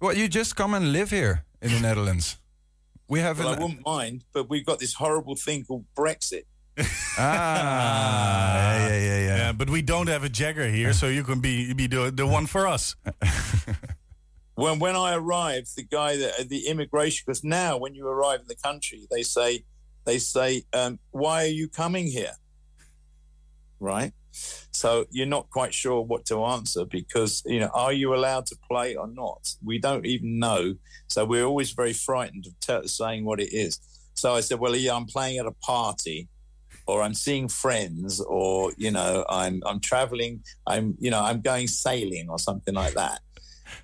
Well, 0.00 0.14
you 0.14 0.28
just 0.28 0.56
come 0.56 0.74
and 0.74 0.92
live 0.92 1.10
here 1.10 1.44
in 1.62 1.72
the 1.72 1.80
Netherlands? 1.80 2.36
We 3.08 3.20
have 3.20 3.38
Well, 3.38 3.48
I 3.48 3.58
wouldn't 3.58 3.84
mind, 3.84 4.24
but 4.32 4.50
we've 4.50 4.66
got 4.66 4.78
this 4.78 4.94
horrible 4.94 5.36
thing 5.36 5.64
called 5.64 5.84
Brexit. 5.96 6.44
ah, 7.18 8.78
yeah, 8.78 8.88
yeah, 8.88 8.88
yeah, 8.88 8.98
yeah. 8.98 9.36
Yeah, 9.36 9.52
but 9.52 9.68
we 9.68 9.82
don't 9.82 10.08
have 10.08 10.24
a 10.24 10.28
Jagger 10.30 10.68
here, 10.68 10.94
so 10.94 11.06
you 11.08 11.22
can 11.22 11.40
be 11.40 11.74
be 11.74 11.86
the, 11.86 12.10
the 12.10 12.26
one 12.26 12.46
for 12.46 12.66
us. 12.66 12.96
When 14.54 14.78
when 14.78 14.96
I 14.96 15.14
arrived, 15.14 15.76
the 15.76 15.82
guy 15.82 16.16
that 16.18 16.48
the 16.48 16.66
immigration 16.66 17.24
because 17.26 17.42
now 17.42 17.78
when 17.78 17.94
you 17.94 18.06
arrive 18.06 18.40
in 18.40 18.48
the 18.48 18.56
country, 18.56 19.06
they 19.10 19.22
say 19.22 19.64
they 20.04 20.18
say, 20.18 20.64
um, 20.72 20.98
"Why 21.10 21.44
are 21.44 21.54
you 21.60 21.68
coming 21.68 22.06
here?" 22.06 22.32
Right. 23.82 24.12
So 24.70 25.06
you're 25.10 25.26
not 25.26 25.50
quite 25.50 25.74
sure 25.74 26.00
what 26.00 26.24
to 26.26 26.44
answer 26.44 26.84
because 26.84 27.42
you 27.44 27.58
know, 27.58 27.70
are 27.74 27.92
you 27.92 28.14
allowed 28.14 28.46
to 28.46 28.56
play 28.70 28.94
or 28.94 29.08
not? 29.08 29.54
We 29.62 29.80
don't 29.80 30.06
even 30.06 30.38
know. 30.38 30.76
So 31.08 31.24
we're 31.24 31.44
always 31.44 31.72
very 31.72 31.92
frightened 31.92 32.46
of 32.46 32.60
t- 32.60 32.86
saying 32.86 33.24
what 33.24 33.40
it 33.40 33.52
is. 33.52 33.80
So 34.14 34.34
I 34.34 34.40
said, 34.40 34.60
"Well, 34.60 34.76
yeah, 34.76 34.94
I'm 34.94 35.06
playing 35.06 35.38
at 35.38 35.46
a 35.46 35.52
party." 35.52 36.28
Or 36.88 37.00
I'm 37.00 37.14
seeing 37.14 37.46
friends, 37.46 38.20
or 38.20 38.72
you 38.76 38.90
know, 38.90 39.24
I'm 39.28 39.62
I'm 39.64 39.78
traveling. 39.78 40.42
I'm 40.66 40.96
you 40.98 41.10
know, 41.12 41.22
I'm 41.22 41.40
going 41.40 41.68
sailing 41.68 42.28
or 42.28 42.40
something 42.40 42.74
like 42.74 42.94
that. 42.94 43.20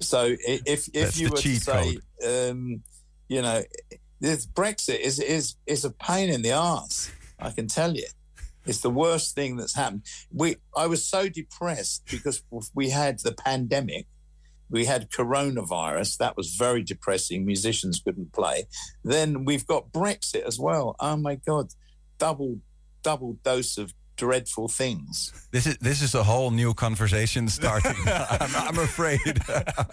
So 0.00 0.34
if 0.46 0.88
if 0.88 0.88
That's 0.92 1.20
you 1.20 1.30
were 1.30 1.36
to 1.36 1.56
say, 1.60 1.98
um, 2.26 2.82
you 3.28 3.40
know, 3.40 3.62
this 4.20 4.46
Brexit 4.46 4.98
is 4.98 5.20
is 5.20 5.54
is 5.66 5.84
a 5.84 5.90
pain 5.90 6.28
in 6.28 6.42
the 6.42 6.50
ass. 6.50 7.12
I 7.38 7.50
can 7.50 7.68
tell 7.68 7.94
you, 7.94 8.06
it's 8.68 8.80
the 8.80 8.90
worst 8.90 9.34
thing 9.34 9.56
that's 9.56 9.74
happened. 9.74 10.04
We 10.32 10.56
I 10.76 10.86
was 10.86 11.04
so 11.06 11.28
depressed 11.28 12.04
because 12.10 12.42
we 12.74 12.90
had 12.90 13.20
the 13.20 13.32
pandemic, 13.32 14.06
we 14.70 14.84
had 14.84 15.10
coronavirus. 15.10 16.18
That 16.18 16.36
was 16.36 16.54
very 16.54 16.82
depressing. 16.82 17.44
Musicians 17.44 18.00
couldn't 18.04 18.32
play. 18.32 18.64
Then 19.02 19.44
we've 19.44 19.66
got 19.66 19.92
Brexit 19.92 20.42
as 20.42 20.58
well. 20.58 20.94
Oh 21.00 21.16
my 21.16 21.36
God, 21.36 21.68
double 22.18 22.58
double 23.02 23.38
dose 23.42 23.78
of 23.78 23.94
dreadful 24.18 24.68
things. 24.68 25.32
This 25.52 25.66
is 25.66 25.78
this 25.78 26.02
is 26.02 26.14
a 26.14 26.22
whole 26.22 26.50
new 26.50 26.74
conversation 26.74 27.48
starting. 27.48 27.96
I'm, 28.06 28.54
I'm 28.54 28.78
afraid. 28.78 29.40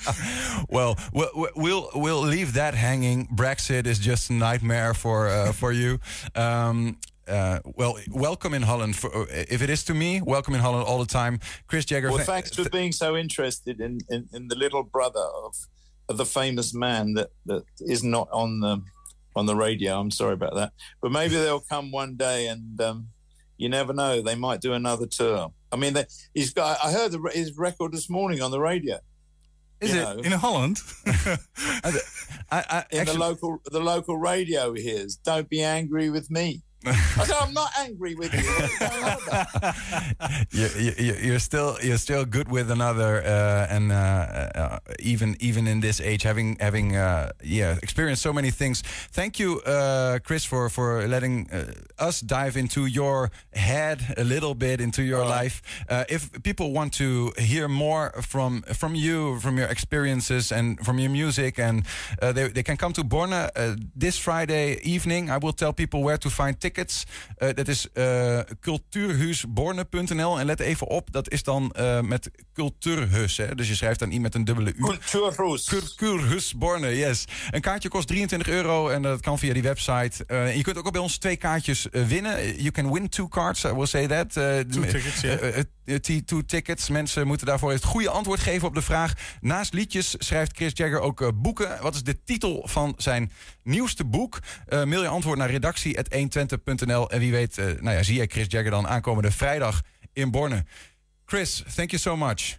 well, 0.69 0.97
we'll 1.13 1.47
we'll 1.55 1.89
we'll 1.95 2.21
leave 2.21 2.53
that 2.53 2.73
hanging. 2.73 3.27
Brexit 3.27 3.85
is 3.85 3.99
just 3.99 4.29
a 4.29 4.33
nightmare 4.33 4.93
for 4.93 5.29
uh, 5.29 5.53
for 5.53 5.71
you. 5.71 5.99
Um, 6.35 6.97
uh, 7.27 7.59
well, 7.63 7.97
welcome 8.09 8.53
in 8.53 8.61
Holland. 8.61 8.95
For, 8.95 9.13
uh, 9.13 9.25
if 9.29 9.61
it 9.61 9.69
is 9.69 9.83
to 9.85 9.93
me, 9.93 10.21
welcome 10.21 10.53
in 10.53 10.61
Holland 10.61 10.85
all 10.87 10.99
the 10.99 11.05
time. 11.05 11.39
Chris 11.67 11.85
Jagger. 11.85 12.09
Well, 12.11 12.19
thanks 12.19 12.53
for 12.53 12.69
being 12.69 12.91
so 12.91 13.15
interested 13.17 13.79
in, 13.81 13.99
in, 14.09 14.27
in 14.33 14.47
the 14.47 14.55
little 14.55 14.83
brother 14.83 15.25
of, 15.43 15.55
of 16.09 16.17
the 16.17 16.25
famous 16.25 16.73
man 16.73 17.13
that, 17.13 17.29
that 17.45 17.63
is 17.79 18.03
not 18.03 18.27
on 18.31 18.59
the 18.59 18.81
on 19.35 19.45
the 19.45 19.55
radio. 19.55 19.99
I'm 19.99 20.11
sorry 20.11 20.33
about 20.33 20.55
that, 20.55 20.71
but 21.01 21.11
maybe 21.11 21.35
they'll 21.35 21.59
come 21.59 21.91
one 21.91 22.15
day, 22.15 22.47
and 22.47 22.79
um, 22.79 23.07
you 23.57 23.69
never 23.69 23.93
know. 23.93 24.21
They 24.21 24.35
might 24.35 24.61
do 24.61 24.73
another 24.73 25.07
tour. 25.07 25.51
I 25.71 25.75
mean, 25.75 25.93
they, 25.93 26.05
he's 26.33 26.53
got. 26.53 26.77
I 26.83 26.91
heard 26.91 27.11
the, 27.11 27.19
his 27.33 27.57
record 27.57 27.91
this 27.91 28.09
morning 28.09 28.41
on 28.41 28.51
the 28.51 28.59
radio. 28.59 28.99
Is 29.81 29.93
You 29.93 30.01
it? 30.01 30.03
know, 30.03 30.19
In 30.21 30.31
Holland? 30.31 30.79
I, 31.05 31.91
I, 32.51 32.85
in 32.91 33.05
the 33.05 33.17
local 33.17 33.59
the 33.65 33.79
local 33.79 34.17
radio 34.17 34.73
hears? 34.73 35.17
Don't 35.17 35.49
be 35.49 35.61
angry 35.61 36.09
with 36.09 36.31
me. 36.31 36.61
I 37.19 37.25
said, 37.25 37.35
I'm 37.41 37.53
not 37.53 37.71
angry 37.79 38.13
with 38.15 38.33
you. 38.33 38.39
You 38.39 38.79
going 38.79 39.03
on 39.03 39.17
about? 39.27 39.75
you, 40.51 40.67
you, 40.77 41.13
you're 41.21 41.39
still 41.39 41.77
you're 41.81 41.97
still 41.97 42.25
good 42.25 42.49
with 42.49 42.69
another, 42.69 43.23
uh, 43.25 43.75
and 43.75 43.91
uh, 43.91 43.95
uh, 43.95 44.79
even 44.99 45.35
even 45.39 45.67
in 45.67 45.79
this 45.81 45.99
age, 45.99 46.23
having 46.23 46.57
having 46.59 46.95
uh, 46.95 47.31
yeah 47.43 47.77
experienced 47.81 48.21
so 48.21 48.31
many 48.31 48.51
things. 48.51 48.83
Thank 49.11 49.39
you, 49.39 49.61
uh, 49.61 50.19
Chris, 50.19 50.45
for 50.45 50.69
for 50.69 51.07
letting 51.07 51.49
uh, 51.51 51.73
us 51.97 52.21
dive 52.21 52.55
into 52.55 52.85
your 52.85 53.31
head 53.53 54.13
a 54.17 54.23
little 54.23 54.53
bit 54.53 54.79
into 54.79 55.01
your 55.01 55.25
life. 55.25 55.61
Uh, 55.89 56.03
if 56.07 56.31
people 56.43 56.71
want 56.71 56.93
to 56.93 57.31
hear 57.37 57.67
more 57.67 58.11
from 58.21 58.61
from 58.73 58.93
you, 58.95 59.39
from 59.39 59.57
your 59.57 59.67
experiences, 59.67 60.51
and 60.51 60.79
from 60.85 60.99
your 60.99 61.11
music, 61.11 61.57
and 61.57 61.83
uh, 62.21 62.31
they 62.31 62.47
they 62.49 62.63
can 62.63 62.77
come 62.77 62.93
to 62.93 63.03
Borne 63.03 63.33
uh, 63.33 63.75
this 63.95 64.19
Friday 64.19 64.79
evening. 64.83 65.31
I 65.31 65.37
will 65.37 65.53
tell 65.53 65.73
people 65.73 66.03
where 66.03 66.17
to 66.17 66.29
find 66.29 66.59
tickets. 66.59 66.74
Eh, 66.77 67.49
dat 67.53 67.67
is 67.67 67.87
eh, 67.93 68.03
uh, 68.05 68.39
cultuurhuusborne.nl. 68.59 70.39
En 70.39 70.45
let 70.45 70.59
even 70.59 70.87
op, 70.87 71.11
dat 71.11 71.29
is 71.29 71.43
dan 71.43 71.71
eh, 71.71 72.01
met 72.01 72.31
cultuurhus. 72.53 73.37
Hè? 73.37 73.55
Dus 73.55 73.67
je 73.67 73.75
schrijft 73.75 73.99
dan 73.99 74.09
niet 74.09 74.21
met 74.21 74.35
een 74.35 74.45
dubbele 74.45 74.73
U. 74.75 74.81
Cultuurhus. 74.81 75.65
Cultuurhusborne, 75.65 76.97
yes. 76.97 77.25
Een 77.49 77.61
kaartje 77.61 77.89
kost 77.89 78.07
23 78.07 78.47
euro 78.53 78.89
en 78.89 79.01
dat 79.01 79.21
kan 79.21 79.39
via 79.39 79.53
die 79.53 79.61
website. 79.61 80.23
je 80.55 80.61
kunt 80.61 80.77
ook 80.77 80.91
bij 80.91 81.01
ons 81.01 81.17
twee 81.17 81.35
kaartjes 81.35 81.87
winnen. 81.91 82.55
You 82.55 82.71
can 82.71 82.93
win 82.93 83.09
two 83.09 83.27
cards, 83.27 83.63
I 83.63 83.71
will 83.71 83.85
say 83.85 84.07
that. 84.07 84.33
two 84.71 84.81
tickets. 84.81 85.21
T2 85.85 86.45
Tickets. 86.45 86.89
Mensen 86.89 87.27
moeten 87.27 87.47
daarvoor 87.47 87.71
het 87.71 87.83
goede 87.83 88.09
antwoord 88.09 88.39
geven 88.39 88.67
op 88.67 88.73
de 88.73 88.81
vraag. 88.81 89.13
Naast 89.41 89.73
liedjes 89.73 90.15
schrijft 90.17 90.55
Chris 90.55 90.71
Jagger 90.73 90.99
ook 90.99 91.21
eh, 91.21 91.27
boeken. 91.35 91.81
Wat 91.81 91.95
is 91.95 92.03
de 92.03 92.23
titel 92.23 92.67
van 92.67 92.93
zijn 92.97 93.31
nieuwste 93.63 94.05
boek? 94.05 94.39
Uh, 94.69 94.83
mail 94.83 95.01
je 95.01 95.07
antwoord 95.07 95.37
naar 95.37 95.49
redactie.120.nl. 95.49 97.09
En 97.09 97.19
wie 97.19 97.31
weet, 97.31 97.57
eh, 97.57 97.65
nou 97.65 97.95
ja, 97.95 98.03
zie 98.03 98.19
je 98.19 98.27
Chris 98.27 98.45
Jagger 98.47 98.71
dan 98.71 98.87
aankomende 98.87 99.31
vrijdag 99.31 99.81
in 100.13 100.31
Borne. 100.31 100.65
Chris, 101.25 101.63
thank 101.75 101.89
you 101.89 102.01
so 102.01 102.17
much. 102.17 102.57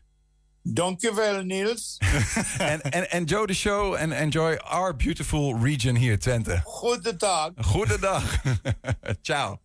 Dank 0.63 1.01
je 1.01 1.15
wel, 1.15 1.43
Niels. 1.43 1.99
en, 2.59 3.11
enjoy 3.11 3.47
the 3.47 3.55
show 3.55 3.95
and 3.95 4.13
enjoy 4.13 4.57
our 4.57 4.97
beautiful 4.97 5.59
region 5.63 5.97
here, 5.97 6.17
Twente. 6.17 6.61
Goedendag. 6.65 7.51
Goedendag. 7.57 8.43
Ciao. 9.23 9.61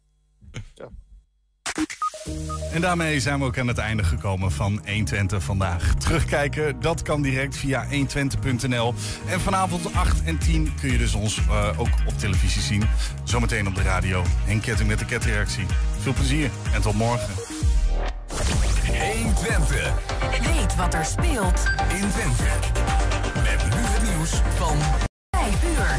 En 2.72 2.82
daarmee 2.82 3.20
zijn 3.20 3.40
we 3.40 3.46
ook 3.46 3.58
aan 3.58 3.68
het 3.68 3.78
einde 3.78 4.04
gekomen 4.04 4.52
van 4.52 4.82
120 4.86 5.44
vandaag. 5.44 5.94
Terugkijken, 5.96 6.82
dat 6.82 7.02
kan 7.02 7.22
direct 7.22 7.58
via 7.58 7.86
120.nl. 7.86 8.94
En 9.28 9.40
vanavond 9.40 9.94
8 9.94 10.24
en 10.24 10.38
10 10.38 10.74
kun 10.80 10.92
je 10.92 10.98
dus 10.98 11.14
ons 11.14 11.38
uh, 11.38 11.80
ook 11.80 11.90
op 12.08 12.18
televisie 12.18 12.62
zien. 12.62 12.84
Zometeen 13.24 13.68
op 13.68 13.76
de 13.76 13.82
radio. 13.82 14.24
Henk 14.46 14.62
Ketting 14.62 14.90
met 14.90 15.00
de 15.00 15.06
ketreactie. 15.06 15.66
Veel 16.00 16.14
plezier 16.14 16.50
en 16.74 16.82
tot 16.82 16.94
morgen. 16.94 17.34
120. 19.14 19.94
Weet 20.56 20.76
wat 20.76 20.94
er 20.94 21.06
speelt 21.06 21.64
in 21.90 22.10
Twente. 22.10 22.44
Met 23.34 23.76
nu 23.76 23.82
het 23.82 24.16
nieuws 24.16 24.42
van 24.56 24.78
5 25.30 25.64
uur. 25.64 25.98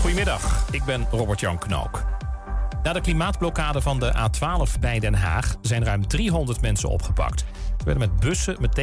Goedemiddag, 0.00 0.64
ik 0.70 0.84
ben 0.84 1.06
Robert-Jan 1.10 1.58
Knook. 1.58 2.04
Na 2.82 2.92
de 2.92 3.00
klimaatblokkade 3.00 3.80
van 3.80 3.98
de 3.98 4.12
A12 4.14 4.80
bij 4.80 5.00
Den 5.00 5.14
Haag 5.14 5.56
zijn 5.60 5.84
ruim 5.84 6.06
300 6.06 6.60
mensen 6.60 6.88
opgepakt. 6.88 7.44
Ze 7.78 7.84
werden 7.84 8.10
met 8.10 8.20
bussen 8.20 8.56
meteen 8.60 8.74